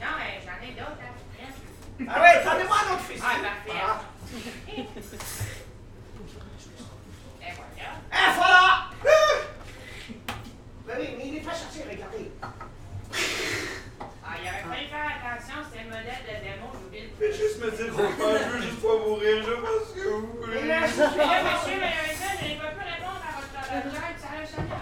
Non, 0.00 0.06
mais 0.18 0.40
j'en 0.44 0.66
ai 0.66 0.72
d'autres, 0.72 1.02
hein. 1.02 1.14
Ah 2.08 2.20
ouais, 2.20 2.44
donnez-moi 2.44 2.76
un 2.76 2.94
autre 2.94 3.02
fusil. 3.04 3.22
Ah, 3.24 3.36
parfait. 3.42 3.80
Voilà. 3.80 4.00
Voilà. 7.78 8.34
Voilà! 8.34 8.90
Ah! 9.06 9.38
Ben 10.86 10.94
oui, 10.98 11.08
mais 11.18 11.24
il 11.26 11.34
n'est 11.34 11.40
pas 11.40 11.52
cherché, 11.54 11.84
regardez. 11.88 12.32
Ah, 14.24 14.34
il 14.36 14.44
aurait 14.48 14.66
fallu 14.66 14.86
faire 14.88 15.08
attention, 15.08 15.58
c'est 15.70 15.84
le 15.84 15.90
modèle 15.94 16.22
de 16.26 16.34
j'oublie 16.74 17.08
Mais 17.20 17.32
juste 17.32 17.58
me 17.62 17.70
dire, 17.70 17.88
faut 17.94 18.12
pas, 18.18 18.34
je 18.38 18.48
veux 18.50 18.62
juste 18.62 18.82
pas 18.82 18.96
mourir, 18.98 19.36
je 19.40 19.54
ce 19.54 19.92
que 19.94 20.08
vous 20.08 20.32
voulez. 20.42 20.60
Mais 20.62 20.68
là, 20.68 20.80
je 20.86 20.96
Mais 20.98 21.26
là, 21.28 21.38
monsieur, 21.44 21.76
malheureusement, 21.78 22.34
je 22.36 22.44
n'ai 22.44 22.56
pas 22.60 22.72
pu 22.76 22.82
répondre 22.82 23.22
à 23.24 23.30
votre 23.36 23.48
demande. 23.48 23.94
Ça 23.94 24.02
a 24.04 24.12
sonné, 24.18 24.42
je 24.42 24.52
sais 24.52 24.68
pas. 24.68 24.80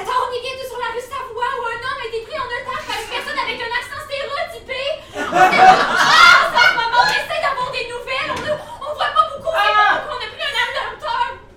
Attends, 0.00 0.20
on 0.20 0.32
est 0.32 0.68
sur 0.68 0.78
la 0.78 0.90
rue 0.94 1.02
Savoie 1.02 1.50
où 1.58 1.64
un 1.66 1.80
homme 1.82 2.00
a 2.00 2.06
été 2.06 2.20
pris 2.26 2.38
en 2.38 2.46
otage 2.46 2.84
par 2.86 2.96
une 2.98 3.10
personne 3.10 3.40
avec 3.40 3.58
un 3.58 3.72
accent 3.78 4.00
stéréotypé. 4.06 4.82
Ah, 5.30 6.46
en 6.46 6.54
ce 6.54 6.74
moment, 6.74 7.02
on 7.02 7.10
essaie 7.10 7.40
d'avoir 7.42 7.70
des 7.72 7.86
nouvelles. 7.90 8.30
On, 8.30 8.40
ne- 8.42 8.58
on 8.58 8.94
voit 8.94 9.12
pas 9.14 9.26
beaucoup. 9.30 9.50
beaucoup. 9.50 10.10
On 10.10 10.18
a 10.18 10.28
pris. 10.30 10.39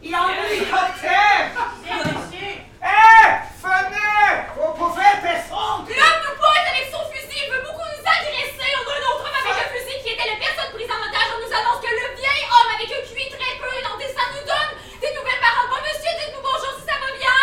Il 0.04 0.12
y 0.12 0.14
a 0.14 0.20
un 0.20 0.36
hélicoptère! 0.36 1.48
Hé! 1.88 3.40
Venez! 3.64 4.36
Vous 4.52 4.76
pouvez 4.76 5.16
descendre! 5.24 5.88
L'homme 5.88 6.22
nous 6.28 6.36
pointe 6.36 6.68
avec 6.68 6.92
son 6.92 7.08
fusil. 7.08 7.40
Il 7.40 7.48
veut 7.48 7.64
beaucoup 7.64 7.88
nous 7.88 8.04
agresser. 8.04 8.68
On 8.76 8.84
a 8.84 9.00
un 9.00 9.04
autre 9.16 9.24
homme 9.24 9.40
avec 9.48 9.64
un 9.64 9.72
fusil 9.72 9.96
qui 10.04 10.12
était 10.12 10.28
la 10.28 10.36
personne 10.44 10.76
prise 10.76 10.92
en 10.92 11.00
otage. 11.00 11.32
On 11.32 11.40
nous 11.40 11.48
annonce 11.56 11.80
que 11.80 11.88
le 11.88 12.20
vieil 12.20 12.44
homme 12.52 12.72
avec 12.76 12.92
un 12.92 13.00
QI 13.00 13.32
très 13.32 13.56
peu 13.56 13.72
édenté, 13.80 14.12
ça 14.12 14.28
nous 14.36 14.44
donne 14.44 14.76
des 15.00 15.16
nouvelles 15.16 15.40
paroles. 15.40 15.72
Bon 15.72 15.80
monsieur, 15.80 16.12
dites-nous 16.20 16.44
bonjour 16.44 16.76
si 16.76 16.84
ça 16.84 17.00
va 17.00 17.08
bien. 17.16 17.40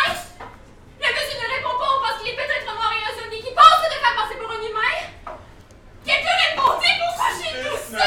Le 1.00 1.08
monsieur 1.16 1.40
ne 1.40 1.48
répond 1.48 1.80
pas. 1.80 1.96
On 1.96 2.04
pense 2.04 2.20
qu'il 2.20 2.28
est 2.28 2.36
peut-être 2.36 2.68
noir 2.76 2.92
et 2.92 3.08
un 3.08 3.16
zombie 3.16 3.40
qui 3.40 3.56
pense 3.56 3.80
de 3.88 3.96
faire 4.04 4.16
passer 4.20 4.36
pour 4.36 4.52
un 4.52 4.60
humain. 4.60 5.00
Quelqu'un 6.04 6.36
répondez 6.44 6.92
pourquoi 7.08 7.32
j'ai 7.40 7.56
tout 7.56 7.80
ça? 7.88 8.04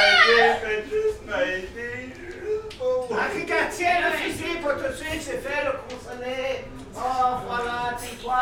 Ah, 3.12 3.28
tiens 3.70 4.00
le 4.02 4.18
fusil 4.18 4.58
pour 4.62 4.74
tout 4.74 4.90
de 4.92 4.96
suite, 4.96 5.22
c'est 5.22 5.42
fait, 5.42 5.64
le 5.66 5.72
consoler. 5.88 6.66
Oh, 6.96 7.00
voilà, 7.48 7.96
Il 8.02 8.10
tais-toi. 8.10 8.42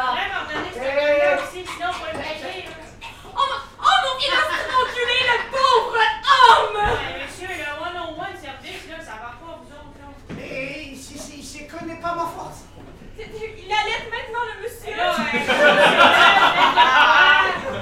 sinon, 1.51 1.89
on 1.89 2.05
va 2.05 2.11
le 2.11 2.17
payer. 2.17 2.65
Oh, 3.25 3.39
oh 3.39 3.97
mon 4.03 4.15
enculé, 4.81 5.19
le 5.29 5.37
pauvre 5.51 6.01
homme! 6.27 6.79
Monsieur, 7.21 7.47
le 7.47 7.63
101 7.63 8.35
service, 8.41 8.83
là, 8.89 8.97
ça 8.99 9.15
va 9.21 9.31
pas, 9.39 9.53
vous 9.61 9.71
autres, 9.71 9.97
là. 9.99 10.07
Mais 10.35 10.95
si, 10.95 11.17
si, 11.17 11.37
je 11.43 11.77
connais 11.77 11.99
pas 12.01 12.13
ma 12.15 12.25
force. 12.25 12.61
Il 13.17 13.71
allait 13.71 14.03
maintenant 14.09 14.45
le 14.49 14.63
monsieur. 14.63 14.95
là, 14.97 15.05
ouais, 15.11 15.39
monsieur, 15.39 15.67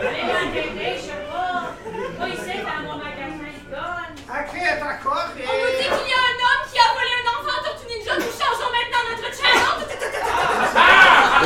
allez 0.07 0.23
m'enquêter, 0.27 0.89
je 0.97 1.01
sais 1.01 1.23
pas. 1.31 1.73
Pas 2.19 2.27
ici, 2.27 2.55
dans 2.59 2.81
mon 2.83 2.97
magasin 2.97 3.47
de 3.47 3.71
gonne. 3.71 4.15
Ok, 4.29 4.53
d'accord. 4.79 5.27
On 5.33 5.55
nous 5.57 5.73
dit 5.77 5.89
qu'il 5.89 6.09
y 6.09 6.13
a 6.13 6.21
un 6.21 6.37
homme 6.43 6.63
qui 6.71 6.77
a 6.77 6.87
volé 6.93 7.11
un 7.17 7.25
enfant 7.33 7.55
en 7.57 7.63
Tortue 7.63 7.87
Ninja. 7.89 8.13
Nous 8.15 8.33
changeons 8.37 8.69
maintenant 8.69 9.03
notre 9.09 9.29
channel. 9.33 9.79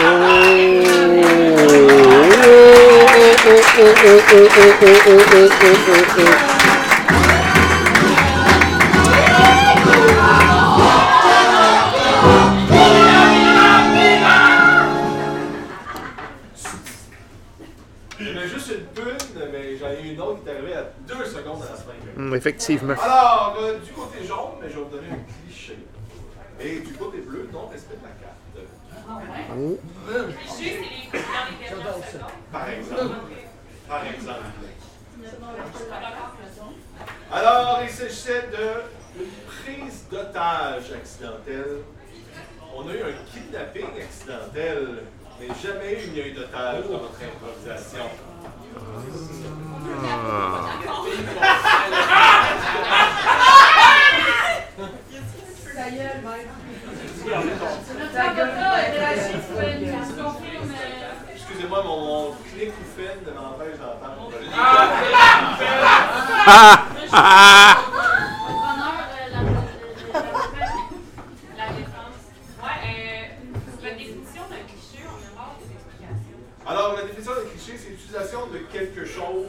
A 0.03 0.05
juste 18.47 18.71
une 18.71 18.85
pune, 18.87 19.15
mais 19.51 19.77
j'en 19.77 19.87
ai 19.87 20.01
une 20.11 20.19
autre 20.19 20.43
qui 20.43 20.49
est 20.49 20.51
arrivée 20.51 20.73
à 20.73 20.89
deux 21.07 21.23
secondes 21.25 21.61
à 21.61 21.65
la 21.71 21.75
fin. 21.75 21.91
Hum, 22.17 22.35
effectivement. 22.35 22.95
Alors, 23.01 23.55
euh, 23.61 23.79
du 23.79 23.91
côté 23.91 24.25
jaune, 24.27 24.57
mais 24.61 24.69
je 24.69 24.75
vais 24.75 24.81
vous 24.81 24.89
donner 24.89 25.07
un 25.11 25.23
cliché. 25.47 25.77
Et 26.59 26.79
du 26.79 26.91
côté 26.93 27.19
bleu, 27.19 27.47
non 27.53 27.67
respect 27.67 27.95
de 27.95 28.03
la 28.03 28.09
carte. 28.09 28.42
Ah? 29.07 29.19
Oh. 29.57 29.77
Par 32.51 32.69
exemple. 32.69 33.15
Par 33.87 34.05
exemple. 34.05 34.45
Alors, 37.31 37.79
il 37.83 37.89
s'agissait 37.89 38.49
d'une 38.51 39.25
prise 39.47 40.05
d'otage 40.09 40.91
accidentelle. 40.93 41.83
On 42.75 42.87
a 42.87 42.93
eu 42.93 43.03
un 43.03 43.13
kidnapping 43.31 44.01
accidentel, 44.01 45.03
mais 45.39 45.47
jamais 45.61 46.03
il 46.05 46.13
n'y 46.13 46.21
a 46.21 46.27
eu 46.27 46.31
d'otage 46.31 46.83
dans 46.85 47.01
notre 47.01 47.19
improvisation. 47.23 48.09
Ta 55.75 55.89
Excusez-moi, 61.33 61.83
mon, 61.83 62.33
clic 62.53 62.69
ou 62.69 62.83
fin 62.95 63.15
de 63.25 63.31
m'empêche 63.31 63.77
d'entendre. 63.79 64.31
Honneur, 64.35 64.49
euh, 69.09 69.31
la, 69.31 69.39
la, 69.39 69.51
la 71.57 71.67
défense. 71.71 72.19
Ouais, 72.61 72.79
euh, 72.85 73.23
la 73.83 73.91
définition 73.91 74.43
d'un 74.49 74.63
cliché, 74.67 74.99
on 75.07 75.15
a 75.15 75.31
marre 75.35 75.55
des 75.59 75.69
explications. 75.71 76.39
Alors, 76.67 76.89
la 76.95 77.03
définition 77.03 77.33
d'un 77.35 77.47
cliché, 77.49 77.73
c'est 77.77 77.89
l'utilisation 77.91 78.41
de 78.47 78.57
quelque 78.71 79.05
chose 79.05 79.47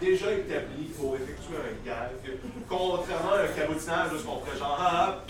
déjà 0.00 0.30
établi 0.32 0.84
pour 0.96 1.16
effectuer 1.16 1.56
un 1.56 1.74
gag. 1.84 2.38
Contrairement 2.68 3.32
à 3.32 3.42
un 3.42 3.48
cabotinage, 3.48 4.12
où 4.12 4.30
on 4.30 4.44
ferait 4.44 4.58
genre 4.58 4.78
ah, 4.80 4.86
ah, 4.92 5.24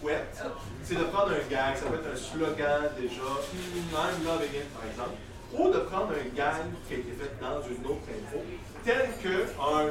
pouette, 0.00 0.42
c'est 0.84 0.96
de 0.96 1.04
prendre 1.04 1.30
un 1.30 1.50
gag, 1.50 1.76
ça 1.76 1.86
peut 1.86 1.94
être 1.96 2.12
un 2.12 2.16
slogan 2.16 2.90
déjà, 3.00 3.22
I'm 3.22 4.24
loving 4.24 4.54
it 4.54 4.68
par 4.74 4.84
exemple. 4.90 5.16
ou 5.56 5.70
de 5.70 5.78
prendre 5.78 6.12
un 6.12 6.36
gag 6.36 6.66
qui 6.86 6.94
a 6.94 6.96
été 6.98 7.12
fait 7.12 7.32
dans 7.40 7.62
une 7.62 7.86
autre 7.86 8.06
info, 8.10 8.42
tel 8.84 9.08
que 9.22 9.44
un, 9.60 9.90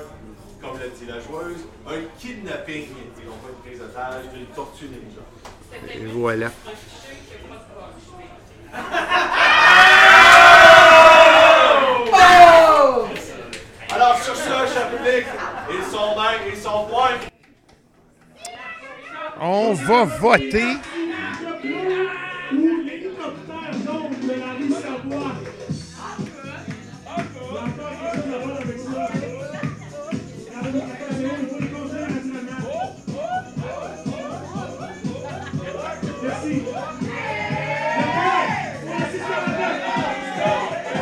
comme 0.62 0.80
l'a 0.80 0.88
dit 0.88 1.06
la 1.08 1.20
joueuse, 1.20 1.66
un 1.88 2.02
kidnapping, 2.20 2.84
et 2.84 3.26
non 3.26 3.38
pas 3.42 3.50
une 3.50 3.56
prise 3.66 3.80
d'otage 3.80 4.26
d'une 4.34 4.46
tortue 4.48 4.86
ninja. 4.86 5.24
Et 5.94 6.06
voilà. 6.06 6.52
Oh! 12.12 13.08
Alors 13.90 14.18
sur 14.22 14.36
ce, 14.36 14.50
cher 14.74 14.90
public, 14.90 15.26
ils 15.72 15.92
sont 15.92 16.16
mains, 16.16 16.38
ils 16.52 16.58
sont 16.58 16.86
points. 16.86 17.33
On 19.46 19.74
va 19.74 20.06
voter. 20.06 20.64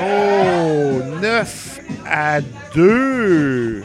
Oh, 0.04 1.04
9 1.22 1.80
à 2.08 2.42
2. 2.74 3.84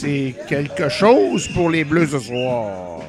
C'est 0.00 0.34
quelque 0.48 0.88
chose 0.88 1.46
pour 1.48 1.68
les 1.68 1.84
Bleus 1.84 2.06
ce 2.06 2.18
soir. 2.20 3.00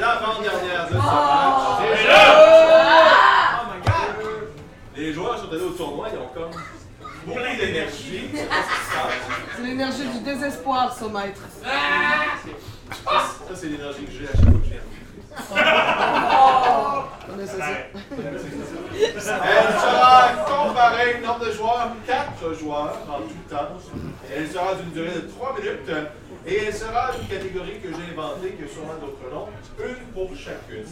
L'avant-dernière 0.00 0.86
de 0.88 0.92
ce 0.92 0.96
Oh! 0.96 1.02
match. 1.02 2.00
Et 2.00 2.06
là! 2.08 3.60
Oh 3.60 3.66
my 3.74 3.82
God! 3.84 4.48
Les 4.96 5.12
joueurs 5.12 5.38
sont 5.38 5.50
allés 5.52 5.60
au 5.60 5.70
tournoi, 5.72 6.08
ils 6.10 6.18
ont 6.18 6.28
comme 6.32 6.58
beaucoup 7.26 7.38
d'énergie. 7.60 8.30
Ce. 8.32 8.38
C'est 9.56 9.62
l'énergie 9.62 10.08
du 10.08 10.20
désespoir, 10.20 10.96
son 10.98 11.10
maître. 11.10 11.42
Ça, 11.62 13.54
c'est 13.54 13.66
l'énergie 13.66 14.04
que 14.06 14.10
j'ai 14.12 14.24
à 14.24 14.32
chaque 14.32 14.40
fois 14.40 14.52
que 14.58 14.64
je 14.64 14.70
viens. 14.70 14.80
Elle 19.08 19.18
sera 19.20 20.28
comparée, 20.46 21.20
nombre 21.24 21.46
de 21.46 21.52
joueurs, 21.52 21.90
4 22.06 22.54
joueurs 22.54 22.96
en 23.08 23.18
tout 23.18 23.54
temps. 23.54 23.76
Elle 24.34 24.48
sera 24.48 24.74
d'une 24.74 24.92
durée 24.92 25.14
de 25.14 25.20
3 25.20 25.56
minutes 25.58 25.90
et 26.46 26.64
elle 26.66 26.74
sera 26.74 27.12
d'une 27.12 27.28
catégorie 27.28 27.80
que 27.80 27.88
j'ai 27.88 28.12
inventée, 28.12 28.52
qui 28.52 28.64
a 28.64 28.68
sûrement 28.68 28.94
d'autres 29.00 29.30
noms, 29.32 29.48
une 29.80 30.06
pour 30.12 30.30
chacune. 30.36 30.86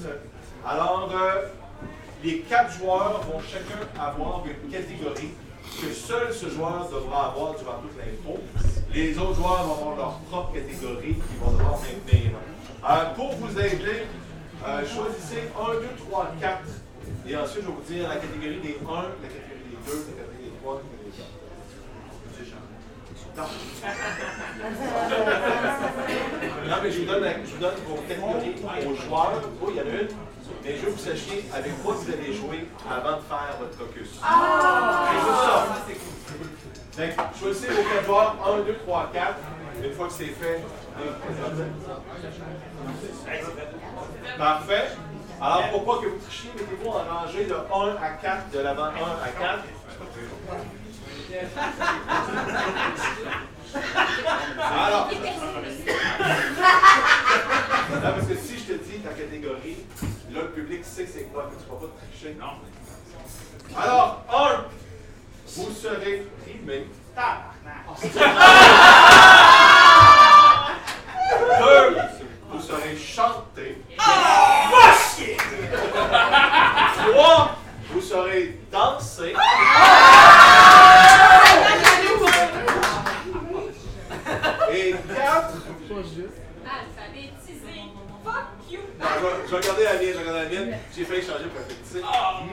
Alors, 0.67 1.11
euh, 1.15 1.49
les 2.23 2.41
4 2.41 2.79
joueurs 2.79 3.21
vont 3.31 3.41
chacun 3.41 3.81
avoir 4.01 4.43
une 4.47 4.71
catégorie 4.71 5.31
que 5.81 5.93
seul 5.93 6.33
ce 6.33 6.51
joueur 6.51 6.89
devra 6.91 7.29
avoir 7.29 7.55
durant 7.55 7.79
toute 7.83 7.97
l'info. 7.99 8.41
Les 8.93 9.19
autres 9.19 9.35
joueurs 9.35 9.65
vont 9.65 9.75
avoir 9.75 9.97
leur 9.97 10.19
propre 10.31 10.53
catégorie 10.55 11.15
qu'ils 11.15 11.39
vont 11.41 11.53
devoir 11.53 11.79
maintenir. 11.79 12.33
Euh, 12.89 13.15
pour 13.15 13.35
vous 13.37 13.59
aider, 13.59 14.07
euh, 14.67 14.81
choisissez 14.87 15.51
1, 15.59 15.75
2, 15.75 15.89
3, 16.11 16.33
4. 16.41 16.59
Et 17.29 17.37
ensuite, 17.37 17.63
je 17.63 17.67
vais 17.69 17.73
vous 17.73 17.83
dire 17.83 18.09
la 18.09 18.17
catégorie 18.17 18.61
des 18.61 18.79
1, 18.81 18.93
la 18.95 19.29
catégorie 19.29 19.69
des 19.71 19.77
2, 19.87 19.93
la 19.93 20.25
catégorie 20.25 20.45
des 20.45 20.57
3, 20.63 20.75
la 20.75 20.81
catégorie 20.81 21.11
des 21.11 21.19
4. 21.19 21.29
Non. 23.37 23.43
non, 26.71 26.77
mais 26.83 26.91
je 26.93 27.01
vous 27.01 27.07
donne, 27.07 27.23
la- 27.25 27.33
je 27.45 27.51
vous 27.51 27.59
donne 27.61 27.75
vos 27.89 27.97
catégories 27.97 28.87
aux 28.87 28.95
joueurs. 28.95 29.41
Oui, 29.61 29.73
il 29.75 29.77
y 29.77 29.81
en 29.81 29.85
a 29.85 30.03
une. 30.03 30.09
Mais 30.63 30.77
je 30.77 30.81
veux 30.87 30.93
que 30.93 30.97
vous 30.97 31.05
sachiez 31.05 31.45
avec 31.53 31.83
quoi 31.83 31.95
vous 31.95 32.13
allez 32.13 32.33
jouer 32.33 32.69
avant 32.89 33.17
de 33.17 33.23
faire 33.23 33.57
votre 33.59 33.77
caucus. 33.77 34.11
Ah! 34.23 35.09
C'est 35.87 35.95
juste 35.95 36.07
ça. 36.07 37.03
Donc, 37.03 37.13
choisissez 37.41 37.69
vos 37.73 37.83
4 37.83 38.05
joueurs. 38.07 38.37
1, 38.47 38.63
2, 38.63 38.75
3, 38.87 39.11
4. 39.13 39.35
Une 39.83 39.93
fois 39.93 40.07
que 40.07 40.13
c'est 40.13 40.27
fait, 40.27 40.63
Parfait. 44.39 44.91
Alors, 45.41 45.71
pour 45.71 45.85
pas 45.85 46.03
que 46.03 46.09
vous 46.09 46.19
trichiez, 46.19 46.51
mettez-vous 46.55 46.89
en 46.89 47.05
rangée 47.05 47.45
de 47.45 47.55
1 47.55 47.57
à 48.03 48.11
4, 48.21 48.51
de 48.51 48.59
l'avant 48.61 48.85
1 48.85 48.89
à 48.89 49.29
4. 49.29 49.65
Alors. 54.59 55.11
Non, 57.91 58.01
parce 58.01 58.27
que 58.27 58.37
si 58.37 58.59
je 58.59 58.65
te 58.73 58.79
dis 58.85 58.99
ta 59.01 59.11
catégorie, 59.11 59.85
là, 60.33 60.41
le 60.43 60.49
public 60.51 60.85
sait 60.85 61.07
c'est 61.07 61.25
quoi, 61.33 61.45
que 61.45 61.57
tu 61.57 61.65
ne 61.65 61.71
vas 61.75 61.81
pas 61.81 61.93
tricher. 62.11 62.37
Non. 62.41 62.55
Alors, 63.77 64.25
1, 64.33 64.65
vous 65.57 65.71
serez 65.73 66.27
rimé. 66.47 66.87
Deux, 71.61 71.97
vous 72.65 72.71
serez 72.71 72.97
chanté. 72.97 73.79
Trois, 77.13 77.57
vous 77.91 78.01
serez 78.01 78.59
dansé. 78.73 79.35
Et 84.73 84.95
quatre, 85.15 85.63
Alphabétisé. 86.65 87.93
Fuck 88.25 88.47
you. 88.71 88.81
je, 89.51 89.55
regarder 89.55 89.85
la 89.85 89.93
mienne, 89.95 90.09
je 90.09 90.13
vais 90.13 90.21
regarder 90.21 90.43
la 90.45 90.49
mienne. 90.49 90.79
J'ai 90.97 91.05
failli 91.05 91.21
changer 91.21 91.45
pour 91.45 91.61
alphabétiser. 91.61 92.03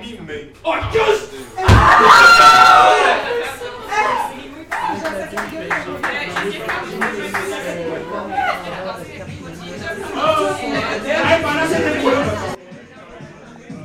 Mimé. 0.02 0.54
Oh, 0.66 0.76
juste! 0.92 1.32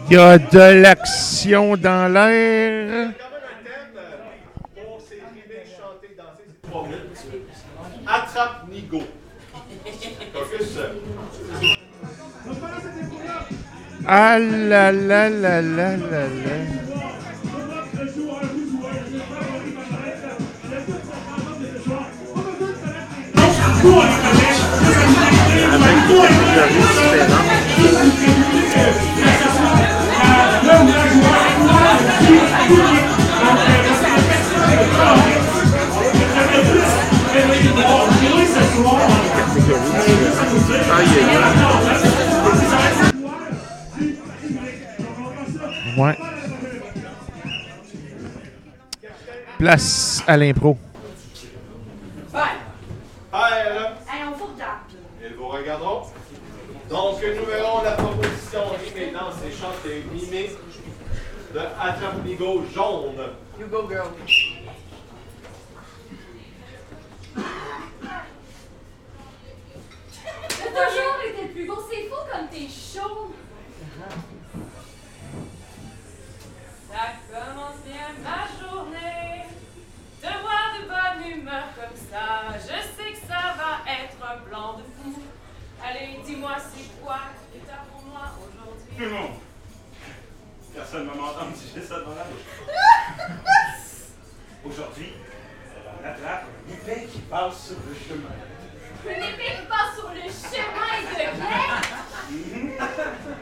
Il 0.09 0.15
y 0.15 0.19
a 0.19 0.39
de 0.39 0.83
l'action 0.83 1.77
dans 1.77 2.13
l'air. 2.13 3.11
Attrape 8.07 8.69
Nigo. 8.71 9.03
Focus. 10.33 10.79
Ah 14.07 14.39
là 14.39 14.93
là 14.93 15.29
là 15.29 15.61
là 15.61 15.97
là 15.97 16.29
là. 16.29 16.87
Ouais. 45.97 46.19
Place 49.59 50.23
à 50.27 50.37
l'impro. 50.37 50.77
Regarderont. 55.49 56.03
Donc, 56.89 57.21
nous 57.23 57.45
verrons 57.47 57.83
la 57.83 57.93
proposition 57.93 58.61
rimée, 58.71 59.13
danse 59.13 59.35
et 59.47 59.53
chante 59.53 59.85
et 59.87 60.05
mimée 60.15 60.51
de 61.53 61.59
Attrape 61.59 62.25
Nigo 62.25 62.65
jaune. 62.73 63.15
You 63.59 63.67
go, 63.69 63.89
girl. 63.89 64.09
T'as 70.59 70.87
toujours 70.89 71.21
été 71.29 71.43
le 71.43 71.49
plus 71.49 71.67
beau. 71.67 71.79
C'est 71.91 72.09
fou 72.09 72.17
comme 72.31 72.49
t'es 72.49 72.69
chaud. 72.69 73.35
Ça 76.91 77.05
commence 77.31 77.79
bien 77.85 78.09
ma 78.23 78.47
journée. 78.61 79.45
Te 80.21 80.27
voir 80.27 80.65
de 80.75 80.83
bonne 80.89 81.41
humeur 81.41 81.67
comme 81.77 81.97
ça, 82.11 82.27
je 82.59 82.67
sais 82.67 83.13
que 83.13 83.27
ça 83.27 83.55
va 83.57 83.73
être 83.91 84.17
un 84.23 84.49
blanc 84.49 84.79
de 84.79 84.83
fou. 84.83 85.23
Allez, 85.85 86.21
dis-moi, 86.25 86.57
c'est 86.59 87.01
quoi 87.03 87.21
que 87.53 87.59
t'as 87.67 87.85
pour 87.93 88.03
moi 88.05 88.23
aujourd'hui? 88.41 88.97
Tout 88.97 89.03
le 89.05 89.11
monde. 89.11 89.37
Personne 90.75 91.07
ne 91.07 91.13
m'a 91.15 91.23
entendu 91.23 91.55
j'ai 91.75 91.83
ça 91.83 92.01
dans 92.01 92.15
la 92.15 92.25
bouche. 92.25 92.45
aujourd'hui, 94.65 95.13
on 95.87 96.07
attrape 96.07 96.45
une 96.67 96.75
épée 96.75 97.07
qui 97.07 97.21
passe 97.21 97.69
sur 97.69 97.77
le 97.87 97.95
chemin. 97.95 98.35
Une 99.05 99.23
épée 99.23 99.53
qui 99.61 99.67
passe 99.67 99.95
sur 99.99 100.09
le 100.11 100.21
chemin 100.21 100.97
de 101.03 101.17
guerre? 101.17 101.83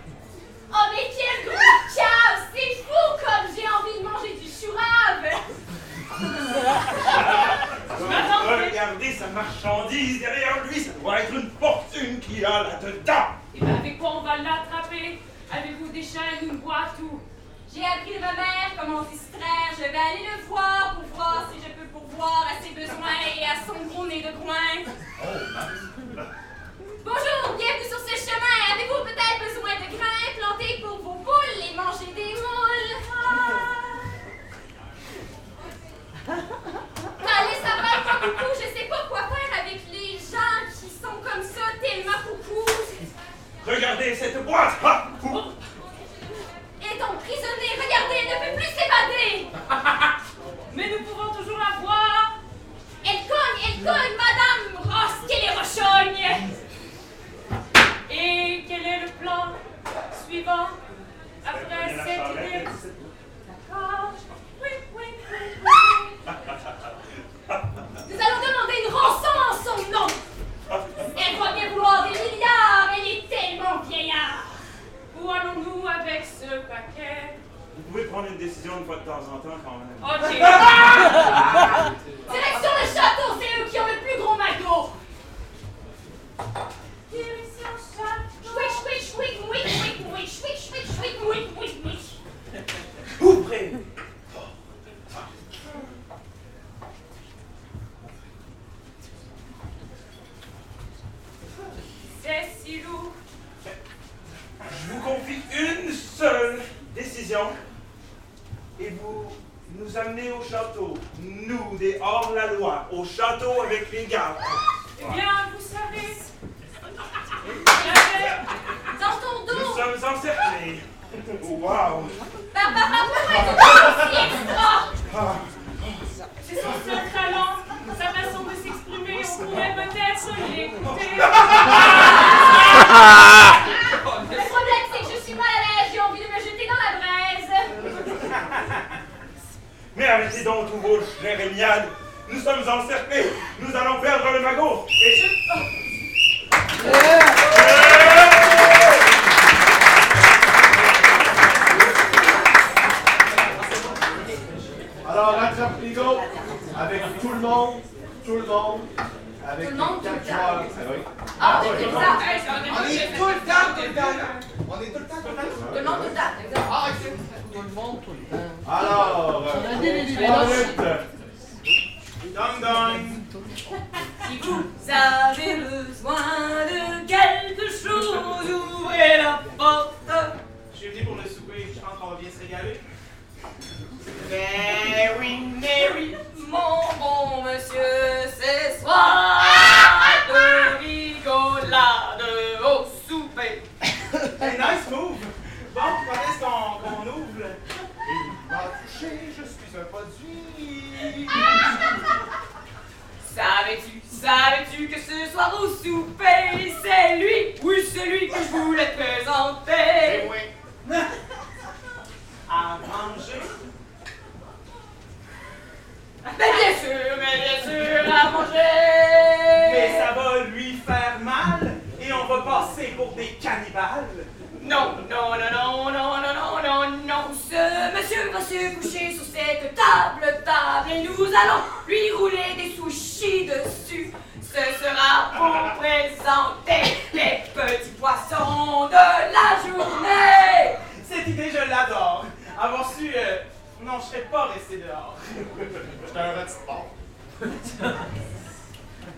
oh, 0.72 0.86
mais 0.92 1.10
quel 1.16 1.38
gros 1.46 1.78
cave! 1.94 2.40
C'est 2.54 2.74
fou 2.82 3.04
comme 3.18 3.46
j'ai 3.54 3.68
envie 3.68 3.98
de 3.98 4.04
manger 4.08 4.34
du 4.34 4.48
chourave! 4.48 5.24
Regardez 8.46 9.12
sa 9.12 9.26
marchandise 9.28 10.20
derrière 10.20 10.64
lui, 10.64 10.80
ça 10.80 10.90
doit 11.00 11.20
être 11.20 11.32
une 11.32 11.50
fortune 11.58 12.20
qu'il 12.20 12.44
a 12.44 12.62
là-dedans. 12.64 13.26
Et 13.54 13.60
ben 13.60 13.76
avec 13.76 13.98
quoi 13.98 14.16
on 14.16 14.22
va 14.22 14.36
l'attraper? 14.36 15.20
Avez-vous 15.52 15.88
des 15.88 16.02
chaînes, 16.02 16.42
une 16.42 16.56
boîte 16.58 16.98
ou... 17.02 17.20
J'ai 17.74 17.84
appris 17.84 18.14
de 18.14 18.20
ma 18.20 18.32
mère 18.32 18.70
comment 18.78 19.02
distraire. 19.02 19.70
Je 19.72 19.82
vais 19.82 19.88
aller 19.88 20.24
le 20.24 20.46
voir 20.46 20.94
pour 20.94 21.04
voir 21.16 21.48
si 21.52 21.58
je 21.58 21.70
peux 21.72 21.88
pourvoir 21.88 22.46
à 22.46 22.62
ses 22.62 22.70
besoins 22.70 23.18
et 23.36 23.44
à 23.44 23.56
son 23.66 23.78
gros 23.88 24.06
nez 24.06 24.22
de 24.22 24.32
coin. 24.42 24.84
Bonjour, 27.04 27.56
bienvenue 27.56 27.88
sur 27.88 27.98
ce 27.98 28.14
chemin. 28.14 28.56
Avez-vous 28.74 29.02
peut-être 29.04 29.38
besoin 29.42 29.74
de 29.74 29.86
grains 29.96 30.30
plantés 30.38 30.74
pour 30.82 30.98
vos 30.98 31.18
poules 31.24 31.58
et 31.58 31.74
manger 31.76 32.12
des 32.14 32.34
moules? 32.34 33.13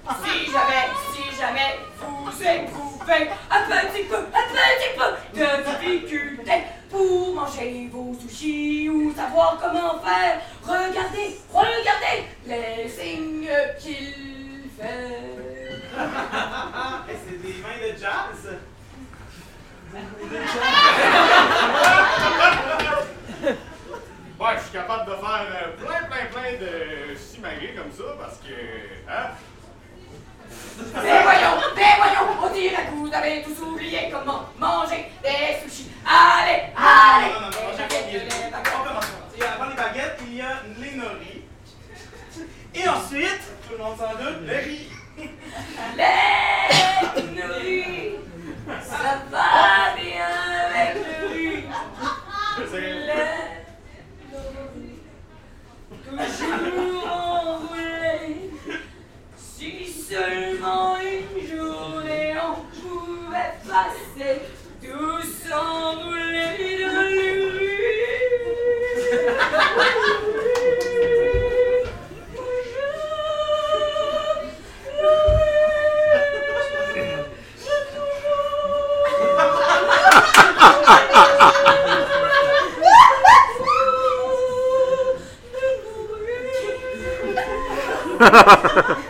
Si 0.06 0.50
jamais, 0.52 0.86
si 1.12 1.36
jamais 1.36 1.78
vous 1.98 2.30
éprouvez 2.30 3.30
un 3.50 3.86
petit 3.86 4.04
peu, 4.04 4.16
un 4.16 4.46
petit 4.52 4.92
peu 4.96 5.08
de 5.38 5.46
difficulté 5.64 6.52
pour 6.88 7.34
manger 7.34 7.88
vos 7.92 8.14
sushis 8.14 8.88
ou 8.88 9.12
savoir 9.14 9.58
comment 9.60 9.98
faire, 10.00 10.40
regardez, 10.62 11.40
regardez 11.52 12.28
les 12.46 12.88
signes 12.88 13.50
qu'il 13.80 14.70
fait. 14.78 15.36
c'est 17.26 17.42
des 17.42 17.54
mains 17.62 17.80
de 17.82 17.98
jazz? 17.98 18.56
ouais, 24.38 24.54
je 24.56 24.62
suis 24.62 24.72
capable 24.72 25.10
de 25.10 25.16
faire 25.16 25.46
euh, 25.50 25.76
plein, 25.76 26.02
plein, 26.06 26.26
plein 26.26 26.52
de 26.60 27.14
simagrées 27.16 27.74
comme 27.76 27.90
ça 27.92 28.04
parce 28.20 28.38
que. 28.38 29.10
Hein? 29.10 29.30
Mais 30.78 31.22
voyons, 31.22 31.56
mais 31.74 31.96
voyons, 31.96 32.26
on 32.42 32.52
dirait 32.52 32.86
que 32.86 32.92
vous 32.92 33.12
avez 33.12 33.42
tous 33.42 33.62
oublié 33.62 34.10
comment 34.12 34.46
manger 34.58 35.10
des 35.22 35.68
sushis. 35.68 35.90
Allez, 36.04 36.64
allez 36.76 37.32
On 37.34 38.84
commence. 38.84 39.04
Il 39.34 39.40
y 39.40 39.44
a 39.44 39.52
avant 39.52 39.70
les 39.70 39.76
baguettes, 39.76 40.18
il 40.26 40.36
y 40.36 40.40
a 40.40 40.62
les 40.78 40.96
nourris. 40.96 41.44
Et 42.74 42.88
ensuite, 42.88 43.40
tout 43.66 43.72
le 43.72 43.78
monde 43.84 43.98
s'en 43.98 44.12
doute, 44.12 44.48
riz. 44.48 44.88
Les 45.96 47.22
nourris, 47.22 48.16
ça 48.82 49.22
va 49.30 49.94
bien 49.96 50.28
avec 50.68 50.94
le 50.96 51.28
riz. 51.28 51.64
Les 52.58 53.66
toujours 56.18 57.35
seulement 60.08 60.96
une 61.00 61.40
journée, 61.48 62.34
on 62.40 62.62
pouvait 62.78 63.54
passer 63.66 64.42
tous 64.80 65.52
enroulés 65.52 66.78
dans 66.80 67.02
les 67.10 67.32
rues. 67.50 67.96
Bonjour, 72.36 73.00
toujours. 88.06 88.96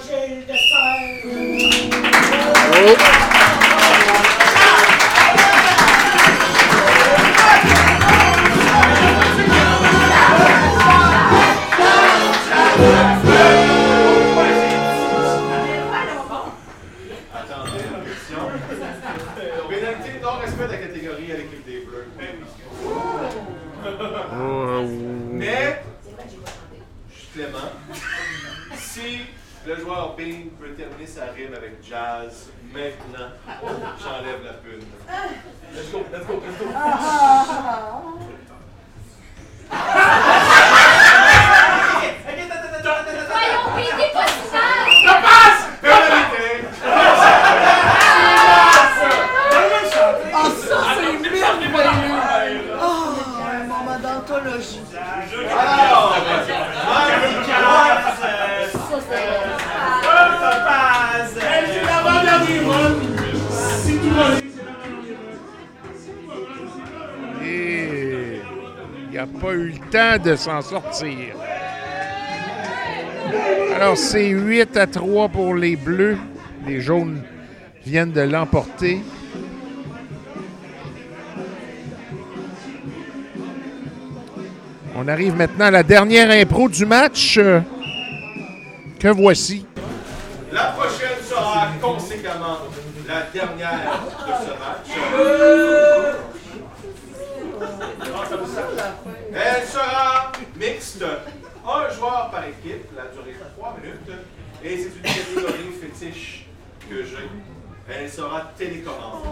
faut 0.00 0.12
manger 0.12 0.44
le 2.76 3.59
Peut 30.70 30.76
terminer 30.76 31.06
sa 31.06 31.24
rime 31.32 31.54
avec 31.54 31.82
jazz 31.82 32.50
maintenant, 32.72 33.30
j'enlève 33.98 34.44
la 34.44 34.52
pune. 34.52 34.84
Let's 35.74 35.90
go, 35.90 36.04
let's 36.12 36.26
go, 36.26 36.40
let's 36.46 36.58
go. 36.58 38.19
N'a 69.20 69.26
pas 69.26 69.52
eu 69.52 69.68
le 69.68 69.78
temps 69.90 70.22
de 70.22 70.34
s'en 70.34 70.62
sortir. 70.62 71.36
Alors, 73.76 73.98
c'est 73.98 74.28
8 74.28 74.76
à 74.78 74.86
3 74.86 75.28
pour 75.28 75.54
les 75.54 75.76
Bleus. 75.76 76.16
Les 76.66 76.80
Jaunes 76.80 77.22
viennent 77.84 78.12
de 78.12 78.22
l'emporter. 78.22 79.00
On 84.96 85.06
arrive 85.06 85.36
maintenant 85.36 85.66
à 85.66 85.70
la 85.70 85.82
dernière 85.82 86.30
impro 86.30 86.70
du 86.70 86.86
match. 86.86 87.38
Que 88.98 89.08
voici? 89.08 89.66
La 90.50 90.72
prochaine 90.72 91.22
sera 91.22 91.68
conséquemment 91.80 92.58
la 93.06 93.22
dernière 93.32 94.02
de 94.26 94.32
ce 94.44 94.50
match. 94.58 94.88
Elle 99.32 99.62
sera 99.66 100.32
mixte. 101.00 101.04
Un 101.66 101.90
joueur 101.94 102.30
par 102.30 102.44
équipe, 102.44 102.86
la 102.96 103.06
durée 103.06 103.32
de 103.32 103.60
3 103.60 103.76
minutes. 103.82 104.18
Et 104.62 104.76
c'est 104.78 104.96
une 104.96 105.02
catégorie 105.02 105.72
fétiche 105.80 106.46
que 106.88 107.04
j'ai. 107.04 107.28
Elle 107.88 108.10
sera 108.10 108.52
télécommande. 108.56 109.24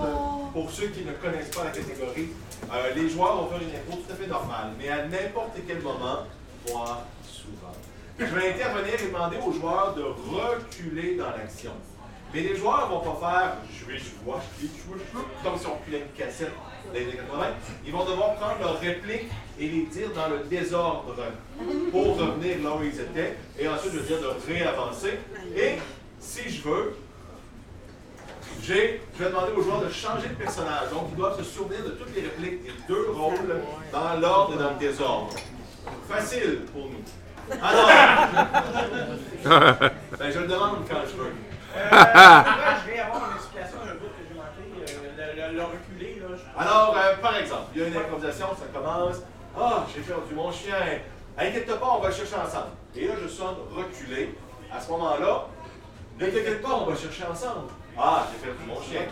Pour 0.52 0.70
ceux 0.70 0.88
qui 0.88 1.04
ne 1.04 1.12
connaissent 1.12 1.54
pas 1.54 1.64
la 1.64 1.70
catégorie, 1.70 2.30
euh, 2.72 2.94
les 2.94 3.08
joueurs 3.08 3.36
vont 3.36 3.48
faire 3.48 3.62
une 3.62 3.68
impro 3.68 4.02
tout 4.02 4.12
à 4.12 4.16
fait 4.16 4.26
normale, 4.26 4.72
mais 4.78 4.88
à 4.88 5.06
n'importe 5.06 5.56
quel 5.66 5.80
moment, 5.80 6.24
voire 6.66 7.02
souvent. 7.24 7.74
Je 8.18 8.24
vais 8.24 8.50
intervenir 8.50 8.94
et 9.00 9.06
demander 9.06 9.36
aux 9.46 9.52
joueurs 9.52 9.94
de 9.94 10.02
reculer 10.02 11.16
dans 11.16 11.30
l'action. 11.30 11.72
Mais 12.34 12.42
les 12.42 12.56
joueurs 12.56 12.88
vont 12.88 13.00
pas 13.00 13.18
faire 13.20 13.56
je 13.72 13.84
vais, 13.92 14.00
vois, 14.24 14.40
je 14.60 14.66
vais, 14.66 14.72
vois 14.86 14.96
comme 15.42 15.58
si 15.58 15.66
on 15.66 15.74
reculait 15.74 16.00
une 16.00 16.12
cassette 16.18 16.52
des 16.92 17.00
années 17.00 17.12
80. 17.12 17.46
Ils 17.86 17.92
vont 17.92 18.04
devoir 18.04 18.34
prendre 18.34 18.58
leurs 18.60 18.78
répliques 18.80 19.30
et 19.58 19.66
les 19.66 19.84
dire 19.84 20.10
dans 20.14 20.28
le 20.28 20.40
désordre 20.44 21.16
pour 21.90 22.18
revenir 22.18 22.62
là 22.62 22.76
où 22.76 22.82
ils 22.82 23.00
étaient. 23.00 23.34
Et 23.58 23.66
ensuite, 23.66 23.94
je 23.94 23.98
vais 23.98 24.06
dire 24.06 24.20
de 24.20 24.28
réavancer. 24.52 25.18
Et 25.56 25.78
si 26.20 26.50
je 26.50 26.62
veux, 26.62 26.94
je 28.62 28.74
vais 28.74 29.00
demander 29.18 29.52
aux 29.56 29.62
joueurs 29.62 29.80
de 29.82 29.90
changer 29.90 30.28
de 30.28 30.34
personnage. 30.34 30.90
Donc, 30.92 31.08
ils 31.10 31.16
doivent 31.16 31.38
se 31.38 31.44
souvenir 31.44 31.82
de 31.84 31.90
toutes 31.90 32.14
les 32.14 32.22
répliques 32.22 32.62
des 32.62 32.72
deux 32.86 33.10
rôles 33.10 33.60
dans 33.92 34.14
l'ordre 34.20 34.54
et 34.54 34.58
dans 34.58 34.70
le 34.70 34.78
désordre. 34.78 35.34
Facile 36.08 36.60
pour 36.72 36.86
nous. 36.86 37.02
Alors, 37.62 37.88
ben, 40.18 40.30
je 40.30 40.38
le 40.38 40.46
demande 40.46 40.86
quand 40.88 41.00
je 41.06 41.16
veux. 41.16 41.32
Je 41.90 42.90
vais 42.90 42.98
avoir 43.00 43.30
une 43.30 43.36
explication 43.36 43.78
d'un 43.84 43.94
bout 43.94 44.08
que 44.08 44.22
j'ai 44.26 44.34
manqué, 44.34 44.92
euh, 44.92 45.52
le, 45.52 45.62
reculé, 45.62 46.20
là. 46.20 46.36
Alors, 46.58 46.96
euh, 46.96 47.16
par 47.22 47.36
exemple, 47.36 47.70
il 47.74 47.80
y 47.80 47.84
a 47.84 47.88
une 47.88 47.96
improvisation, 47.96 48.46
ça 48.48 48.66
commence. 48.72 49.16
Ah, 49.56 49.84
j'ai 49.94 50.02
perdu 50.02 50.34
mon 50.34 50.52
chien. 50.52 50.74
Inquiète-toi 51.36 51.76
pas, 51.78 51.94
on 51.96 52.00
va 52.00 52.08
le 52.08 52.14
chercher 52.14 52.36
ensemble. 52.36 52.72
Et 52.94 53.06
là, 53.06 53.14
je 53.22 53.28
sonne 53.28 53.56
reculé. 53.74 54.34
À 54.72 54.80
ce 54.80 54.90
moment-là, 54.90 55.46
ne 56.18 56.26
t'inquiète 56.26 56.62
pas, 56.62 56.74
on 56.74 56.84
va 56.84 56.92
le 56.92 56.98
chercher 56.98 57.24
ensemble. 57.24 57.70
Ah, 57.96 58.26
j'ai 58.30 58.46
perdu 58.46 58.64
mon 58.66 58.80
chien. 58.82 59.02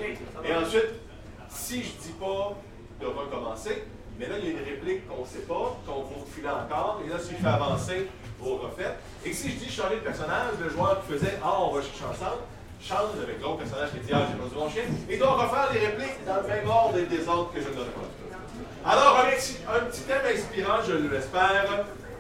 Et 0.45 0.55
ensuite, 0.55 1.01
si 1.49 1.83
je 1.83 1.91
dis 2.03 2.15
pas 2.19 2.53
de 3.01 3.07
recommencer, 3.07 3.85
mais 4.19 4.29
là, 4.29 4.37
il 4.39 4.45
y 4.45 4.49
a 4.49 4.51
une 4.53 4.65
réplique 4.65 5.07
qu'on 5.09 5.23
ne 5.23 5.27
sait 5.27 5.41
pas, 5.41 5.77
qu'on 5.87 6.03
vous 6.03 6.25
reculer 6.25 6.49
encore. 6.49 7.01
Et 7.05 7.09
là, 7.09 7.17
si 7.19 7.33
je 7.33 7.37
fais 7.37 7.49
avancer, 7.49 8.09
vous 8.39 8.57
refaites. 8.57 8.97
Et 9.25 9.33
si 9.33 9.51
je 9.51 9.57
dis 9.57 9.71
changer 9.71 9.97
de 9.97 10.01
personnage, 10.01 10.55
le 10.63 10.69
joueur 10.71 11.03
qui 11.03 11.13
faisait 11.13 11.39
Ah, 11.43 11.61
on 11.61 11.75
va 11.75 11.83
chercher 11.83 12.05
ensemble, 12.05 12.43
change 12.83 13.17
avec 13.23 13.41
l'autre 13.41 13.59
personnage 13.59 13.91
qui 13.91 14.01
dit 14.01 14.13
Ah, 14.13 14.27
j'ai 14.31 14.37
perdu 14.39 14.55
mon 14.57 14.71
chien, 14.71 14.83
et 15.09 15.17
doit 15.17 15.33
refaire 15.33 15.69
les 15.73 15.81
répliques 15.87 16.25
dans 16.27 16.37
le 16.43 16.49
même 16.49 16.69
ordre 16.69 16.99
et 16.99 17.07
désordre 17.07 17.53
que 17.55 17.61
je 17.61 17.69
ne 17.69 17.75
donne 17.75 17.87
pas. 17.87 18.91
Alors, 18.91 19.19
un 19.19 19.31
petit, 19.37 19.57
un 19.69 19.81
petit 19.87 20.03
thème 20.03 20.23
inspirant, 20.33 20.79
je 20.87 20.93
l'espère 20.93 21.53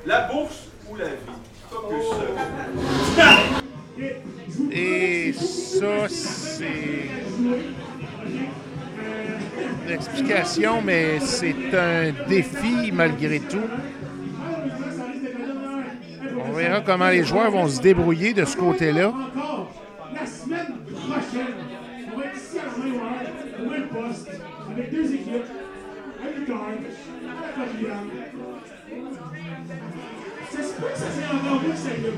la 0.05 0.21
bourse 0.23 0.69
ou 0.91 0.97
la 0.97 1.07
vie? 1.07 1.15
Et 4.73 5.33
ça, 5.33 6.09
c'est 6.09 7.11
une 9.87 9.93
explication, 9.93 10.83
mais 10.83 11.19
c'est 11.21 11.55
un 11.75 12.13
défi 12.29 12.91
malgré 12.93 13.41
tout. 13.41 13.69
On 16.49 16.53
verra 16.53 16.81
comment 16.81 17.09
les 17.09 17.25
joueurs 17.25 17.51
vont 17.51 17.69
se 17.69 17.81
débrouiller 17.81 18.33
de 18.33 18.45
ce 18.45 18.57
côté-là. 18.57 19.13
La 20.27 20.33
semaine 20.33 20.79
prochaine. 20.87 21.55
On 22.13 22.19
va 22.19 22.25
être 22.25 22.37
ici 22.37 22.59
à 22.59 22.65
la 22.65 22.85
même 22.85 23.01
heure, 23.01 23.65
au 23.65 23.71
même 23.71 23.89
poste, 23.89 24.31
avec 24.71 24.91
deux 24.91 25.15
équipes, 25.15 25.45
avec 26.21 26.47
Carl, 26.47 26.73
avec 26.73 27.55
Fabian. 27.55 28.05
Ça 30.51 30.63
se 30.63 30.75
peut 30.75 30.87
que 30.93 30.99
ça 30.99 31.07
soit 31.11 31.37
encore 31.37 31.63
mieux 31.63 31.71
que 31.71 31.77
celle-là. 31.77 32.09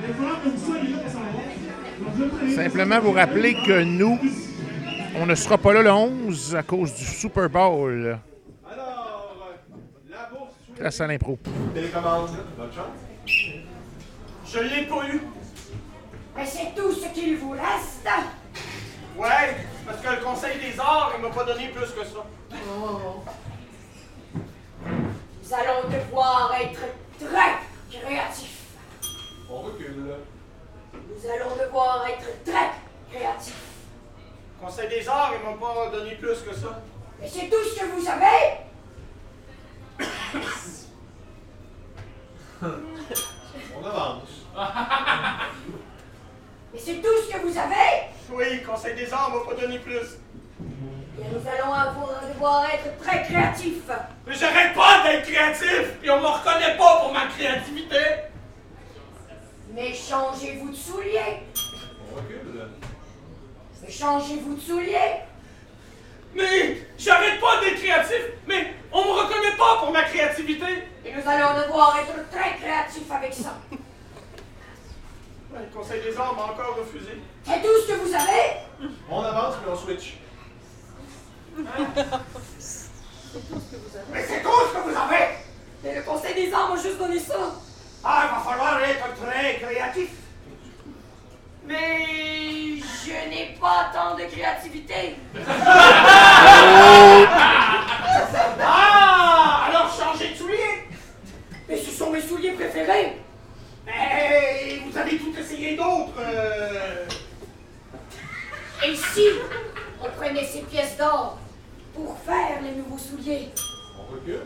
Mais 0.00 0.08
il 0.08 0.14
falloir 0.14 0.42
que 0.42 0.48
vous 0.48 0.66
soyez 0.66 0.88
là 0.88 0.98
pour 0.98 1.10
savoir. 1.10 2.54
Simplement 2.54 3.00
vous 3.00 3.12
rappeler 3.12 3.54
que 3.54 3.82
nous, 3.82 4.18
on 5.16 5.26
ne 5.26 5.34
sera 5.34 5.58
pas 5.58 5.72
là 5.74 5.82
le 5.82 5.90
11 5.90 6.56
à 6.56 6.62
cause 6.62 6.94
du 6.94 7.04
Super 7.04 7.50
Bowl. 7.50 8.18
Grâce 10.78 11.00
à 11.00 11.06
l'impro. 11.06 11.38
Télécommande, 11.74 12.30
bonne 12.56 12.72
chance. 12.72 13.56
Je 14.46 14.58
l'ai 14.58 14.86
pas 14.86 15.08
eu. 15.08 15.20
Mais 16.36 16.44
c'est 16.44 16.74
tout 16.74 16.92
ce 16.92 17.06
qu'il 17.14 17.38
vous 17.38 17.52
reste! 17.52 18.06
Ouais, 19.16 19.56
parce 19.86 20.02
que 20.02 20.08
le 20.10 20.18
Conseil 20.22 20.58
des 20.58 20.78
arts, 20.78 21.12
il 21.16 21.22
m'a 21.22 21.30
pas 21.30 21.44
donné 21.44 21.68
plus 21.68 21.90
que 21.92 22.04
ça. 22.04 22.26
Nous 25.42 25.54
allons 25.54 25.88
devoir 25.88 26.52
être 26.60 26.80
très 27.18 27.54
créatifs. 27.90 28.64
On 29.50 29.60
recule. 29.62 30.16
Nous 30.92 31.30
allons 31.30 31.56
devoir 31.56 32.06
être 32.06 32.44
très 32.44 32.72
créatifs. 33.10 33.54
Conseil 34.60 34.88
des 34.90 35.08
arts, 35.08 35.32
il 35.40 35.44
m'a 35.48 35.56
pas 35.56 35.88
donné 35.90 36.16
plus 36.16 36.40
que 36.40 36.54
ça. 36.54 36.82
Mais 37.18 37.26
c'est 37.28 37.48
tout 37.48 37.64
ce 37.64 37.74
que 37.80 37.86
vous 37.86 38.06
avez? 38.06 38.60
On 43.78 43.84
avance. 43.86 44.28
Mais 46.76 46.82
c'est 46.84 47.00
tout 47.00 47.08
ce 47.26 47.32
que 47.32 47.38
vous 47.38 47.56
avez? 47.56 48.04
Oui, 48.30 48.62
Conseil 48.62 48.94
des 48.94 49.10
arts 49.10 49.30
m'a 49.30 49.50
pas 49.50 49.58
donné 49.58 49.78
plus. 49.78 50.18
Bien 50.60 51.26
Nous 51.32 51.48
allons 51.48 51.72
avoir- 51.72 52.20
devoir 52.30 52.66
être 52.70 52.98
très 53.02 53.22
créatifs. 53.22 53.88
Mais 54.26 54.34
j'arrête 54.34 54.74
pas 54.74 55.02
d'être 55.04 55.26
créatif, 55.26 55.94
puis 56.02 56.10
on 56.10 56.20
me 56.20 56.26
reconnaît 56.26 56.76
pas 56.76 57.00
pour 57.00 57.14
ma 57.14 57.28
créativité. 57.28 57.96
Mais 59.72 59.94
changez-vous 59.94 60.68
de 60.68 60.74
souliers. 60.76 61.44
On 62.12 62.16
recule. 62.16 62.68
Mais 63.82 63.90
changez-vous 63.90 64.56
de 64.56 64.60
souliers. 64.60 65.20
Mais 66.34 66.82
j'arrête 66.98 67.40
pas 67.40 67.58
d'être 67.62 67.76
créatif, 67.80 68.20
mais 68.46 68.74
on 68.92 69.02
me 69.02 69.12
reconnaît 69.12 69.56
pas 69.56 69.78
pour 69.78 69.92
ma 69.92 70.02
créativité. 70.02 70.66
Et 71.06 71.12
nous 71.14 71.26
allons 71.26 71.58
devoir 71.58 71.98
être 72.00 72.28
très 72.30 72.54
créatifs 72.56 73.10
avec 73.10 73.32
ça. 73.32 73.54
Le 75.58 75.66
Conseil 75.76 76.02
des 76.02 76.16
arts 76.16 76.34
m'a 76.34 76.44
encore 76.52 76.76
refusé. 76.78 77.20
C'est 77.44 77.62
tout 77.62 77.80
ce 77.86 77.92
que 77.92 77.98
vous 77.98 78.14
avez 78.14 78.60
On 79.10 79.22
avance, 79.22 79.54
puis 79.56 79.70
on 79.72 79.76
switch. 79.76 80.18
Mais 84.12 84.22
c'est 84.26 84.42
tout 84.42 84.60
ce 84.68 84.74
que 84.74 84.82
vous 84.90 84.96
avez 84.96 85.24
Mais 85.82 85.94
le 85.96 86.02
Conseil 86.02 86.34
des 86.34 86.52
arts 86.52 86.68
m'a 86.74 86.76
juste 86.82 86.98
donné 86.98 87.18
ça. 87.18 87.34
Ah, 88.04 88.24
il 88.28 88.34
va 88.36 88.40
falloir 88.50 88.80
être 88.82 89.14
très 89.22 89.56
créatif. 89.58 90.10
Mais 91.64 92.78
je 92.78 93.28
n'ai 93.30 93.56
pas 93.60 93.90
tant 93.92 94.14
de 94.16 94.24
créativité. 94.24 95.16
Ah, 98.68 99.66
alors 99.68 99.92
changez 99.94 100.30
de 100.30 100.34
souliers. 100.36 100.84
Mais 101.68 101.76
ce 101.76 101.90
sont 101.90 102.10
mes 102.10 102.20
souliers 102.20 102.52
préférés. 102.52 103.18
Mais 103.84 104.80
vous 104.84 104.96
avez 104.98 105.18
tout 105.18 105.32
essayé 105.38 105.76
d'autres. 105.76 106.18
euh. 106.18 107.04
Et 108.86 108.94
si 108.96 109.26
on 110.02 110.08
prenait 110.20 110.44
ces 110.44 110.62
pièces 110.62 110.96
d'or 110.96 111.38
pour 111.94 112.16
faire 112.20 112.60
les 112.62 112.72
nouveaux 112.72 112.98
souliers 112.98 113.50
On 113.98 114.12
recule. 114.12 114.40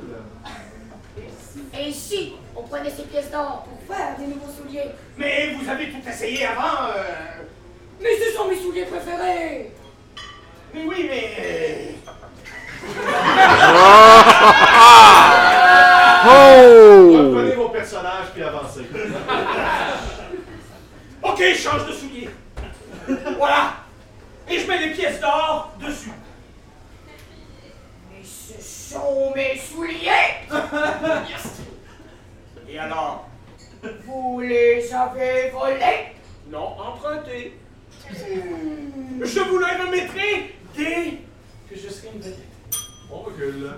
Et 1.79 1.93
si 1.93 2.35
on 2.57 2.63
prenait 2.81 2.95
ces 2.97 3.03
pièces 3.03 3.31
d'or 3.31 3.65
pour 3.69 3.95
faire 3.97 4.17
des 4.19 4.27
nouveaux 4.27 4.51
souliers 4.51 4.91
Mais 5.19 5.53
vous 5.55 5.69
avez 5.69 5.91
tout 5.91 6.01
essayé 6.09 6.47
avant. 6.47 6.87
euh. 6.97 7.03
Mais 8.01 8.09
ce 8.17 8.33
sont 8.37 8.49
mes 8.49 8.57
souliers 8.57 8.85
préférés 8.87 9.73
Mais 10.75 10.85
oui, 10.87 11.07
mais. 11.09 11.95
Oh! 16.23 17.17
Reprenez 17.17 17.55
vos 17.55 17.71
personnages, 17.71 18.27
puis 18.35 18.43
avancez. 18.43 18.83
Ok, 21.23 21.39
je 21.39 21.55
change 21.59 21.87
de 21.87 21.93
soulier. 21.93 22.29
voilà. 23.39 23.75
Et 24.49 24.59
je 24.59 24.67
mets 24.67 24.79
les 24.87 24.95
pièces 24.95 25.21
d'or 25.21 25.73
dessus. 25.81 26.13
Mais 28.11 28.23
ce 28.25 28.93
sont 28.95 29.33
mes 29.35 29.57
souliers 29.59 30.47
yes. 31.29 31.61
Et 32.73 32.79
alors 32.79 33.29
Vous 34.07 34.41
les 34.41 34.93
avez 34.95 35.51
volés? 35.51 36.15
Non, 36.51 36.77
emprunté. 36.79 37.59
Je 38.13 39.41
vous 39.41 39.59
les 39.59 39.77
remettrai 39.77 40.55
dès 40.77 41.19
que 41.69 41.77
je 41.77 41.89
serai 41.89 42.09
une 42.15 42.21
vedette. 42.21 42.39
On 43.11 43.19
recule. 43.21 43.71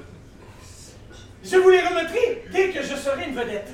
Je 1.43 1.57
vous 1.57 1.71
les 1.71 1.81
remettrai 1.81 2.45
dès 2.53 2.71
que 2.71 2.83
je 2.83 2.95
serai 2.97 3.29
une 3.29 3.35
vedette. 3.35 3.69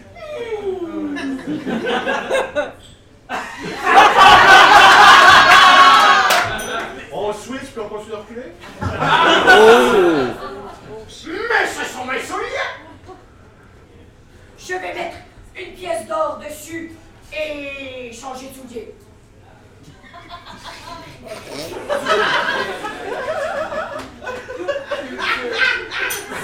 On 7.13 7.33
switch, 7.33 7.71
puis 7.73 7.81
on 7.81 7.89
continue 7.89 8.11
de 8.13 8.17
reculer? 8.17 8.53
Mais 11.49 11.67
ce 11.67 11.85
sont 11.93 12.05
mes 12.05 12.21
souliers. 12.21 12.68
Je 14.69 14.75
vais 14.75 14.93
mettre 14.93 15.17
une 15.59 15.73
pièce 15.73 16.07
d'or 16.07 16.39
dessus 16.47 16.93
et 17.33 18.13
changer 18.13 18.49
de 18.49 18.55
soulier. 18.55 18.95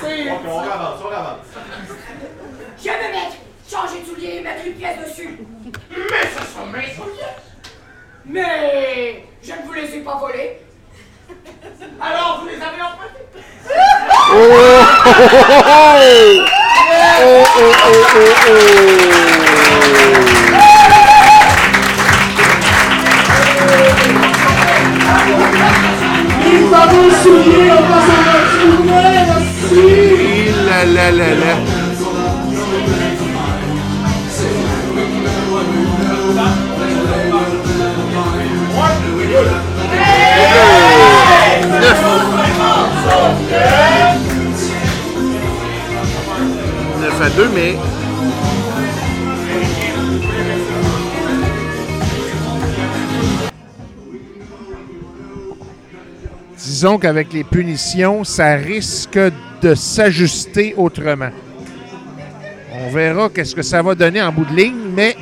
Ok, 0.02 0.08
on 0.46 0.58
avance, 0.58 1.00
on 1.04 1.10
avance. 1.10 1.46
Je 2.78 2.84
vais 2.84 3.12
mettre, 3.12 3.36
changer 3.70 4.00
de 4.00 4.06
soulier 4.06 4.36
et 4.36 4.40
mettre 4.40 4.66
une 4.68 4.74
pièce 4.74 5.06
dessus. 5.06 5.38
Mais 5.94 6.26
ce 6.34 6.46
sont 6.50 6.66
mes 6.68 6.94
souliers. 6.94 7.36
Mais 8.24 9.26
je 9.42 9.52
ne 9.52 9.66
vous 9.66 9.72
les 9.74 9.96
ai 9.96 10.00
pas 10.00 10.16
volés. 10.16 10.60
Alors 12.00 12.40
vous 12.42 12.48
les 12.48 12.54
avez 12.56 12.82
empruntés. 12.82 13.24
Oh! 14.32 14.74
Oh, 17.16 17.44
oh, 17.56 17.56
oh, 17.56 17.72
oh, 17.86 18.34
oh. 18.48 19.74
Il 26.46 26.64
va 26.70 26.86
vous 26.86 27.10
souiller, 27.22 27.70
on 27.72 27.82
va 27.88 28.00
s'en 28.06 28.20
retrouver, 28.34 29.08
merci 29.26 30.52
La 30.66 30.84
la 30.84 31.10
la 31.10 31.30
la. 31.34 31.73
Mais 47.54 47.74
disons 56.58 56.98
qu'avec 56.98 57.32
les 57.32 57.44
punitions, 57.44 58.24
ça 58.24 58.56
risque 58.56 59.18
de 59.62 59.74
s'ajuster 59.74 60.74
autrement. 60.76 61.30
On 62.74 62.90
verra 62.90 63.30
qu'est-ce 63.30 63.54
que 63.54 63.62
ça 63.62 63.80
va 63.80 63.94
donner 63.94 64.20
en 64.20 64.30
bout 64.30 64.44
de 64.44 64.54
ligne, 64.54 64.90
mais 64.94 65.16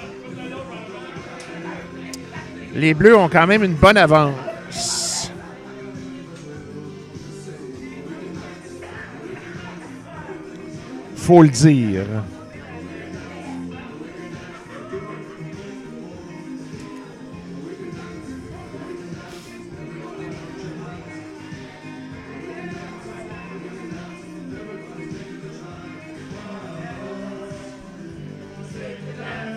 les 2.75 2.95
Bleus 2.95 3.17
ont 3.17 3.29
quand 3.29 3.47
même 3.47 3.63
une 3.63 3.75
bonne 3.75 3.97
avance. 3.97 4.35
Faut 11.23 11.41
le 11.41 11.51
dire. 11.51 12.05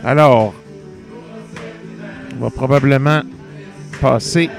Alors, 0.03 0.53
on 2.37 2.43
va 2.43 2.51
probablement 2.51 3.21
passer 3.99 4.51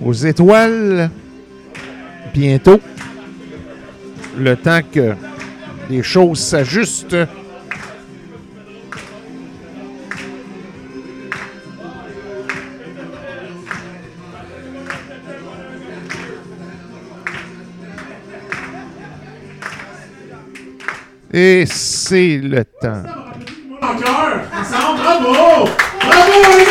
aux 0.00 0.12
étoiles 0.12 1.10
bientôt. 2.32 2.78
Le 4.38 4.54
temps 4.54 4.82
que 4.92 5.16
les 5.90 6.02
choses 6.04 6.38
s'ajustent. 6.38 7.16
Et 21.32 21.64
c'est 21.66 22.38
le 22.38 22.64
temps. 22.64 23.02
Bravo! 23.80 25.68
Bravo, 26.00 26.69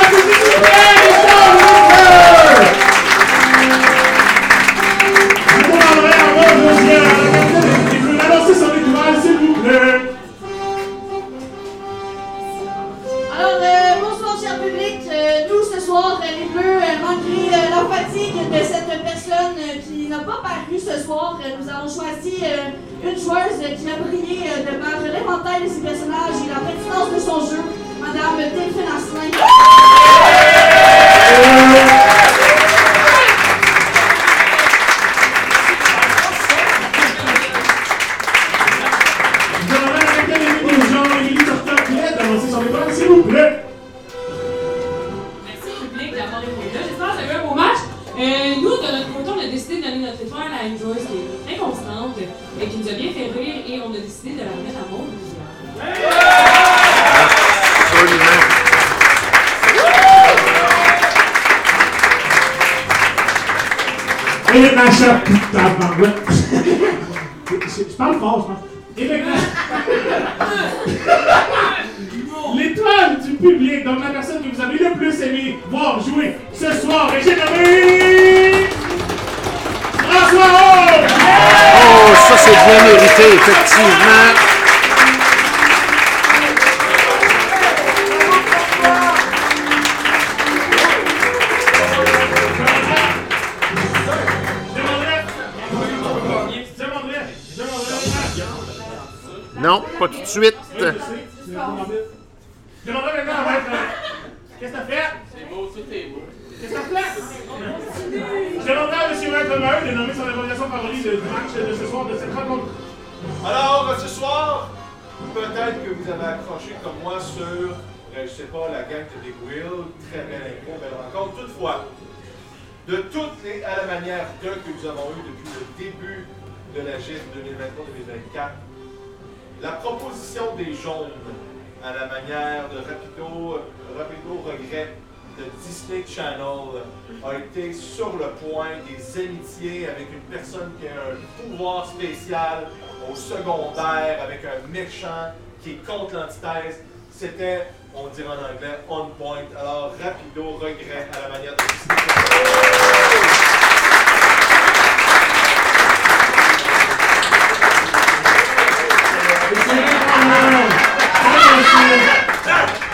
c'était, 147.11 147.67
on 147.95 148.07
dirait 148.07 148.27
en 148.27 148.53
anglais, 148.53 148.79
on 148.89 149.05
point. 149.17 149.37
Alors, 149.57 149.93
rapido, 150.01 150.51
regret 150.57 151.07
à 151.13 151.21
la 151.21 151.29
manière 151.29 151.55
de 151.55 151.63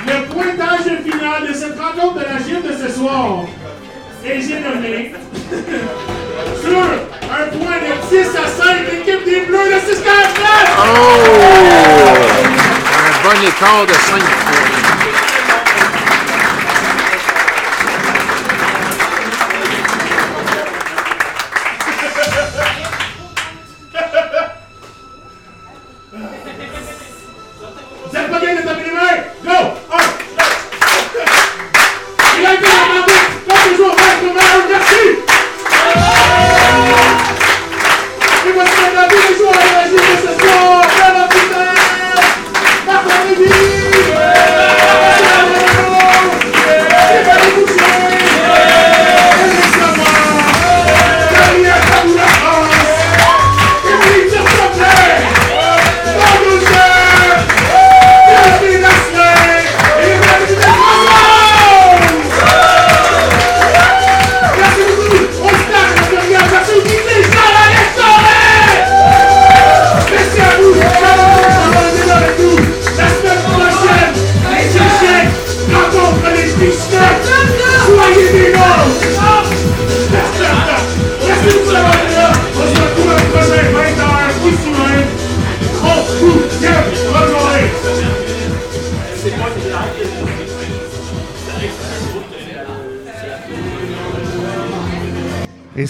Le 0.07 0.27
pointage 0.27 1.03
final 1.03 1.47
de 1.47 1.53
cette 1.53 1.79
rencontre 1.79 2.15
de 2.15 2.23
la 2.23 2.37
gym 2.37 2.61
de 2.61 2.73
ce 2.73 2.91
soir 2.93 3.45
et 4.23 4.41
j'ai 4.41 4.59
sur 6.61 6.81
un 6.81 7.47
point 7.57 7.77
de 7.77 7.93
10 8.09 8.27
à 8.35 8.47
5 8.47 8.91
l'équipe 8.91 9.23
des 9.25 9.41
Bleus 9.41 9.67
de 9.67 9.79
Saskatchewan. 9.79 10.67
Oh! 10.79 11.44
Bernie 13.25 13.51
Carl 13.53 13.87
de 13.87 13.93
sun. 13.93 14.34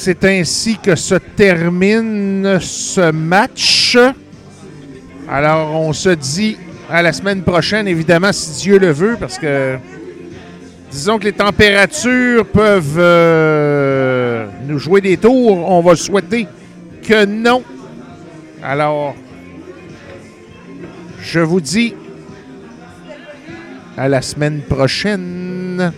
c'est 0.06 0.24
ainsi 0.26 0.78
que 0.78 0.96
se 0.96 1.16
termine 1.16 2.60
ce 2.62 3.10
match. 3.10 3.98
Alors, 5.28 5.74
on 5.82 5.94
se 5.94 6.10
dit 6.10 6.58
à 6.92 7.02
la 7.02 7.12
semaine 7.12 7.42
prochaine, 7.42 7.88
évidemment, 7.88 8.32
si 8.32 8.62
Dieu 8.62 8.78
le 8.78 8.92
veut, 8.92 9.18
parce 9.20 9.40
que 9.40 9.78
disons 10.92 11.18
que 11.18 11.24
les 11.24 11.34
températures 11.34 12.46
peuvent 12.46 13.00
euh, 13.00 14.46
nous 14.68 14.78
jouer 14.78 15.02
des 15.02 15.18
tours. 15.18 15.68
On 15.72 15.82
va 15.82 15.96
souhaiter 15.96 16.46
que 17.02 17.26
non. 17.26 17.64
Alors, 18.62 19.16
je 21.20 21.40
vous 21.40 21.62
dis 21.62 21.96
à 23.98 24.08
la 24.08 24.22
semaine 24.22 24.62
prochaine. 24.62 25.92